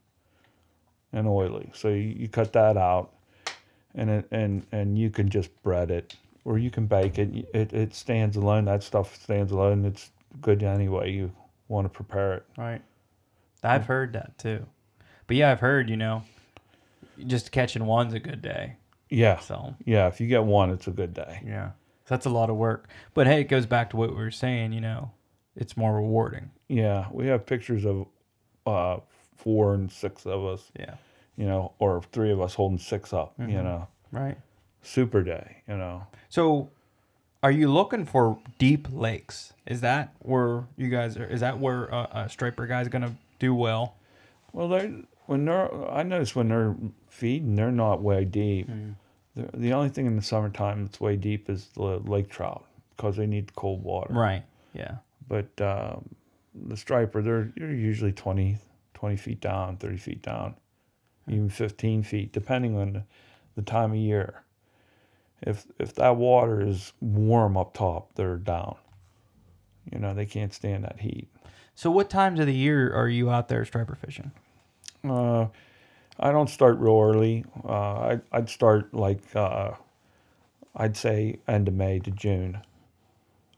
and 1.12 1.28
oily. 1.28 1.70
So 1.74 1.90
you, 1.90 2.16
you 2.18 2.30
cut 2.30 2.54
that 2.54 2.78
out 2.78 3.12
and 3.96 4.10
it 4.10 4.28
and 4.32 4.66
and 4.72 4.98
you 4.98 5.10
can 5.10 5.28
just 5.28 5.50
bread 5.62 5.92
it 5.92 6.16
or 6.46 6.58
you 6.58 6.72
can 6.72 6.86
bake 6.86 7.20
it. 7.20 7.50
It, 7.54 7.74
it 7.74 7.94
stands 7.94 8.38
alone. 8.38 8.64
That 8.64 8.82
stuff 8.82 9.22
stands 9.22 9.52
alone. 9.52 9.84
It's 9.84 10.10
good 10.40 10.64
anyway. 10.64 11.12
You 11.12 11.34
want 11.68 11.84
to 11.84 11.90
prepare 11.90 12.36
it. 12.36 12.46
Right. 12.58 12.82
I've 13.64 13.86
heard 13.86 14.14
that 14.14 14.38
too. 14.38 14.66
But 15.28 15.36
yeah, 15.38 15.52
I've 15.52 15.60
heard, 15.60 15.90
you 15.90 15.98
know, 15.98 16.24
just 17.26 17.52
catching 17.52 17.86
one's 17.86 18.14
a 18.14 18.20
good 18.20 18.42
day. 18.42 18.76
yeah 19.10 19.40
So, 19.40 19.76
yeah 19.86 20.08
if 20.08 20.20
you 20.22 20.28
get 20.28 20.44
one 20.44 20.70
it's 20.72 20.88
a 20.88 20.92
good 20.92 21.14
day 21.14 21.42
yeah. 21.46 21.72
That's 22.08 22.26
a 22.26 22.30
lot 22.30 22.50
of 22.50 22.56
work. 22.56 22.88
But 23.14 23.28
hey, 23.28 23.42
it 23.42 23.46
goes 23.50 23.66
back 23.66 23.90
to 23.90 23.98
what 23.98 24.12
we 24.12 24.16
were 24.16 24.32
saying, 24.32 24.72
you 24.72 24.80
know, 24.80 25.12
it's 25.58 25.76
more 25.76 25.94
rewarding. 25.96 26.52
Yeah, 26.70 27.08
we 27.12 27.28
have 27.28 27.46
pictures 27.46 27.86
of 27.86 28.08
uh, 28.66 29.00
four 29.36 29.74
and 29.74 29.92
six 29.92 30.26
of 30.26 30.46
us, 30.46 30.72
Yeah. 30.80 30.96
you 31.36 31.46
know, 31.46 31.74
or 31.80 32.02
three 32.14 32.32
of 32.32 32.40
us 32.40 32.54
holding 32.54 32.78
six 32.78 33.12
up, 33.12 33.34
you 33.38 33.48
Mhm. 33.48 33.64
know. 33.64 33.88
Right. 34.14 34.38
Super 34.82 35.22
day, 35.22 35.64
you 35.68 35.76
know. 35.76 36.08
So, 36.30 36.70
are 37.44 37.52
you 37.52 37.70
looking 37.70 38.06
for 38.06 38.40
deep 38.58 38.88
lakes? 38.92 39.52
Is 39.66 39.82
that 39.82 40.14
where 40.20 40.64
you 40.78 40.88
guys 40.90 41.18
are? 41.18 41.26
Is 41.26 41.42
that 41.42 41.60
where 41.60 41.86
a, 41.88 42.08
a 42.26 42.30
striper 42.30 42.68
guy's 42.68 42.88
going 42.88 43.02
to 43.02 43.12
do 43.40 43.54
well? 43.54 43.96
Well, 44.54 44.70
they 44.70 44.94
when 45.26 45.46
they're 45.46 45.92
I 45.92 46.04
notice 46.04 46.36
when 46.36 46.50
they're 46.50 46.76
feeding, 47.10 47.56
they're 47.56 47.72
not 47.72 48.02
way 48.02 48.26
deep. 48.26 48.70
The, 49.36 49.50
the 49.56 49.74
only 49.74 49.90
thing 49.90 50.08
in 50.08 50.16
the 50.16 50.22
summertime 50.22 50.86
that's 50.86 51.00
way 51.00 51.16
deep 51.16 51.50
is 51.50 51.68
the 51.76 52.00
lake 52.00 52.30
trout 52.30 52.66
because 52.96 53.16
they 53.16 53.28
need 53.28 53.56
cold 53.56 53.84
water. 53.84 54.14
Right. 54.14 54.44
Yeah. 54.74 54.98
But 55.28 55.62
um, 55.62 56.10
the 56.56 56.76
striper, 56.76 57.22
they're, 57.22 57.52
they're 57.56 57.72
usually 57.72 58.12
20, 58.12 58.58
20 58.94 59.16
feet 59.16 59.40
down, 59.40 59.78
30 59.78 59.98
feet 59.98 60.22
down, 60.22 60.56
even 61.28 61.50
15 61.50 62.04
feet, 62.04 62.34
depending 62.34 62.78
on 62.78 62.94
the, 62.94 63.04
the 63.56 63.62
time 63.62 63.92
of 63.92 63.98
year. 63.98 64.44
If, 65.42 65.68
if 65.78 65.94
that 65.96 66.16
water 66.16 66.66
is 66.66 66.94
warm 67.00 67.58
up 67.58 67.76
top, 67.76 68.16
they're 68.16 68.38
down. 68.38 68.76
You 69.92 70.00
know, 70.00 70.14
they 70.14 70.26
can't 70.26 70.54
stand 70.54 70.84
that 70.84 71.00
heat. 71.00 71.28
So, 71.78 71.92
what 71.92 72.10
times 72.10 72.40
of 72.40 72.48
the 72.48 72.56
year 72.56 72.92
are 72.92 73.08
you 73.08 73.30
out 73.30 73.50
there 73.50 73.64
striper 73.64 73.94
fishing? 73.94 74.32
Uh, 75.08 75.46
I 76.20 76.32
don't 76.32 76.50
start 76.50 76.80
real 76.80 77.00
early. 77.00 77.46
Uh, 77.64 78.00
I'd, 78.00 78.22
I'd 78.32 78.50
start 78.50 78.96
like, 78.96 79.22
uh, 79.36 79.74
I'd 80.76 80.98
say 80.98 81.38
end 81.48 81.68
of 81.68 81.76
May 81.76 82.00
to 82.00 82.10
June, 82.10 82.62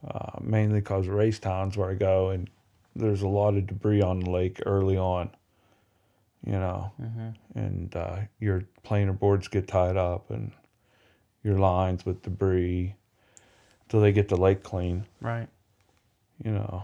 uh, 0.06 0.32
mainly 0.42 0.82
because 0.82 1.08
of 1.08 1.14
Raystown's 1.14 1.78
where 1.78 1.90
I 1.90 1.94
go 1.94 2.32
and 2.32 2.50
there's 2.94 3.22
a 3.22 3.28
lot 3.30 3.56
of 3.56 3.68
debris 3.68 4.02
on 4.02 4.20
the 4.20 4.30
lake 4.30 4.60
early 4.66 4.98
on, 4.98 5.30
you 6.46 6.52
know, 6.60 6.92
Mm-hmm. 7.02 7.30
and 7.58 7.96
uh, 7.96 8.18
your 8.42 8.64
planer 8.84 9.14
boards 9.14 9.48
get 9.48 9.66
tied 9.70 9.96
up 9.96 10.30
and 10.30 10.52
your 11.42 11.58
lines 11.58 12.06
with 12.06 12.22
debris 12.22 12.96
till 13.88 14.02
they 14.02 14.12
get 14.12 14.28
the 14.28 14.36
lake 14.36 14.62
clean, 14.62 15.06
Right. 15.22 15.48
you 16.44 16.52
know. 16.52 16.84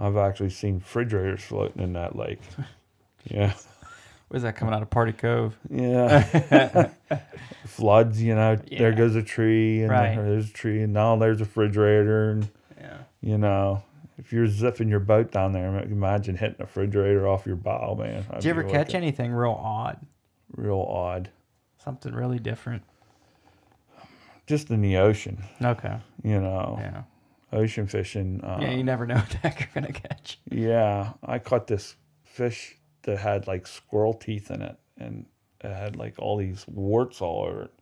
I've 0.00 0.16
actually 0.16 0.50
seen 0.50 0.76
refrigerators 0.76 1.42
floating 1.42 1.82
in 1.82 1.92
that 1.92 2.16
lake. 2.16 2.40
yeah. 3.30 3.52
Was 4.30 4.42
that 4.44 4.56
coming 4.56 4.72
out 4.74 4.80
of 4.82 4.88
Party 4.90 5.12
Cove? 5.12 5.56
Yeah. 5.68 6.88
Floods, 7.66 8.22
you 8.22 8.34
know, 8.34 8.58
yeah. 8.66 8.78
there 8.78 8.92
goes 8.92 9.14
a 9.16 9.22
tree 9.22 9.82
and 9.82 9.90
Right. 9.90 10.14
there's 10.16 10.48
a 10.50 10.52
tree 10.52 10.82
and 10.82 10.92
now 10.92 11.16
there's 11.16 11.40
a 11.40 11.44
refrigerator 11.44 12.30
and 12.30 12.48
Yeah. 12.80 12.98
you 13.20 13.36
know, 13.38 13.82
if 14.18 14.32
you're 14.32 14.46
zipping 14.46 14.88
your 14.88 15.00
boat 15.00 15.32
down 15.32 15.52
there, 15.52 15.66
imagine 15.82 16.36
hitting 16.36 16.56
a 16.60 16.64
refrigerator 16.64 17.26
off 17.28 17.44
your 17.46 17.56
bow, 17.56 17.94
man. 17.98 18.24
Did 18.34 18.44
you 18.44 18.50
ever 18.50 18.64
catch 18.64 18.94
anything 18.94 19.32
real 19.32 19.58
odd? 19.62 19.98
Real 20.56 20.80
odd. 20.88 21.30
Something 21.84 22.14
really 22.14 22.38
different? 22.38 22.82
Just 24.46 24.70
in 24.70 24.80
the 24.80 24.96
ocean, 24.96 25.42
Okay. 25.62 25.96
you 26.22 26.40
know, 26.40 26.78
Yeah. 26.80 27.02
Ocean 27.52 27.86
fishing. 27.86 28.40
Uh, 28.42 28.58
Yeah, 28.60 28.72
you 28.72 28.84
never 28.84 29.06
know 29.06 29.14
what 29.16 29.30
the 29.30 29.38
heck 29.38 29.60
you're 29.60 29.82
gonna 29.82 29.92
catch. 29.92 30.38
Yeah, 30.50 31.12
I 31.24 31.38
caught 31.38 31.66
this 31.66 31.96
fish 32.24 32.76
that 33.02 33.18
had 33.18 33.46
like 33.46 33.66
squirrel 33.66 34.14
teeth 34.14 34.50
in 34.50 34.62
it, 34.62 34.76
and 34.98 35.26
it 35.62 35.72
had 35.72 35.96
like 35.96 36.14
all 36.18 36.36
these 36.36 36.64
warts 36.68 37.20
all 37.20 37.44
over 37.44 37.62
it. 37.62 37.72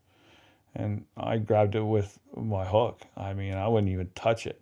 And 0.74 1.04
I 1.16 1.38
grabbed 1.38 1.74
it 1.74 1.82
with 1.82 2.18
my 2.36 2.64
hook. 2.64 3.02
I 3.16 3.34
mean, 3.34 3.54
I 3.54 3.66
wouldn't 3.68 3.92
even 3.92 4.10
touch 4.14 4.46
it 4.46 4.60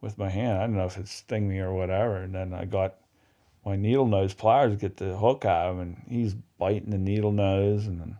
with 0.00 0.18
my 0.18 0.28
hand. 0.28 0.58
I 0.58 0.66
don't 0.66 0.76
know 0.76 0.84
if 0.84 0.98
it 0.98 1.08
sting 1.08 1.48
me 1.48 1.60
or 1.60 1.72
whatever. 1.72 2.16
And 2.16 2.34
then 2.34 2.52
I 2.52 2.66
got 2.66 2.96
my 3.64 3.76
needle 3.76 4.06
nose 4.06 4.34
pliers 4.34 4.72
to 4.72 4.76
get 4.76 4.98
the 4.98 5.16
hook 5.16 5.44
out 5.44 5.68
of 5.68 5.76
him, 5.76 5.80
and 5.80 6.02
he's 6.06 6.34
biting 6.58 6.90
the 6.90 6.98
needle 6.98 7.32
nose, 7.32 7.86
and 7.86 8.00
then 8.00 8.16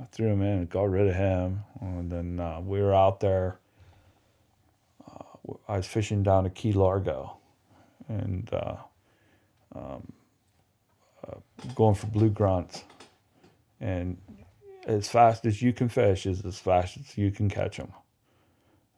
I 0.00 0.04
threw 0.06 0.28
him 0.28 0.42
in 0.42 0.58
and 0.58 0.68
got 0.70 0.90
rid 0.90 1.06
of 1.06 1.14
him. 1.14 1.62
And 1.80 2.10
then 2.10 2.40
uh, 2.40 2.60
we 2.60 2.80
were 2.80 2.94
out 2.94 3.20
there. 3.20 3.60
I 5.68 5.76
was 5.76 5.86
fishing 5.86 6.22
down 6.22 6.44
to 6.44 6.50
Key 6.50 6.72
Largo, 6.72 7.36
and 8.08 8.48
uh, 8.52 8.76
um, 9.74 10.12
uh, 11.26 11.36
going 11.74 11.94
for 11.94 12.06
blue 12.06 12.30
grunts. 12.30 12.84
And 13.80 14.16
as 14.86 15.08
fast 15.08 15.44
as 15.46 15.60
you 15.62 15.72
can 15.72 15.88
fish 15.88 16.26
is 16.26 16.44
as 16.44 16.58
fast 16.58 16.96
as 16.96 17.16
you 17.18 17.30
can 17.30 17.48
catch 17.48 17.76
them. 17.76 17.92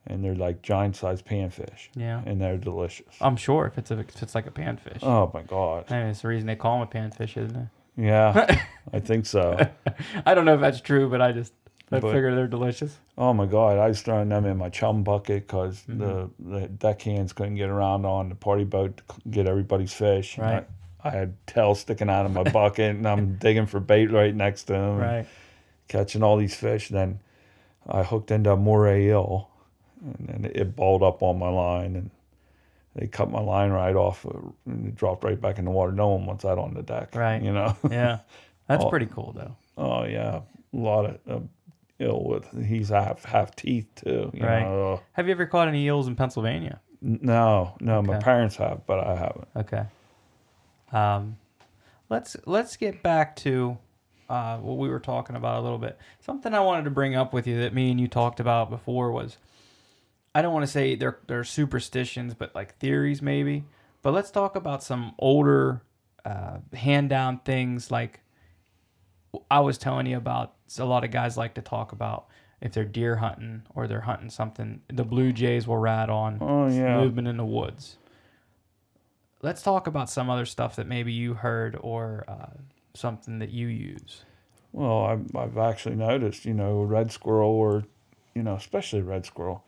And 0.06 0.24
they're 0.24 0.34
like 0.34 0.62
giant 0.62 0.96
sized 0.96 1.26
panfish, 1.26 1.88
Yeah. 1.94 2.22
and 2.24 2.40
they're 2.40 2.56
delicious. 2.56 3.14
I'm 3.20 3.36
sure 3.36 3.66
if 3.66 3.76
it's 3.76 3.90
a, 3.90 3.98
if 3.98 4.22
it's 4.22 4.34
like 4.34 4.46
a 4.46 4.50
panfish. 4.50 4.98
Oh 5.02 5.30
my 5.34 5.42
god! 5.42 5.84
I 5.92 5.98
mean, 6.00 6.06
it's 6.08 6.22
the 6.22 6.28
reason 6.28 6.46
they 6.46 6.56
call 6.56 6.78
them 6.78 6.88
a 6.88 6.90
panfish, 6.90 7.36
isn't 7.36 7.54
it? 7.56 7.68
Yeah, 7.98 8.62
I 8.94 9.00
think 9.00 9.26
so. 9.26 9.58
I 10.26 10.34
don't 10.34 10.46
know 10.46 10.54
if 10.54 10.60
that's 10.62 10.80
true, 10.80 11.10
but 11.10 11.20
I 11.20 11.32
just 11.32 11.52
I 11.92 11.98
But- 11.98 12.12
figure 12.12 12.34
they're 12.34 12.46
delicious. 12.46 12.96
Oh 13.18 13.32
my 13.32 13.46
god! 13.46 13.78
I 13.78 13.88
was 13.88 14.00
throwing 14.02 14.28
them 14.28 14.46
in 14.46 14.56
my 14.56 14.68
chum 14.68 15.02
bucket 15.02 15.46
because 15.46 15.82
Mm-hmm. 15.88 15.98
the 15.98 16.30
the 16.60 16.68
deckhands 16.68 17.32
couldn't 17.32 17.56
get 17.56 17.68
around 17.68 18.04
on 18.06 18.28
the 18.28 18.34
party 18.34 18.64
boat 18.64 18.96
to 18.98 19.02
get 19.30 19.46
everybody's 19.46 19.92
fish. 19.92 20.38
Right. 20.38 20.66
I, 21.02 21.08
I 21.08 21.10
had 21.10 21.46
tail 21.46 21.74
sticking 21.74 22.08
out 22.10 22.26
of 22.26 22.32
my 22.32 22.44
bucket, 22.44 22.94
and 22.96 23.06
I'm 23.08 23.34
digging 23.40 23.66
for 23.66 23.80
bait 23.80 24.06
right 24.10 24.34
next 24.34 24.64
to 24.64 24.74
them. 24.74 24.98
Right. 24.98 25.26
catching 25.88 26.22
all 26.22 26.36
these 26.36 26.54
fish. 26.54 26.88
Then 26.90 27.18
I 27.88 28.02
hooked 28.04 28.30
into 28.30 28.52
a 28.52 28.56
moray 28.56 29.06
eel, 29.08 29.48
and 30.04 30.28
then 30.28 30.52
it 30.54 30.76
balled 30.76 31.02
up 31.02 31.22
on 31.22 31.38
my 31.38 31.48
line, 31.48 31.96
and 31.96 32.10
they 32.94 33.06
cut 33.08 33.30
my 33.30 33.40
line 33.40 33.70
right 33.70 33.96
off, 33.96 34.24
uh, 34.26 34.30
and 34.66 34.86
it 34.88 34.94
dropped 34.96 35.24
right 35.24 35.40
back 35.40 35.58
in 35.58 35.64
the 35.64 35.70
water. 35.72 35.90
No 35.92 36.08
one 36.10 36.26
wants 36.26 36.44
that 36.44 36.58
on 36.58 36.74
the 36.74 36.82
deck, 36.82 37.14
Right. 37.14 37.42
You 37.42 37.52
know. 37.52 37.76
Yeah. 37.90 38.20
That's 38.68 38.84
Oh. 38.84 38.90
pretty 38.90 39.06
cool 39.06 39.32
though. 39.36 39.56
oh 39.78 40.04
yeah, 40.04 40.40
a 40.72 40.76
lot 40.76 41.18
of 41.26 41.48
uh, 42.00 42.04
eel 42.04 42.24
with 42.24 42.66
he's 42.66 42.88
half 42.88 43.24
half 43.24 43.54
teeth 43.56 43.88
too. 43.94 44.30
You 44.34 44.44
Right. 44.46 44.62
Know? 44.62 45.00
Have 45.12 45.26
you 45.26 45.32
ever 45.32 45.46
caught 45.46 45.68
any 45.68 45.84
eels 45.86 46.08
in 46.08 46.16
Pennsylvania? 46.16 46.80
No, 47.02 47.76
no, 47.80 48.02
my 48.02 48.18
parents 48.18 48.56
have, 48.56 48.86
but 48.86 48.98
I 49.00 49.16
haven't. 49.16 49.48
Okay. 49.56 49.84
Um, 50.92 51.38
let's 52.08 52.36
let's 52.46 52.76
get 52.76 53.02
back 53.02 53.36
to 53.36 53.78
uh, 54.28 54.58
what 54.58 54.76
we 54.78 54.88
were 54.88 55.00
talking 55.00 55.34
about 55.36 55.60
a 55.60 55.62
little 55.62 55.78
bit. 55.78 55.98
Something 56.20 56.52
I 56.54 56.60
wanted 56.60 56.84
to 56.84 56.90
bring 56.90 57.14
up 57.16 57.32
with 57.32 57.46
you 57.46 57.58
that 57.60 57.74
me 57.74 57.90
and 57.90 58.00
you 58.00 58.06
talked 58.08 58.38
about 58.40 58.70
before 58.70 59.10
was 59.12 59.38
I 60.34 60.42
don't 60.42 60.52
want 60.52 60.64
to 60.64 60.70
say 60.70 60.94
they're 60.94 61.18
they're 61.26 61.44
superstitions, 61.44 62.34
but 62.34 62.54
like 62.54 62.76
theories 62.78 63.22
maybe. 63.22 63.64
But 64.02 64.12
let's 64.12 64.30
talk 64.30 64.56
about 64.56 64.82
some 64.82 65.14
older 65.18 65.82
uh, 66.24 66.58
hand 66.74 67.08
down 67.10 67.40
things 67.40 67.90
like 67.90 68.20
I 69.50 69.60
was 69.60 69.78
telling 69.78 70.06
you 70.06 70.16
about. 70.16 70.54
A 70.78 70.84
lot 70.84 71.04
of 71.04 71.10
guys 71.10 71.36
like 71.36 71.54
to 71.54 71.62
talk 71.62 71.92
about 71.92 72.26
if 72.60 72.72
they're 72.72 72.84
deer 72.84 73.16
hunting 73.16 73.62
or 73.74 73.86
they're 73.88 74.02
hunting 74.02 74.30
something. 74.30 74.82
The 74.88 75.04
blue 75.04 75.32
jays 75.32 75.66
will 75.66 75.78
rat 75.78 76.10
on 76.10 76.38
Oh 76.40 76.68
yeah. 76.68 76.98
movement 77.00 77.26
in 77.28 77.36
the 77.36 77.44
woods. 77.44 77.96
Let's 79.42 79.62
talk 79.62 79.86
about 79.86 80.10
some 80.10 80.28
other 80.28 80.44
stuff 80.44 80.76
that 80.76 80.86
maybe 80.86 81.12
you 81.12 81.34
heard 81.34 81.76
or 81.80 82.24
uh, 82.28 82.50
something 82.94 83.38
that 83.38 83.50
you 83.50 83.68
use. 83.68 84.24
Well, 84.72 85.04
I've, 85.06 85.34
I've 85.34 85.58
actually 85.58 85.96
noticed, 85.96 86.44
you 86.44 86.52
know, 86.54 86.80
a 86.80 86.84
red 86.86 87.10
squirrel 87.10 87.50
or, 87.50 87.84
you 88.34 88.42
know, 88.42 88.54
especially 88.54 89.00
red 89.00 89.24
squirrel. 89.24 89.64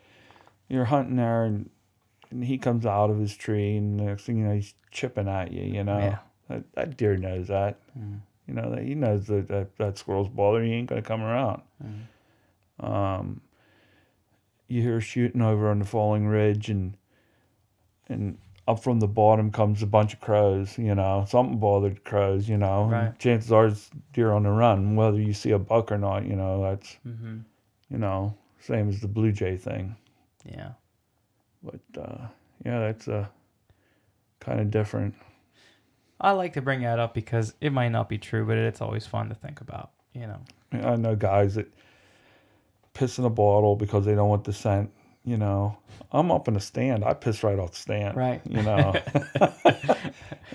You're 0.69 0.85
hunting 0.85 1.17
there 1.17 1.45
and, 1.45 1.71
and 2.31 2.45
he 2.45 2.59
comes 2.59 2.85
out 2.87 3.11
of 3.11 3.19
his 3.19 3.35
tree 3.35 3.77
and 3.77 3.99
the 3.99 4.05
next 4.05 4.25
thing 4.25 4.39
you 4.39 4.45
know, 4.45 4.55
he's 4.55 4.75
chipping 4.91 5.29
at 5.29 5.53
you, 5.53 5.65
you 5.65 5.83
know. 5.85 5.99
Yeah. 5.99 6.19
That, 6.49 6.73
that 6.75 6.97
deer 6.99 7.17
knows 7.17 7.49
that. 7.49 7.79
You 8.49 8.55
know, 8.55 8.71
that 8.75 8.83
he 8.83 8.95
knows 8.95 9.27
that, 9.29 9.49
that 9.49 9.77
that 9.79 9.99
squirrel's 9.99 10.29
bothering 10.29 10.67
you, 10.67 10.73
he 10.73 10.79
ain't 10.81 10.89
going 10.89 11.01
to 11.03 11.07
come 11.07 11.23
around. 11.23 11.63
Um, 12.81 13.41
you 14.69 14.83
hear 14.83 15.01
shooting 15.01 15.43
over 15.43 15.71
on 15.71 15.79
the 15.79 15.85
falling 15.85 16.27
ridge 16.27 16.69
and, 16.69 16.97
and 18.09 18.39
up 18.67 18.83
from 18.83 19.01
the 19.01 19.07
bottom 19.09 19.51
comes 19.51 19.83
a 19.83 19.87
bunch 19.87 20.15
of 20.15 20.21
crows, 20.21 20.79
you 20.79 20.95
know, 20.95 21.25
something 21.29 21.59
bothered 21.59 22.05
crows, 22.05 22.49
you 22.49 22.57
know. 22.57 22.85
Right. 22.85 23.19
Chances 23.19 23.53
are 23.53 23.67
it's 23.67 23.91
deer 24.13 24.33
on 24.33 24.45
the 24.45 24.51
run, 24.51 24.97
whether 24.97 25.21
you 25.21 25.33
see 25.35 25.51
a 25.51 25.59
buck 25.59 25.93
or 25.93 25.99
not, 25.99 26.25
you 26.27 26.37
know, 26.37 26.63
that's, 26.63 26.97
Mm-hmm. 27.07 27.39
you 27.91 27.99
know, 27.99 28.35
same 28.61 28.89
as 28.89 29.01
the 29.01 29.09
blue 29.09 29.33
jay 29.33 29.57
thing. 29.57 29.95
Yeah. 30.45 30.71
But, 31.63 32.01
uh, 32.01 32.27
yeah, 32.65 32.81
that's 32.81 33.09
uh, 33.09 33.27
kind 34.41 34.61
of 34.61 34.71
different. 34.71 35.15
I 36.23 36.31
like 36.33 36.53
to 36.53 36.63
bring 36.63 36.83
that 36.83 36.99
up 37.01 37.15
because 37.15 37.55
it 37.61 37.73
might 37.73 37.89
not 37.89 38.09
be 38.09 38.17
true, 38.17 38.47
but 38.47 38.57
it's 38.57 38.81
always 38.81 39.07
fun 39.07 39.29
to 39.29 39.35
think 39.35 39.61
about, 39.61 39.91
you 40.15 40.29
know. 40.29 40.41
I 40.73 40.97
know 40.97 41.17
guys 41.17 41.57
that 41.57 41.71
piss 42.95 43.19
in 43.19 43.25
a 43.25 43.31
bottle 43.31 43.75
because 43.75 44.05
they 44.05 44.15
don't 44.15 44.29
want 44.29 44.45
the 44.45 44.53
scent, 44.53 44.91
you 45.25 45.37
know. 45.37 45.77
I'm 46.13 46.31
up 46.31 46.47
in 46.47 46.57
a 46.57 46.61
stand, 46.61 47.05
I 47.05 47.15
piss 47.15 47.43
right 47.43 47.59
off 47.59 47.73
the 47.73 47.79
stand. 47.79 48.17
Right. 48.17 48.41
You 48.49 48.63
know. 48.63 48.95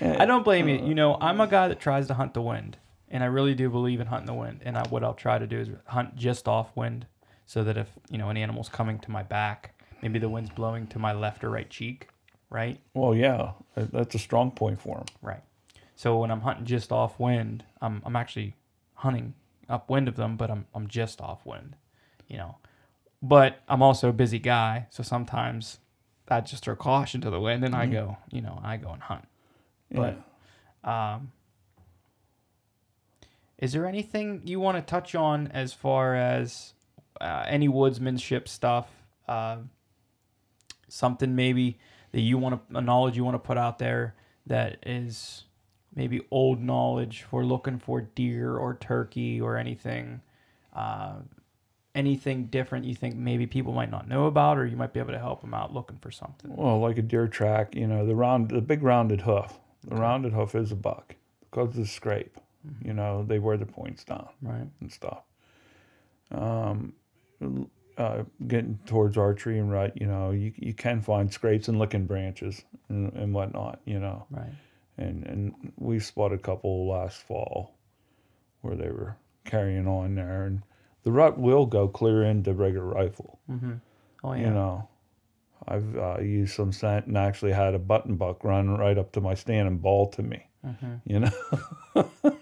I 0.00 0.24
don't 0.24 0.42
blame 0.42 0.68
you. 0.68 0.78
You 0.78 0.94
know, 0.94 1.18
I'm 1.20 1.40
a 1.40 1.46
guy 1.46 1.68
that 1.68 1.80
tries 1.80 2.06
to 2.06 2.14
hunt 2.14 2.32
the 2.32 2.42
wind, 2.42 2.78
and 3.10 3.22
I 3.22 3.26
really 3.26 3.54
do 3.54 3.68
believe 3.68 4.00
in 4.00 4.06
hunting 4.06 4.26
the 4.26 4.34
wind. 4.34 4.62
And 4.64 4.78
I, 4.78 4.86
what 4.88 5.04
I'll 5.04 5.14
try 5.14 5.38
to 5.38 5.46
do 5.46 5.58
is 5.58 5.68
hunt 5.86 6.16
just 6.16 6.48
off 6.48 6.74
wind, 6.76 7.06
so 7.44 7.62
that 7.64 7.76
if 7.76 7.88
you 8.08 8.16
know 8.16 8.30
an 8.30 8.36
animal's 8.36 8.68
coming 8.68 8.98
to 9.00 9.10
my 9.10 9.22
back, 9.22 9.74
maybe 10.00 10.18
the 10.18 10.28
wind's 10.28 10.50
blowing 10.50 10.86
to 10.88 10.98
my 10.98 11.12
left 11.12 11.44
or 11.44 11.50
right 11.50 11.68
cheek, 11.68 12.08
right, 12.48 12.80
well, 12.94 13.14
yeah, 13.14 13.52
that's 13.74 14.14
a 14.14 14.18
strong 14.18 14.50
point 14.50 14.80
for 14.80 14.96
them. 14.96 15.06
right. 15.20 15.42
So 15.98 16.18
when 16.18 16.30
I'm 16.30 16.42
hunting 16.42 16.64
just 16.64 16.92
off 16.92 17.18
wind, 17.18 17.64
I'm 17.82 18.00
I'm 18.06 18.14
actually 18.14 18.54
hunting 18.94 19.34
upwind 19.68 20.06
of 20.06 20.14
them, 20.14 20.36
but 20.36 20.48
I'm 20.48 20.64
I'm 20.72 20.86
just 20.86 21.20
off 21.20 21.44
wind, 21.44 21.74
you 22.28 22.36
know. 22.36 22.58
But 23.20 23.62
I'm 23.68 23.82
also 23.82 24.10
a 24.10 24.12
busy 24.12 24.38
guy, 24.38 24.86
so 24.90 25.02
sometimes 25.02 25.80
I 26.28 26.40
just 26.40 26.62
throw 26.62 26.76
caution 26.76 27.20
to 27.22 27.30
the 27.30 27.40
wind, 27.40 27.64
and 27.64 27.74
I 27.74 27.86
go, 27.86 28.16
you 28.30 28.40
know, 28.40 28.60
I 28.62 28.76
go 28.76 28.92
and 28.92 29.02
hunt. 29.02 29.26
Yeah. 29.90 30.14
But 30.84 30.88
um, 30.88 31.32
is 33.58 33.72
there 33.72 33.84
anything 33.84 34.42
you 34.44 34.60
want 34.60 34.76
to 34.76 34.88
touch 34.88 35.16
on 35.16 35.48
as 35.48 35.72
far 35.72 36.14
as 36.14 36.74
uh, 37.20 37.44
any 37.48 37.68
woodsmanship 37.68 38.46
stuff? 38.46 38.86
Uh, 39.26 39.56
something 40.88 41.34
maybe 41.34 41.80
that 42.12 42.20
you 42.20 42.38
want 42.38 42.70
to 42.70 42.78
a 42.78 42.80
knowledge 42.80 43.16
you 43.16 43.24
want 43.24 43.34
to 43.34 43.44
put 43.44 43.58
out 43.58 43.80
there 43.80 44.14
that 44.46 44.78
is 44.86 45.42
maybe 45.94 46.20
old 46.30 46.60
knowledge 46.62 47.22
for 47.22 47.44
looking 47.44 47.78
for 47.78 48.00
deer 48.00 48.56
or 48.56 48.74
turkey 48.74 49.40
or 49.40 49.56
anything. 49.56 50.20
Uh, 50.74 51.14
anything 51.94 52.46
different 52.46 52.84
you 52.84 52.94
think 52.94 53.16
maybe 53.16 53.46
people 53.46 53.72
might 53.72 53.90
not 53.90 54.08
know 54.08 54.26
about, 54.26 54.58
or 54.58 54.66
you 54.66 54.76
might 54.76 54.92
be 54.92 55.00
able 55.00 55.12
to 55.12 55.18
help 55.18 55.40
them 55.40 55.52
out 55.54 55.74
looking 55.74 55.98
for 55.98 56.10
something. 56.10 56.54
Well, 56.54 56.78
like 56.78 56.98
a 56.98 57.02
deer 57.02 57.26
track, 57.26 57.74
you 57.74 57.86
know, 57.86 58.06
the 58.06 58.14
round, 58.14 58.50
the 58.50 58.60
big 58.60 58.82
rounded 58.82 59.22
hoof. 59.22 59.58
The 59.86 59.96
rounded 59.96 60.32
hoof 60.32 60.54
is 60.54 60.70
a 60.70 60.76
buck 60.76 61.16
because 61.40 61.68
of 61.70 61.76
the 61.76 61.86
scrape. 61.86 62.38
You 62.84 62.92
know, 62.92 63.24
they 63.24 63.38
wear 63.38 63.56
the 63.56 63.66
points 63.66 64.04
down 64.04 64.28
Right. 64.42 64.66
and 64.80 64.92
stuff. 64.92 65.22
Um, 66.30 66.92
uh, 67.96 68.24
getting 68.46 68.78
towards 68.86 69.16
archery 69.16 69.58
and 69.58 69.72
rut, 69.72 70.00
you 70.00 70.06
know, 70.06 70.30
you 70.30 70.52
you 70.56 70.74
can 70.74 71.00
find 71.00 71.32
scrapes 71.32 71.68
and 71.68 71.78
licking 71.78 72.06
branches 72.06 72.64
and, 72.88 73.12
and 73.14 73.32
whatnot, 73.34 73.80
you 73.84 73.98
know. 73.98 74.26
Right. 74.30 74.52
And 74.98 75.24
and 75.26 75.72
we 75.76 75.98
spotted 76.00 76.40
a 76.40 76.42
couple 76.42 76.88
last 76.88 77.18
fall 77.22 77.74
where 78.62 78.74
they 78.76 78.90
were 78.90 79.16
carrying 79.44 79.86
on 79.86 80.16
there, 80.16 80.44
and 80.44 80.62
the 81.04 81.12
rut 81.12 81.38
will 81.38 81.66
go 81.66 81.86
clear 81.88 82.24
into 82.24 82.52
regular 82.52 82.86
rifle. 82.86 83.38
Mm-hmm. 83.50 83.72
Oh 84.24 84.32
yeah. 84.32 84.40
You 84.40 84.50
know, 84.50 84.88
I've 85.68 85.96
uh, 85.96 86.18
used 86.20 86.54
some 86.54 86.72
scent 86.72 87.06
and 87.06 87.16
actually 87.16 87.52
had 87.52 87.74
a 87.74 87.78
button 87.78 88.16
buck 88.16 88.42
run 88.42 88.76
right 88.76 88.98
up 88.98 89.12
to 89.12 89.20
my 89.20 89.34
stand 89.34 89.68
and 89.68 89.80
ball 89.80 90.08
to 90.10 90.22
me. 90.22 90.44
you 91.06 91.20
know. 91.20 91.30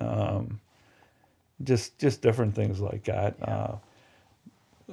um, 0.00 0.60
just 1.64 1.98
just 1.98 2.22
different 2.22 2.54
things 2.54 2.80
like 2.80 3.04
that. 3.04 3.36
Uh, 3.42 3.76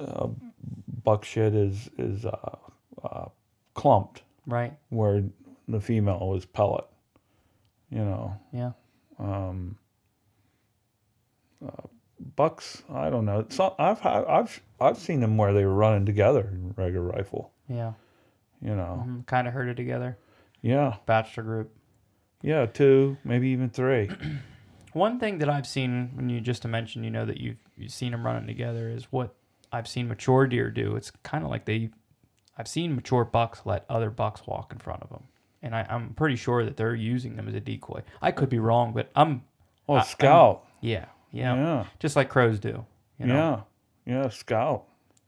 uh, 0.00 0.28
buck 1.04 1.24
shit 1.24 1.54
is 1.54 1.88
is 1.98 2.24
uh, 2.24 2.56
uh, 3.04 3.26
clumped 3.74 4.22
Right. 4.46 4.72
where 4.90 5.22
the 5.68 5.80
female 5.80 6.34
is 6.36 6.44
pellet. 6.46 6.84
You 7.90 8.04
know, 8.04 8.36
Yeah. 8.52 8.72
bucks. 12.36 12.82
I 12.92 13.10
don't 13.10 13.24
know. 13.24 13.46
So 13.48 13.74
I've 13.78 14.00
had, 14.00 14.24
I've 14.24 14.60
I've 14.80 14.98
seen 14.98 15.20
them 15.20 15.36
where 15.36 15.52
they 15.52 15.64
were 15.64 15.74
running 15.74 16.06
together 16.06 16.50
in 16.52 16.74
regular 16.76 17.06
rifle. 17.06 17.52
Yeah. 17.68 17.92
You 18.62 18.74
know, 18.74 19.02
hmm 19.04 19.20
Kind 19.22 19.46
of 19.46 19.54
herded 19.54 19.76
together. 19.76 20.16
yeah, 20.62 20.96
Bachelor 21.06 21.42
group. 21.44 21.76
yeah, 22.42 22.66
two, 22.66 23.16
maybe 23.24 23.48
even 23.48 23.68
three. 23.70 24.10
One 24.94 25.20
thing 25.20 25.38
that 25.38 25.48
I've 25.50 25.66
seen 25.66 26.10
when 26.14 26.30
you 26.30 26.40
just 26.40 26.62
to 26.62 26.68
mention, 26.68 27.04
you 27.04 27.10
know, 27.10 27.26
that 27.26 27.36
you've 27.38 27.58
you've 27.76 27.92
seen 27.92 28.12
them 28.12 28.24
running 28.24 28.46
together 28.46 28.88
is 28.88 29.04
what 29.12 29.34
I've 29.70 29.86
seen 29.86 30.08
mature 30.08 30.46
deer 30.46 30.70
do. 30.70 30.96
It's 30.96 31.10
kind 31.22 31.44
of 31.44 31.50
like 31.50 31.66
they, 31.66 31.90
I've 32.56 32.68
seen 32.68 32.94
mature 32.94 33.24
bucks 33.24 33.60
let 33.66 33.84
other 33.90 34.08
bucks 34.10 34.46
walk 34.46 34.72
in 34.72 34.78
front 34.78 35.02
of 35.02 35.10
them, 35.10 35.24
and 35.66 35.74
I, 35.74 35.86
I'm 35.90 36.14
pretty 36.14 36.36
sure 36.36 36.64
that 36.64 36.76
they're 36.76 36.94
using 36.94 37.36
them 37.36 37.48
as 37.48 37.54
a 37.54 37.60
decoy. 37.60 38.02
I 38.22 38.30
could 38.30 38.48
be 38.48 38.58
wrong, 38.58 38.92
but 38.92 39.10
I'm 39.14 39.42
Oh, 39.88 39.94
I- 39.96 40.02
scout. 40.02 40.64
yeah, 40.80 41.06
yeah, 41.32 41.54
Yeah, 41.54 41.84
just 41.98 42.16
like 42.16 42.28
crows 42.28 42.58
do. 42.58 42.86
You 43.18 43.26
know? 43.26 43.64
yeah, 44.06 44.14
yeah, 44.22 44.28
scout. 44.28 44.84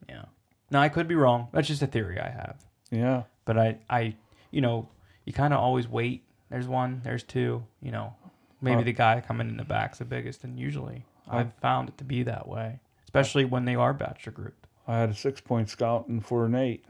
yeah. 0.09 0.25
Now 0.71 0.81
I 0.81 0.89
could 0.89 1.09
be 1.09 1.15
wrong. 1.15 1.49
That's 1.53 1.69
just 1.69 1.83
a 1.83 1.87
theory 1.87 2.19
I 2.21 2.31
have. 2.31 2.57
Yeah, 2.91 3.25
But 3.45 3.59
I, 3.59 3.79
I, 3.91 4.15
you 4.51 4.61
know, 4.61 4.89
you 5.25 5.33
kind 5.33 5.53
of 5.53 5.61
always 5.61 5.87
wait. 5.89 6.25
There's 6.51 6.67
one, 6.69 7.01
there's 7.05 7.23
two. 7.23 7.65
You 7.83 7.91
know, 7.93 8.15
maybe 8.61 8.81
Uh, 8.83 8.85
the 8.85 8.93
guy 8.93 9.21
coming 9.21 9.49
in 9.49 9.57
the 9.57 9.65
back's 9.65 9.99
the 9.99 10.05
biggest, 10.05 10.45
and 10.45 10.59
usually 10.59 11.05
I've 11.31 11.53
found 11.61 11.89
it 11.91 11.99
to 11.99 12.05
be 12.05 12.23
that 12.23 12.49
way, 12.49 12.81
especially 13.05 13.45
when 13.45 13.65
they 13.67 13.75
are 13.75 13.93
bachelor 13.93 14.33
grouped. 14.33 14.67
I 14.87 14.99
had 14.99 15.11
a 15.11 15.15
six 15.15 15.41
point 15.43 15.69
scouting 15.69 16.21
for 16.21 16.47
an 16.47 16.55
eight. 16.55 16.85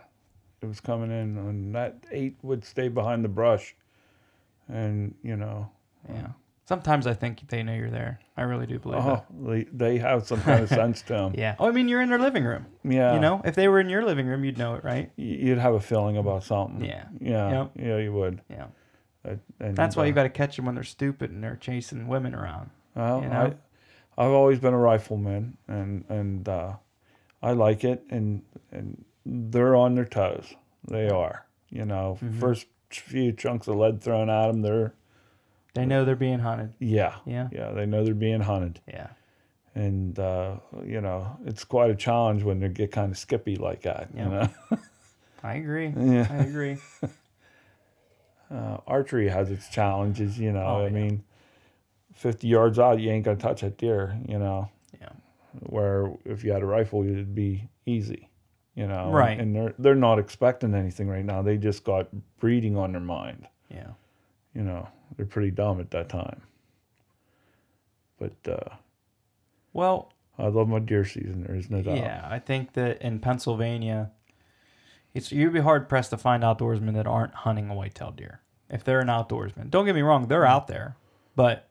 It 0.61 0.67
was 0.67 0.81
coming 0.81 1.11
in, 1.11 1.39
and 1.39 1.75
that 1.75 2.05
eight 2.11 2.37
would 2.43 2.65
stay 2.65 2.89
behind 2.89 3.25
the 3.25 3.29
brush, 3.29 3.75
and 4.69 5.15
you 5.23 5.37
know, 5.37 5.71
Yeah. 6.09 6.29
Sometimes 6.65 7.07
I 7.07 7.15
think 7.15 7.49
they 7.49 7.63
know 7.63 7.73
you're 7.73 7.89
there. 7.89 8.21
I 8.37 8.43
really 8.43 8.67
do 8.67 8.79
believe 8.79 9.01
oh, 9.01 9.25
they, 9.41 9.65
they 9.73 9.97
have 9.97 10.27
some 10.27 10.43
kind 10.43 10.63
of 10.63 10.69
sense 10.69 11.01
to 11.03 11.15
them. 11.15 11.35
Yeah. 11.39 11.55
Oh, 11.59 11.67
I 11.67 11.71
mean, 11.71 11.89
you're 11.89 12.03
in 12.03 12.11
their 12.11 12.19
living 12.19 12.45
room. 12.45 12.67
Yeah, 12.85 13.15
You 13.15 13.21
know, 13.21 13.41
if 13.43 13.55
they 13.55 13.69
were 13.69 13.81
in 13.81 13.89
your 13.89 14.05
living 14.05 14.27
room, 14.27 14.45
you'd 14.45 14.59
know 14.59 14.75
it, 14.75 14.85
right? 14.85 15.11
you'd 15.17 15.57
have 15.57 15.73
a 15.73 15.81
feeling 15.81 16.19
about 16.19 16.45
something. 16.45 16.85
Yeah. 16.85 17.07
yeah, 17.23 17.51
Yep. 17.51 17.71
yeah, 17.77 17.97
you 17.97 18.13
would. 18.13 18.43
Yeah. 18.51 18.67
Uh, 19.27 19.37
and, 19.61 19.77
That's 19.77 19.97
why 19.97 20.03
uh, 20.03 20.07
you 20.07 20.13
got 20.13 20.25
to 20.25 20.29
catch 20.29 20.57
them 20.57 20.67
when 20.67 20.75
they're 20.75 20.85
stupid 20.85 21.31
and 21.31 21.43
they're 21.43 21.57
chasing 21.57 22.07
women 22.07 22.35
around. 22.35 22.69
Well, 22.95 23.23
you 23.23 23.29
know? 23.31 23.55
I, 24.19 24.25
I've 24.27 24.33
always 24.33 24.59
been 24.59 24.75
a 24.75 24.79
rifleman, 24.79 25.57
and 25.69 26.05
and 26.11 26.47
uh, 26.49 26.73
I 27.43 27.53
like 27.53 27.83
it, 27.85 28.05
and 28.11 28.43
and 28.73 29.05
they're 29.31 29.77
on 29.77 29.95
their 29.95 30.05
toes. 30.07 30.55
They 30.89 31.09
are. 31.09 31.45
You 31.71 31.85
know, 31.85 32.19
Mm-hmm. 32.23 32.41
first 32.41 32.67
few 32.91 33.33
chunks 33.33 33.69
of 33.69 33.77
lead 33.77 34.01
thrown 34.01 34.31
at 34.31 34.47
them, 34.47 34.63
they're 34.63 34.95
They 35.75 35.85
know 35.85 36.05
they're 36.07 36.17
being 36.17 36.39
hunted. 36.39 36.73
yeah, 36.79 37.17
Yeah. 37.27 37.49
yeah. 37.53 37.73
They 37.73 37.85
know 37.85 38.03
they're 38.05 38.15
being 38.15 38.41
hunted, 38.41 38.81
Yeah. 38.89 39.09
and 39.75 40.19
uh, 40.19 40.57
you 40.85 41.01
know, 41.03 41.37
it's 41.45 41.65
quite 41.65 41.91
a 41.91 41.95
challenge 41.95 42.43
when 42.43 42.61
they 42.61 42.69
get 42.69 42.91
kind 42.91 43.13
of 43.13 43.19
skippy 43.19 43.57
like 43.57 43.83
that. 43.83 44.09
You 44.15 44.21
Yeah. 44.21 44.49
know, 44.71 44.79
I 45.43 45.55
agree. 45.55 45.93
Yeah. 45.97 46.27
I 46.31 46.37
agree. 46.39 46.79
uh, 48.51 48.79
archery 48.87 49.29
has 49.29 49.51
its 49.51 49.69
challenges. 49.69 50.39
You 50.39 50.53
know, 50.53 50.65
Oh, 50.65 50.81
I 50.81 50.85
yeah. 50.85 50.89
mean, 50.91 51.25
fifty 52.15 52.49
yards 52.49 52.79
out, 52.79 52.99
you 53.01 53.11
ain't 53.11 53.25
gonna 53.25 53.37
touch 53.37 53.61
that 53.61 53.77
deer. 53.77 54.19
You 54.27 54.39
know. 54.39 54.71
Yeah. 55.01 55.11
where 55.61 56.13
if 56.25 56.45
you 56.45 56.53
had 56.53 56.63
a 56.63 56.67
rifle, 56.67 57.03
it'd 57.03 57.35
be 57.35 57.69
easy, 57.87 58.29
you 58.79 58.87
know. 58.87 59.11
Right. 59.11 59.39
And 59.39 59.57
they're 59.57 59.75
they're 59.79 59.97
not 59.97 60.21
expecting 60.21 60.73
anything 60.73 61.09
right 61.09 61.25
now. 61.25 61.43
They 61.43 61.57
just 61.57 61.83
got 61.83 62.09
breeding 62.39 62.77
on 62.77 62.93
their 62.93 63.01
mind. 63.01 63.49
Yeah. 63.69 63.91
You 64.55 64.63
know, 64.63 64.89
they're 65.17 65.27
pretty 65.27 65.51
dumb 65.51 65.81
at 65.81 65.91
that 65.91 66.09
time. 66.09 66.43
But 68.21 68.37
uh, 68.49 68.77
Well, 69.73 70.13
I 70.39 70.47
love 70.47 70.69
my 70.69 70.79
deer 70.79 71.05
season. 71.05 71.45
There 71.45 71.57
is 71.57 71.69
no 71.69 71.83
doubt. 71.83 71.97
Yeah, 71.97 72.27
I 72.31 72.39
think 72.39 72.75
that 72.75 73.03
in 73.03 73.19
Pennsylvania, 73.19 74.13
it's 75.13 75.33
you'd 75.33 75.53
be 75.53 75.61
hard 75.61 75.89
pressed 75.89 76.11
to 76.11 76.17
find 76.17 76.45
outdoorsmen 76.45 76.95
that 76.95 77.07
aren't 77.07 77.35
hunting 77.35 77.69
a 77.69 77.75
white-tailed 77.75 78.17
deer. 78.17 78.43
If 78.71 78.85
they're 78.85 79.01
an 79.01 79.09
outdoorsman, 79.09 79.71
don't 79.71 79.87
get 79.87 79.95
me 79.97 80.03
wrong, 80.03 80.29
they're 80.29 80.47
out 80.47 80.69
there, 80.69 80.97
but 81.35 81.69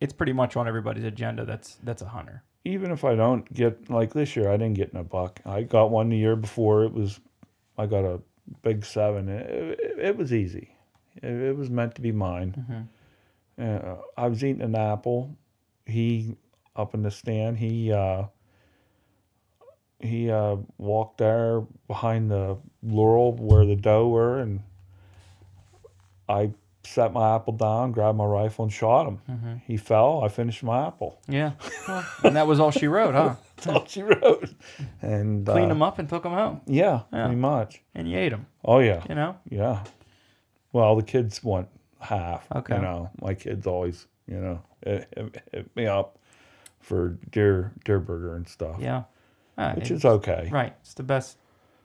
it's 0.00 0.12
pretty 0.12 0.32
much 0.32 0.56
on 0.56 0.66
everybody's 0.66 1.04
agenda. 1.04 1.44
That's 1.44 1.76
that's 1.82 2.02
a 2.02 2.08
hunter. 2.08 2.42
Even 2.64 2.90
if 2.90 3.04
I 3.04 3.14
don't 3.14 3.50
get 3.52 3.90
like 3.90 4.14
this 4.14 4.36
year, 4.36 4.50
I 4.50 4.56
didn't 4.56 4.74
get 4.74 4.90
in 4.90 4.98
a 4.98 5.04
buck. 5.04 5.40
I 5.44 5.62
got 5.62 5.90
one 5.90 6.08
the 6.08 6.16
year 6.16 6.36
before. 6.36 6.84
It 6.84 6.92
was, 6.92 7.20
I 7.76 7.86
got 7.86 8.04
a 8.04 8.20
big 8.62 8.84
seven. 8.84 9.28
It, 9.28 9.78
it, 9.80 9.98
it 9.98 10.16
was 10.16 10.32
easy. 10.32 10.74
It, 11.22 11.30
it 11.30 11.56
was 11.56 11.68
meant 11.70 11.94
to 11.96 12.00
be 12.00 12.12
mine. 12.12 12.88
Uh, 13.60 13.96
I 14.16 14.28
was 14.28 14.42
eating 14.42 14.62
an 14.62 14.74
apple. 14.74 15.36
He 15.86 16.36
up 16.76 16.94
in 16.94 17.02
the 17.02 17.10
stand. 17.10 17.58
He 17.58 17.92
uh, 17.92 18.24
he 20.00 20.30
uh, 20.30 20.56
walked 20.78 21.18
there 21.18 21.62
behind 21.86 22.30
the 22.30 22.58
laurel 22.82 23.32
where 23.32 23.64
the 23.64 23.76
doe 23.76 24.08
were, 24.08 24.38
and 24.38 24.62
I 26.28 26.52
set 26.84 27.12
my 27.12 27.34
apple 27.34 27.52
down, 27.54 27.92
grabbed 27.92 28.18
my 28.18 28.24
rifle, 28.24 28.64
and 28.64 28.72
shot 28.72 29.06
him. 29.06 29.60
He 29.66 29.76
fell. 29.76 30.22
I 30.24 30.28
finished 30.28 30.62
my 30.62 30.86
apple. 30.86 31.20
Yeah, 31.28 31.52
Well, 31.88 32.04
and 32.24 32.36
that 32.36 32.46
was 32.46 32.60
all 32.60 32.70
she 32.70 32.86
wrote, 32.86 33.14
huh? 33.14 33.34
That's 33.56 33.66
all 33.68 33.86
she 33.86 34.02
wrote. 34.02 34.50
And 35.02 35.46
Cleaned 35.46 35.66
uh, 35.66 35.68
them 35.68 35.82
up 35.82 35.98
and 35.98 36.08
took 36.08 36.22
them 36.24 36.32
home, 36.32 36.60
Yeah, 36.66 37.02
Yeah. 37.12 37.24
pretty 37.26 37.40
much. 37.40 37.82
and 37.94 38.10
you 38.10 38.18
ate 38.18 38.30
them. 38.30 38.46
Oh 38.64 38.78
yeah, 38.80 39.02
You 39.08 39.14
know, 39.14 39.36
yeah. 39.48 39.84
Well, 40.72 40.96
the 40.96 41.02
kids 41.02 41.42
want 41.42 41.68
half. 42.00 42.46
Okay. 42.54 42.76
You 42.76 42.82
know, 42.82 43.10
my 43.20 43.34
kids 43.34 43.66
always, 43.66 44.06
you 44.26 44.36
know, 44.40 44.62
hit, 44.84 45.08
hit- 45.16 45.42
hit 45.52 45.76
me 45.76 45.86
up 45.86 46.18
for 46.80 47.16
deer 47.30 47.72
deer 47.84 47.98
burger 48.00 48.34
and 48.36 48.46
stuff, 48.48 48.76
yeah, 48.80 49.04
Ah, 49.56 49.72
which 49.74 49.90
is 49.90 50.04
okay. 50.04 50.48
right. 50.52 50.74
It's 50.80 50.94
the 50.94 51.02
best. 51.02 51.38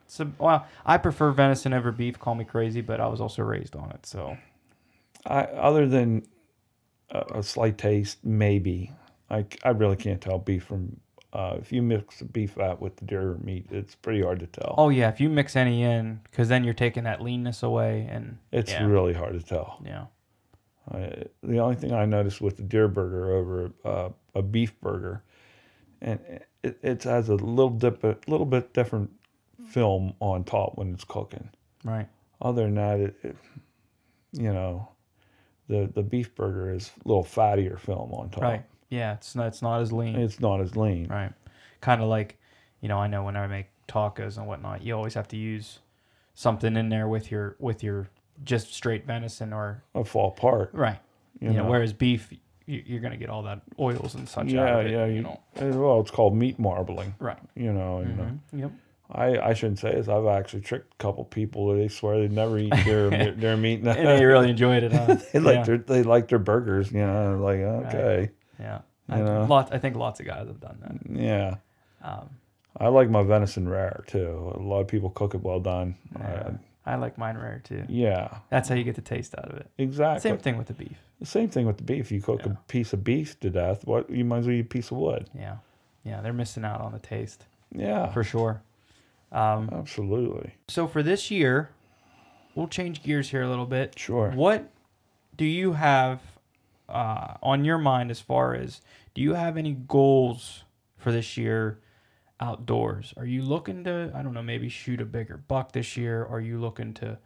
So, 0.08 0.32
well, 0.40 0.66
I 0.88 0.98
prefer 0.98 1.30
venison 1.32 1.72
over 1.72 1.92
beef. 1.92 2.18
Call 2.18 2.34
me 2.34 2.44
crazy, 2.44 2.82
but 2.82 3.00
I 3.00 3.06
was 3.08 3.22
also 3.22 3.44
raised 3.44 3.76
on 3.76 3.92
it, 3.92 4.06
so 4.08 4.36
I 5.26 5.44
other 5.44 5.88
than 5.88 6.26
a, 7.12 7.40
a 7.40 7.44
slight 7.44 7.78
taste, 7.78 8.20
maybe. 8.24 8.92
I, 9.30 9.46
I 9.64 9.70
really 9.70 9.96
can't 9.96 10.22
tell 10.22 10.40
beef 10.40 10.64
from. 10.64 11.00
Uh, 11.32 11.58
if 11.60 11.72
you 11.72 11.84
mix 11.84 12.18
the 12.18 12.26
beef 12.26 12.54
fat 12.54 12.82
with 12.82 12.96
the 12.96 13.06
deer 13.06 13.38
meat, 13.44 13.68
it's 13.70 13.94
pretty 13.94 14.22
hard 14.24 14.40
to 14.40 14.48
tell. 14.48 14.74
Oh 14.78 14.90
yeah, 14.90 15.10
if 15.10 15.22
you 15.22 15.30
mix 15.30 15.56
any 15.56 15.84
in, 15.84 16.22
because 16.24 16.50
then 16.50 16.64
you're 16.64 16.74
taking 16.74 17.04
that 17.04 17.22
leanness 17.22 17.62
away, 17.62 18.08
and 18.10 18.40
it's 18.52 18.72
yeah, 18.72 18.84
really 18.84 19.14
hard 19.14 19.34
to 19.34 19.46
tell. 19.46 19.80
yeah, 19.86 20.06
I, 20.92 21.24
the 21.44 21.60
only 21.60 21.76
thing 21.76 21.94
I 21.94 22.06
noticed 22.06 22.42
with 22.42 22.58
the 22.58 22.64
deer 22.64 22.88
burger 22.88 23.32
over 23.36 23.72
uh, 23.86 24.10
a 24.34 24.42
beef 24.42 24.80
burger, 24.82 25.24
and 26.02 26.20
it, 26.64 26.80
it 26.82 27.04
has 27.04 27.30
a 27.30 27.36
little 27.36 27.70
dip, 27.70 28.04
a 28.04 28.18
little 28.26 28.48
bit 28.48 28.74
different 28.74 29.12
film 29.70 30.16
on 30.20 30.44
top 30.44 30.80
when 30.80 30.94
it's 30.96 31.04
cooking. 31.04 31.50
right, 31.84 32.08
Other 32.42 32.64
than 32.64 32.74
that, 32.76 33.00
it, 33.00 33.16
it 33.22 33.38
you 34.32 34.52
know, 34.52 34.90
the 35.70 35.90
the 35.94 36.02
beef 36.04 36.36
burger 36.36 36.74
is 36.74 36.92
a 37.06 37.08
little 37.08 37.24
fattier 37.24 37.80
film 37.80 38.12
on 38.14 38.30
top. 38.30 38.44
right, 38.44 38.64
yeah. 38.90 39.14
It's 39.14 39.36
not, 39.36 39.48
it's 39.48 39.62
not 39.62 39.80
as 39.82 39.92
lean, 39.94 40.16
It's 40.18 40.40
not 40.42 40.60
as 40.62 40.76
lean. 40.76 41.08
right? 41.08 41.32
Kind 41.82 42.02
of 42.02 42.10
like, 42.10 42.38
you 42.82 42.90
know, 42.90 42.98
I 42.98 43.08
know 43.08 43.24
when 43.24 43.38
I 43.38 43.48
make 43.48 43.68
tacos 43.88 44.38
and 44.38 44.48
whatnot, 44.48 44.82
you 44.84 44.94
always 44.96 45.14
have 45.14 45.28
to 45.30 45.38
use 45.38 45.80
something 46.34 46.76
in 46.76 46.90
there 46.90 47.08
with 47.08 47.32
your 47.32 47.56
with 47.60 47.84
your 47.84 48.10
just 48.44 48.74
straight 48.74 49.06
venison 49.06 49.54
or 49.54 49.84
I 49.96 50.04
fall 50.04 50.30
apart. 50.30 50.72
right. 50.74 51.00
You 51.40 51.50
You, 51.50 51.54
know, 51.58 51.64
know. 51.64 51.70
whereas 51.70 51.94
beef, 51.94 52.32
you, 52.66 52.84
you're 52.86 53.00
gonna 53.02 53.18
get 53.18 53.30
all 53.30 53.44
that 53.44 53.62
oils 53.80 54.16
and 54.16 54.28
such 54.28 54.48
Yeah, 54.48 54.62
out 54.64 54.80
of 54.82 54.86
it. 54.88 54.92
yeah. 54.92 55.06
you 55.06 55.16
You, 55.16 55.22
know, 55.24 55.40
well, 55.60 56.00
it's 56.02 56.12
called 56.12 56.36
meat 56.36 56.58
marbling. 56.60 57.14
right. 57.20 57.38
You 57.56 57.74
know, 57.74 57.98
and 58.00 58.20
uh, 58.20 58.24
Mhm. 58.24 58.40
Yep. 58.54 58.72
I, 59.12 59.40
I 59.40 59.54
shouldn't 59.54 59.80
say 59.80 59.92
this. 59.94 60.08
I've 60.08 60.28
actually 60.28 60.62
tricked 60.62 60.94
a 60.94 60.98
couple 60.98 61.24
people. 61.26 61.74
They 61.76 61.88
swear 61.88 62.20
they'd 62.20 62.32
never 62.32 62.60
eat 62.60 62.74
their 62.86 63.32
their 63.32 63.58
meat. 63.58 63.82
And 63.82 63.88
they 63.88 64.24
really 64.26 64.50
enjoyed 64.52 64.84
it, 64.84 64.94
huh? 64.94 65.16
they 65.34 65.40
like 65.40 65.56
yeah. 65.58 65.64
their 65.64 65.78
they 65.80 66.04
like 66.04 66.28
their 66.28 66.40
burgers. 66.40 66.92
You 66.92 67.00
know, 67.06 67.38
like 67.42 67.60
okay, 67.60 68.30
yeah. 68.60 68.80
you 69.08 69.16
I, 69.16 69.22
know. 69.22 69.46
lot, 69.46 69.74
I 69.74 69.80
think 69.80 69.96
lots 69.96 70.20
of 70.20 70.26
guys 70.28 70.48
have 70.48 70.60
done 70.60 70.78
that. 70.82 71.22
yeah. 71.22 71.56
Um, 72.04 72.30
I 72.78 72.88
like 72.90 73.10
my 73.10 73.24
venison 73.24 73.68
rare 73.68 74.04
too. 74.08 74.54
A 74.56 74.60
lot 74.62 74.82
of 74.82 74.88
people 74.88 75.10
cook 75.10 75.34
it 75.34 75.42
well 75.42 75.60
done. 75.60 75.96
yeah. 76.18 76.52
I 76.86 76.96
like 76.96 77.18
mine 77.20 77.38
rare 77.38 77.62
too. 77.64 77.84
yeah, 77.88 78.40
That's 78.50 78.68
how 78.68 78.74
you 78.74 78.84
get 78.84 78.96
the 78.96 79.02
taste 79.02 79.36
out 79.38 79.52
of 79.52 79.58
it. 79.58 79.70
exactly. 79.78 80.28
Same 80.28 80.40
thing 80.40 80.58
with 80.58 80.68
the 80.68 80.74
beef. 80.74 80.98
The 81.20 81.26
same 81.28 81.48
thing 81.50 81.68
with 81.68 81.78
the 81.78 81.84
beef. 81.84 82.12
You 82.12 82.20
cook 82.22 82.42
Yeah. 82.46 82.54
a 82.54 82.56
piece 82.68 82.94
of 82.94 83.04
beef 83.04 83.40
to 83.42 83.50
death. 83.52 83.86
What 83.86 84.10
you 84.10 84.24
might 84.26 84.40
as 84.40 84.48
well 84.48 84.56
eat 84.56 84.62
a 84.62 84.64
piece 84.64 84.90
of 84.90 84.98
wood. 84.98 85.30
Yeah. 85.38 85.58
Yeah, 86.04 86.22
they're 86.22 86.34
missing 86.34 86.64
out 86.66 86.82
on 86.82 86.92
the 86.92 87.00
taste 87.00 87.46
Yeah, 87.72 88.08
for 88.12 88.24
sure. 88.24 88.64
Um, 89.32 89.70
absolutely. 89.72 90.56
so 90.68 90.88
for 90.88 91.04
this 91.04 91.30
year, 91.30 91.70
we'll 92.56 92.68
change 92.68 93.04
gears 93.04 93.30
here 93.30 93.44
a 93.44 93.50
little 93.50 93.66
bit. 93.66 93.98
Sure. 93.98 94.32
What 94.32 94.72
do 95.38 95.46
you 95.46 95.74
have 95.74 96.22
uh, 96.88 97.36
on 97.44 97.64
your 97.64 97.78
mind 97.78 98.12
as 98.12 98.20
far 98.20 98.56
as 98.56 98.82
do 99.14 99.22
you 99.22 99.34
have 99.36 99.58
any 99.58 99.74
goals 99.74 100.64
for 100.98 101.12
this 101.12 101.38
year 101.38 101.80
outdoors? 102.40 103.14
Are 103.18 103.26
you 103.26 103.42
looking 103.42 103.84
to 103.84 104.12
I 104.16 104.22
don't 104.24 104.34
know 104.34 104.42
maybe 104.42 104.70
shoot 104.70 105.02
a 105.02 105.06
bigger 105.06 105.38
buck 105.38 105.72
this 105.74 105.96
year? 105.96 106.26
Are 106.26 106.42
you 106.42 106.60
looking 106.60 106.94
to 106.96 107.20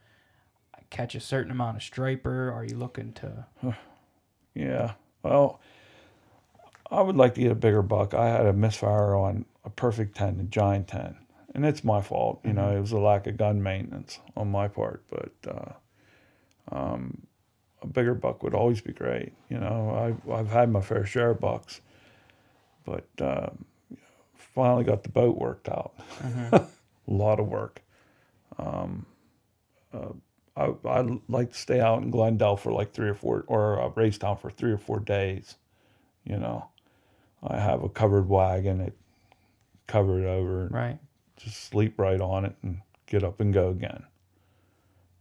catch 0.89 1.15
a 1.15 1.19
certain 1.19 1.51
amount 1.51 1.77
of 1.77 1.83
striper? 1.83 2.51
Are 2.51 2.65
you 2.65 2.77
looking 2.77 3.13
to 3.13 3.45
Yeah. 4.53 4.93
Well, 5.23 5.59
I 6.91 7.01
would 7.01 7.15
like 7.15 7.33
to 7.35 7.41
get 7.41 7.51
a 7.51 7.55
bigger 7.55 7.81
buck. 7.81 8.13
I 8.13 8.27
had 8.27 8.45
a 8.45 8.53
misfire 8.53 9.15
on 9.15 9.45
a 9.65 9.69
perfect 9.69 10.15
10, 10.15 10.39
a 10.39 10.43
giant 10.43 10.87
10. 10.89 11.17
And 11.53 11.65
it's 11.65 11.83
my 11.83 12.01
fault. 12.01 12.41
You 12.43 12.53
know, 12.53 12.75
it 12.75 12.79
was 12.79 12.91
a 12.91 12.97
lack 12.97 13.27
of 13.27 13.37
gun 13.37 13.61
maintenance 13.61 14.19
on 14.35 14.49
my 14.49 14.67
part. 14.67 15.03
But 15.09 15.33
uh, 15.47 15.73
um, 16.75 17.27
a 17.81 17.87
bigger 17.87 18.15
buck 18.15 18.41
would 18.41 18.55
always 18.55 18.81
be 18.81 18.91
great. 18.91 19.33
You 19.49 19.59
know, 19.59 20.17
I, 20.27 20.33
I've 20.33 20.49
had 20.49 20.71
my 20.71 20.81
fair 20.81 21.05
share 21.05 21.31
of 21.31 21.39
bucks. 21.39 21.81
But 22.85 23.07
uh, 23.19 23.49
finally 24.35 24.83
got 24.83 25.03
the 25.03 25.09
boat 25.09 25.37
worked 25.37 25.69
out. 25.69 25.93
a 26.51 26.67
lot 27.07 27.39
of 27.39 27.47
work. 27.47 27.81
Um, 28.57 29.05
uh, 29.93 30.13
I, 30.55 30.73
I'd 30.87 31.19
like 31.27 31.51
to 31.51 31.57
stay 31.57 31.79
out 31.79 32.01
in 32.03 32.11
Glendale 32.11 32.57
for 32.57 32.71
like 32.71 32.93
three 32.93 33.09
or 33.09 33.15
four, 33.15 33.43
or 33.47 33.81
uh, 33.81 33.89
Raystown 33.89 34.39
for 34.39 34.49
three 34.49 34.71
or 34.71 34.77
four 34.77 34.99
days. 34.99 35.55
You 36.23 36.37
know, 36.37 36.69
I 37.41 37.59
have 37.59 37.83
a 37.83 37.89
covered 37.89 38.29
wagon, 38.29 38.79
it 38.81 38.97
covered 39.87 40.25
over, 40.25 40.67
right? 40.71 40.99
Just 41.37 41.63
sleep 41.63 41.99
right 41.99 42.19
on 42.21 42.45
it 42.45 42.55
and 42.61 42.81
get 43.07 43.23
up 43.23 43.39
and 43.39 43.53
go 43.53 43.69
again. 43.69 44.03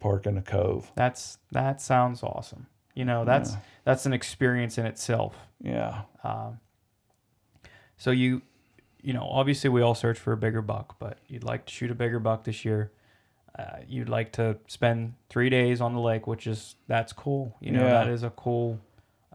Park 0.01 0.27
in 0.27 0.37
a 0.37 0.43
cove. 0.43 0.91
That's 0.97 1.39
that 1.53 1.81
sounds 1.81 2.23
awesome. 2.23 2.67
You 2.95 3.05
know, 3.05 3.25
that's 3.25 3.53
Yeah. 3.53 3.59
that's 3.85 4.07
an 4.07 4.13
experience 4.13 4.77
in 4.79 4.87
itself. 4.87 5.35
Yeah, 5.61 6.03
Um, 6.25 6.59
so 7.97 8.11
you, 8.11 8.43
you 9.01 9.13
know, 9.13 9.23
obviously 9.23 9.71
we 9.71 9.81
all 9.81 9.95
search 9.95 10.19
for 10.19 10.33
a 10.33 10.37
bigger 10.37 10.61
buck, 10.61 10.97
but 10.99 11.19
you'd 11.29 11.45
like 11.45 11.67
to 11.67 11.73
shoot 11.73 11.91
a 11.91 11.95
bigger 11.95 12.19
buck 12.19 12.43
this 12.45 12.65
year. 12.65 12.91
Uh, 13.57 13.77
you'd 13.87 14.09
like 14.09 14.33
to 14.33 14.59
spend 14.67 15.15
three 15.29 15.49
days 15.51 15.81
on 15.81 15.95
the 15.95 16.01
lake, 16.01 16.27
which 16.27 16.47
is 16.49 16.75
that's 16.89 17.13
cool. 17.13 17.57
You 17.61 17.71
know, 17.73 17.83
Yeah. 17.87 17.93
that 18.05 18.09
is 18.09 18.23
a 18.25 18.31
cool 18.31 18.81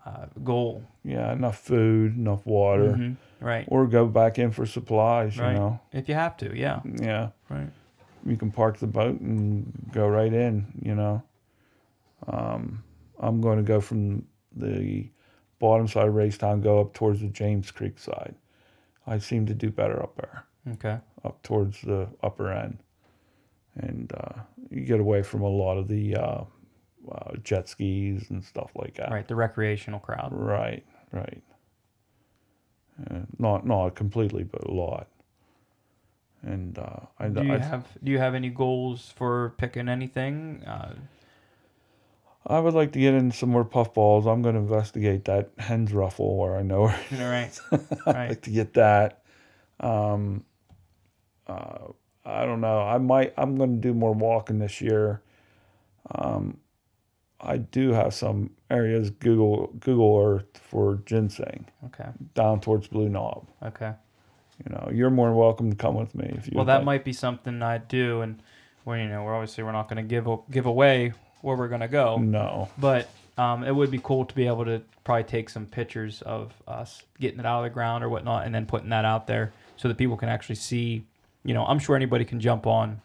uh, 0.08 0.26
goal. 0.44 0.84
yeah, 1.04 1.32
enough 1.34 1.58
food, 1.60 2.16
enough 2.18 2.46
water, 2.46 2.94
Mhm. 2.94 3.16
Right. 3.40 3.66
or 3.70 3.88
go 3.88 4.08
back 4.08 4.40
in 4.40 4.52
for 4.52 4.66
supplies. 4.66 5.38
Right. 5.40 5.52
You 5.54 5.58
know, 5.60 5.80
If 5.92 6.08
you 6.10 6.16
have 6.16 6.36
to, 6.38 6.58
yeah. 6.58 6.82
yeah. 6.86 7.30
Right. 7.50 7.70
you 8.26 8.36
can 8.38 8.52
park 8.52 8.78
the 8.78 8.88
boat 8.88 9.20
and 9.22 9.72
go 9.92 10.08
right 10.08 10.34
in, 10.34 10.66
you 10.82 10.96
know. 10.96 11.24
Um, 12.28 12.84
I'm 13.20 13.42
going 13.42 13.58
to 13.58 13.64
go 13.64 13.80
from 13.80 14.26
the 14.56 15.10
bottom 15.60 15.88
side 15.88 16.08
of 16.08 16.14
Raystown, 16.14 16.62
go 16.62 16.80
up 16.82 16.94
towards 16.94 17.22
the 17.22 17.28
James 17.28 17.72
Creek 17.72 17.98
side. 18.00 18.36
I 19.06 19.18
seem 19.20 19.46
to 19.46 19.54
do 19.54 19.72
better 19.72 20.02
up 20.02 20.16
there, 20.18 20.44
Okay. 20.74 20.98
up 21.24 21.42
towards 21.44 21.82
the 21.82 22.10
upper 22.22 22.52
end. 22.52 22.80
And 23.76 24.12
uh, 24.14 24.42
you 24.70 24.82
get 24.84 25.00
away 25.00 25.22
from 25.22 25.42
a 25.42 25.48
lot 25.50 25.78
of 25.78 25.88
the 25.88 26.16
uh, 26.16 26.44
uh, 27.12 27.36
jet 27.44 27.70
skis 27.70 28.30
and 28.30 28.44
stuff 28.44 28.72
like 28.76 28.96
that. 28.96 29.12
Right. 29.12 29.28
The 29.28 29.36
recreational 29.36 30.00
crowd. 30.00 30.30
Right, 30.32 30.84
right. 31.12 31.42
Uh, 33.10 33.20
not 33.38 33.66
not 33.66 33.96
completely, 33.96 34.44
but 34.44 34.64
a 34.64 34.72
lot. 34.72 35.08
And 36.44 36.78
uh, 36.78 37.00
I, 37.20 37.28
Do 37.30 37.44
you 37.46 37.54
I, 37.54 37.58
have 37.58 37.86
Do 38.04 38.12
you 38.12 38.18
have 38.20 38.34
any 38.36 38.50
goals 38.50 39.12
for 39.16 39.54
picking 39.58 39.88
anything? 39.90 40.64
Uh, 40.66 40.94
I 42.46 42.60
would 42.60 42.74
like 42.74 42.94
to 42.94 43.00
get 43.00 43.14
in 43.14 43.32
some 43.32 43.50
more 43.50 43.66
puffballs. 43.66 44.26
I'm 44.26 44.42
going 44.42 44.56
to 44.56 44.62
investigate 44.62 45.26
that 45.26 45.50
hen's 45.58 45.92
ruffle 45.92 46.38
where 46.38 46.56
I 46.56 46.62
know 46.62 46.84
where 46.88 47.00
right. 47.12 47.60
I'd 47.72 48.06
Right. 48.06 48.30
like 48.30 48.42
to 48.44 48.50
get 48.52 48.74
that. 48.76 49.22
Um, 49.80 50.46
uh, 51.46 51.88
I 52.26 52.46
don't 52.46 52.62
know. 52.62 52.80
I 52.80 52.98
might. 53.00 53.34
I'm 53.38 53.56
going 53.58 53.76
to 53.76 53.82
do 53.82 53.94
more 53.94 54.14
walking 54.14 54.60
this 54.60 54.80
year. 54.82 55.22
Um, 56.14 56.58
I 57.40 57.58
do 57.58 57.92
have 57.92 58.14
some 58.14 58.50
areas 58.70 59.10
Google 59.12 59.68
Google 59.80 60.18
Earth 60.20 60.58
for 60.62 61.00
ginseng 61.06 61.66
Okay. 61.86 62.10
down 62.34 62.60
towards 62.60 62.88
Blue 62.88 63.10
Knob. 63.10 63.48
Okay. 63.64 63.94
You 64.66 64.74
know, 64.74 64.90
you're 64.92 65.12
more 65.12 65.28
than 65.28 65.38
welcome 65.38 65.70
to 65.70 65.76
come 65.76 65.94
with 65.96 66.16
me 66.16 66.34
if 66.36 66.48
you. 66.48 66.54
Well, 66.56 66.66
that 66.66 66.78
like. 66.78 66.86
might 66.86 67.04
be 67.06 67.14
something 67.14 67.62
I 67.62 67.78
do, 67.78 68.22
and 68.22 68.42
well, 68.86 68.98
you 68.98 69.08
know, 69.08 69.24
we're 69.24 69.36
obviously 69.36 69.64
we're 69.64 69.72
not 69.72 69.88
going 69.88 69.98
to 69.98 70.04
give 70.10 70.28
give 70.50 70.66
away 70.66 71.14
where 71.42 71.56
we're 71.56 71.68
going 71.68 71.82
to 71.82 71.88
go, 71.88 72.18
No. 72.18 72.68
but 72.80 73.08
um, 73.38 73.64
it 73.64 73.74
would 73.76 73.92
be 73.92 74.00
cool 74.00 74.26
to 74.26 74.34
be 74.34 74.48
able 74.48 74.66
to 74.66 74.82
probably 75.04 75.24
take 75.26 75.50
some 75.50 75.68
pictures 75.68 76.24
of 76.24 76.52
us 76.68 77.04
getting 77.20 77.40
it 77.40 77.46
out 77.46 77.60
of 77.60 77.64
the 77.66 77.70
ground 77.70 78.04
or 78.04 78.10
whatnot, 78.10 78.48
and 78.48 78.56
then 78.56 78.66
putting 78.66 78.90
that 78.90 79.06
out 79.06 79.28
there 79.28 79.54
so 79.76 79.88
that 79.88 79.98
people 79.98 80.18
can 80.18 80.28
actually 80.30 80.56
see. 80.56 81.06
You 81.46 81.54
know, 81.54 81.64
I'm 81.66 81.78
sure 81.78 81.96
anybody 81.96 82.26
can 82.26 82.40
jump 82.40 82.66
on 82.66 83.00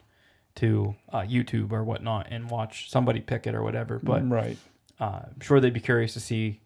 to 0.57 0.95
uh, 1.13 1.21
YouTube 1.21 1.73
or 1.73 1.83
whatnot 1.85 2.27
and 2.31 2.51
watch 2.51 2.91
somebody 2.91 3.21
pick 3.21 3.47
it 3.47 3.55
or 3.55 3.63
whatever, 3.63 3.99
but 4.03 4.29
right. 4.29 4.57
uh, 5.01 5.21
I'm 5.25 5.41
sure 5.41 5.61
they'd 5.61 5.73
be 5.73 5.81
curious 5.81 6.13
to 6.15 6.21
see 6.21 6.61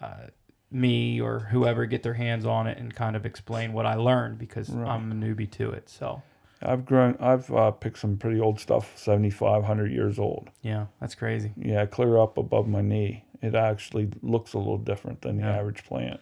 uh, 0.00 0.26
me 0.70 1.20
or 1.20 1.40
whoever 1.50 1.86
get 1.86 2.02
their 2.02 2.14
hands 2.14 2.44
on 2.46 2.66
it 2.66 2.78
and 2.78 2.94
kind 2.94 3.16
of 3.16 3.24
explain 3.26 3.72
what 3.72 3.86
I 3.86 3.94
learned 3.94 4.38
because 4.38 4.68
Right. 4.70 4.88
I'm 4.88 5.10
a 5.10 5.14
newbie 5.14 5.50
to 5.52 5.70
it. 5.70 5.88
So 5.88 6.22
I've 6.62 6.84
grown. 6.84 7.16
I've 7.18 7.50
uh, 7.52 7.70
picked 7.70 7.98
some 7.98 8.18
pretty 8.18 8.38
old 8.40 8.60
stuff, 8.60 8.92
7,500 8.96 9.90
years 9.90 10.18
old. 10.18 10.50
yeah, 10.62 10.86
that's 11.00 11.14
crazy. 11.14 11.52
Yeah, 11.56 11.86
clear 11.86 12.18
up 12.18 12.36
above 12.38 12.68
my 12.68 12.82
knee. 12.82 13.24
It 13.42 13.54
actually 13.54 14.10
looks 14.22 14.52
a 14.52 14.58
little 14.58 14.76
different 14.78 15.22
than 15.22 15.38
the 15.38 15.44
Yeah. 15.44 15.56
average 15.56 15.84
plant. 15.84 16.20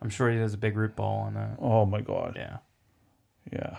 I'm 0.00 0.08
sure 0.08 0.30
he 0.30 0.38
does 0.38 0.54
a 0.54 0.58
big 0.58 0.76
root 0.76 0.94
ball 0.96 1.18
on 1.22 1.34
that. 1.34 1.56
Oh 1.58 1.84
my 1.84 2.00
God. 2.00 2.34
Yeah. 2.36 2.58
Yeah. 3.52 3.78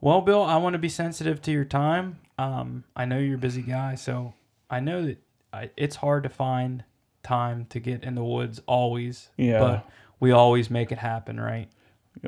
Well, 0.00 0.22
Bill, 0.22 0.42
I 0.42 0.56
want 0.56 0.74
to 0.74 0.78
be 0.78 0.88
sensitive 0.88 1.42
to 1.42 1.52
your 1.52 1.64
time. 1.64 2.18
Um, 2.38 2.84
I 2.96 3.04
know 3.04 3.18
you're 3.18 3.34
a 3.34 3.38
busy 3.38 3.62
guy, 3.62 3.94
so 3.96 4.32
I 4.70 4.80
know 4.80 5.04
that 5.04 5.18
I, 5.52 5.70
it's 5.76 5.96
hard 5.96 6.22
to 6.22 6.28
find 6.28 6.84
time 7.22 7.66
to 7.70 7.80
get 7.80 8.02
in 8.02 8.14
the 8.14 8.24
woods 8.24 8.62
always. 8.66 9.28
Yeah. 9.36 9.58
But 9.58 9.90
we 10.18 10.32
always 10.32 10.70
make 10.70 10.90
it 10.90 10.98
happen, 10.98 11.38
right? 11.38 11.68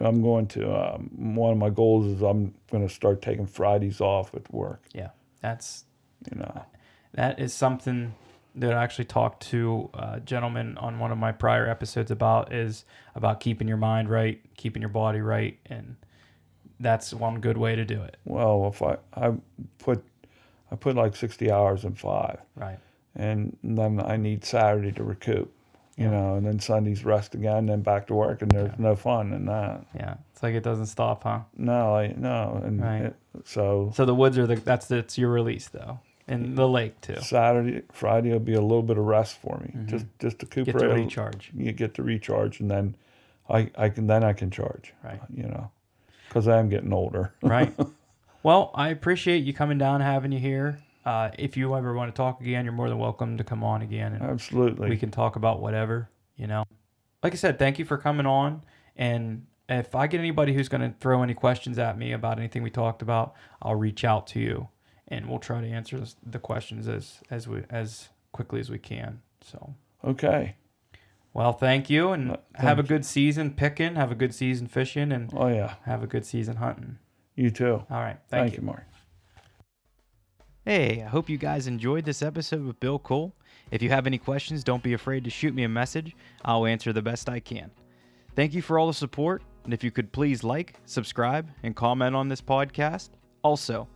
I'm 0.00 0.22
going 0.22 0.46
to. 0.48 0.94
Um, 0.94 1.34
one 1.34 1.52
of 1.52 1.58
my 1.58 1.70
goals 1.70 2.06
is 2.06 2.22
I'm 2.22 2.54
going 2.70 2.86
to 2.86 2.92
start 2.92 3.22
taking 3.22 3.46
Fridays 3.46 4.00
off 4.00 4.34
at 4.34 4.52
work. 4.52 4.84
Yeah. 4.92 5.10
That's 5.40 5.84
You 6.30 6.38
know. 6.38 6.64
that 7.14 7.40
is 7.40 7.52
something 7.52 8.14
that 8.54 8.74
I 8.74 8.82
actually 8.84 9.06
talked 9.06 9.44
to 9.48 9.88
a 9.94 10.20
gentleman 10.20 10.76
on 10.76 10.98
one 10.98 11.10
of 11.10 11.18
my 11.18 11.32
prior 11.32 11.66
episodes 11.66 12.10
about 12.10 12.52
is 12.52 12.84
about 13.14 13.40
keeping 13.40 13.66
your 13.66 13.78
mind 13.78 14.10
right, 14.10 14.40
keeping 14.56 14.82
your 14.82 14.90
body 14.90 15.20
right, 15.20 15.58
and 15.66 15.96
that's 16.82 17.14
one 17.14 17.40
good 17.40 17.56
way 17.56 17.74
to 17.76 17.84
do 17.84 18.02
it. 18.02 18.16
Well, 18.24 18.68
if 18.72 18.82
I 18.82 18.96
I 19.14 19.32
put 19.78 20.04
I 20.70 20.76
put 20.76 20.96
like 20.96 21.14
60 21.16 21.50
hours 21.50 21.84
in 21.84 21.94
five, 21.94 22.38
Right. 22.56 22.78
and 23.14 23.56
then 23.62 24.00
I 24.00 24.16
need 24.16 24.44
Saturday 24.44 24.92
to 24.92 25.04
recoup. 25.04 25.52
You 25.98 26.04
Yeah. 26.06 26.10
know, 26.12 26.34
and 26.36 26.46
then 26.46 26.58
Sunday's 26.58 27.04
rest 27.04 27.34
again, 27.34 27.66
then 27.66 27.82
back 27.82 28.06
to 28.06 28.14
work, 28.14 28.40
and 28.40 28.50
there's 28.50 28.70
Yeah. 28.70 28.76
no 28.90 28.96
fun 28.96 29.34
in 29.34 29.44
that. 29.46 29.84
Yeah. 29.94 30.14
It's 30.32 30.42
like 30.42 30.54
it 30.54 30.62
doesn't 30.62 30.86
stop, 30.86 31.24
huh? 31.24 31.40
No, 31.56 31.94
I 31.96 32.14
no, 32.16 32.60
and 32.64 32.80
Right. 32.80 33.02
it, 33.02 33.16
so 33.44 33.90
So 33.94 34.04
the 34.06 34.14
woods 34.14 34.38
are 34.38 34.46
the 34.46 34.56
that's 34.56 34.90
it's 34.90 35.18
your 35.18 35.30
release 35.30 35.68
though, 35.68 35.98
and 36.26 36.56
the 36.56 36.66
lake 36.66 36.98
too. 37.02 37.16
Saturday, 37.20 37.82
Friday 37.92 38.32
will 38.32 38.38
be 38.40 38.54
a 38.54 38.62
little 38.62 38.82
bit 38.82 38.96
of 38.96 39.04
rest 39.04 39.36
for 39.36 39.58
me, 39.58 39.72
Mhm. 39.76 39.86
just 39.86 40.06
just 40.18 40.38
to 40.38 40.46
recuperate. 40.46 40.80
Get 40.80 40.88
to 40.88 40.94
recharge. 40.94 41.52
You 41.54 41.72
get 41.72 41.92
to 41.94 42.02
recharge, 42.02 42.58
and 42.60 42.70
then 42.70 42.94
I 43.50 43.70
I 43.76 43.90
can 43.90 44.06
then 44.06 44.24
I 44.24 44.32
can 44.32 44.50
charge. 44.50 44.94
Right. 45.04 45.20
You 45.28 45.44
know, 45.44 45.70
because 46.32 46.48
I 46.48 46.58
am 46.58 46.70
getting 46.70 46.92
older. 46.92 47.34
Right. 47.42 47.74
well, 48.42 48.70
I 48.74 48.88
appreciate 48.88 49.44
you 49.44 49.52
coming 49.52 49.76
down, 49.76 50.00
having 50.00 50.32
you 50.32 50.38
here. 50.38 50.78
Uh, 51.04 51.30
if 51.38 51.56
you 51.56 51.76
ever 51.76 51.92
want 51.92 52.14
to 52.14 52.16
talk 52.16 52.40
again, 52.40 52.64
you're 52.64 52.72
more 52.72 52.88
than 52.88 52.98
welcome 52.98 53.36
to 53.36 53.44
come 53.44 53.62
on 53.62 53.82
again, 53.82 54.14
and 54.14 54.22
Absolutely. 54.22 54.88
we 54.88 54.96
can 54.96 55.10
talk 55.10 55.36
about 55.36 55.60
whatever. 55.60 56.08
You 56.36 56.46
know, 56.46 56.64
like 57.22 57.34
I 57.34 57.36
said, 57.36 57.58
thank 57.58 57.78
you 57.78 57.84
for 57.84 57.98
coming 57.98 58.24
on. 58.24 58.62
And 58.96 59.46
if 59.68 59.94
I 59.94 60.06
get 60.06 60.20
anybody 60.20 60.54
who's 60.54 60.68
going 60.68 60.80
to 60.80 60.94
throw 61.00 61.22
any 61.22 61.34
questions 61.34 61.78
at 61.78 61.98
me 61.98 62.12
about 62.12 62.38
anything 62.38 62.62
we 62.62 62.70
talked 62.70 63.02
about, 63.02 63.34
I'll 63.60 63.74
reach 63.74 64.04
out 64.04 64.26
to 64.28 64.40
you, 64.40 64.68
and 65.08 65.28
we'll 65.28 65.38
try 65.38 65.60
to 65.60 65.66
answer 65.66 66.02
the 66.24 66.38
questions 66.38 66.88
as 66.88 67.20
as 67.30 67.46
we 67.46 67.64
as 67.68 68.08
quickly 68.32 68.60
as 68.60 68.70
we 68.70 68.78
can. 68.78 69.20
So. 69.42 69.74
okay. 70.04 70.56
Well, 71.34 71.52
thank 71.52 71.88
you, 71.88 72.10
and 72.12 72.32
Uh, 72.32 72.36
have 72.56 72.78
a 72.78 72.82
good 72.82 73.04
season 73.06 73.52
picking, 73.54 73.94
have 73.96 74.12
a 74.12 74.14
good 74.14 74.34
season 74.34 74.66
fishing, 74.66 75.10
and 75.12 75.32
Oh 75.34 75.48
yeah. 75.48 75.74
have 75.84 76.02
a 76.02 76.06
good 76.06 76.26
season 76.26 76.56
hunting. 76.56 76.98
You 77.34 77.50
too. 77.50 77.84
All 77.90 78.00
right, 78.00 78.18
Thank, 78.28 78.50
thank, 78.50 78.56
you, 78.56 78.62
Mark. 78.62 78.84
Hey, 80.64 81.02
I 81.02 81.08
hope 81.08 81.28
you 81.28 81.38
guys 81.38 81.66
enjoyed 81.66 82.04
this 82.04 82.22
episode 82.22 82.64
with 82.64 82.78
Bill 82.78 82.98
Cole. 82.98 83.34
If 83.70 83.82
you 83.82 83.88
have 83.88 84.06
any 84.06 84.18
questions, 84.18 84.62
don't 84.62 84.82
be 84.82 84.92
afraid 84.92 85.24
to 85.24 85.30
shoot 85.30 85.54
me 85.54 85.64
a 85.64 85.68
message. 85.68 86.14
I'll 86.44 86.66
answer 86.66 86.92
the 86.92 87.02
best 87.02 87.28
I 87.28 87.40
can. 87.40 87.70
Thank 88.36 88.54
you 88.54 88.62
for 88.62 88.78
all 88.78 88.86
the 88.86 88.94
support, 88.94 89.42
and 89.64 89.74
if 89.74 89.82
you 89.82 89.90
could 89.90 90.12
please 90.12 90.44
like, 90.44 90.74
subscribe, 90.84 91.48
and 91.62 91.74
comment 91.74 92.14
on 92.14 92.28
this 92.28 92.40
podcast. 92.42 93.10
Also, 93.42 93.88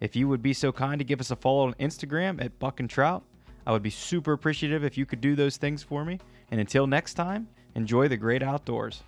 if 0.00 0.16
you 0.16 0.28
would 0.28 0.42
be 0.42 0.52
so 0.52 0.72
kind 0.72 0.98
to 0.98 1.04
give 1.04 1.20
us 1.20 1.30
a 1.30 1.36
follow 1.36 1.66
on 1.66 1.74
Instagram 1.74 2.42
at 2.42 2.58
Buck 2.58 2.80
and 2.80 2.88
Trout, 2.88 3.22
I 3.66 3.72
would 3.72 3.82
be 3.82 3.90
super 3.90 4.32
appreciative 4.32 4.84
if 4.84 4.98
you 4.98 5.06
could 5.06 5.20
do 5.20 5.34
those 5.34 5.56
things 5.56 5.82
for 5.82 6.04
me. 6.04 6.20
And 6.50 6.60
until 6.60 6.86
next 6.86 7.14
time, 7.14 7.48
enjoy 7.74 8.08
the 8.08 8.16
great 8.16 8.42
outdoors. 8.42 9.02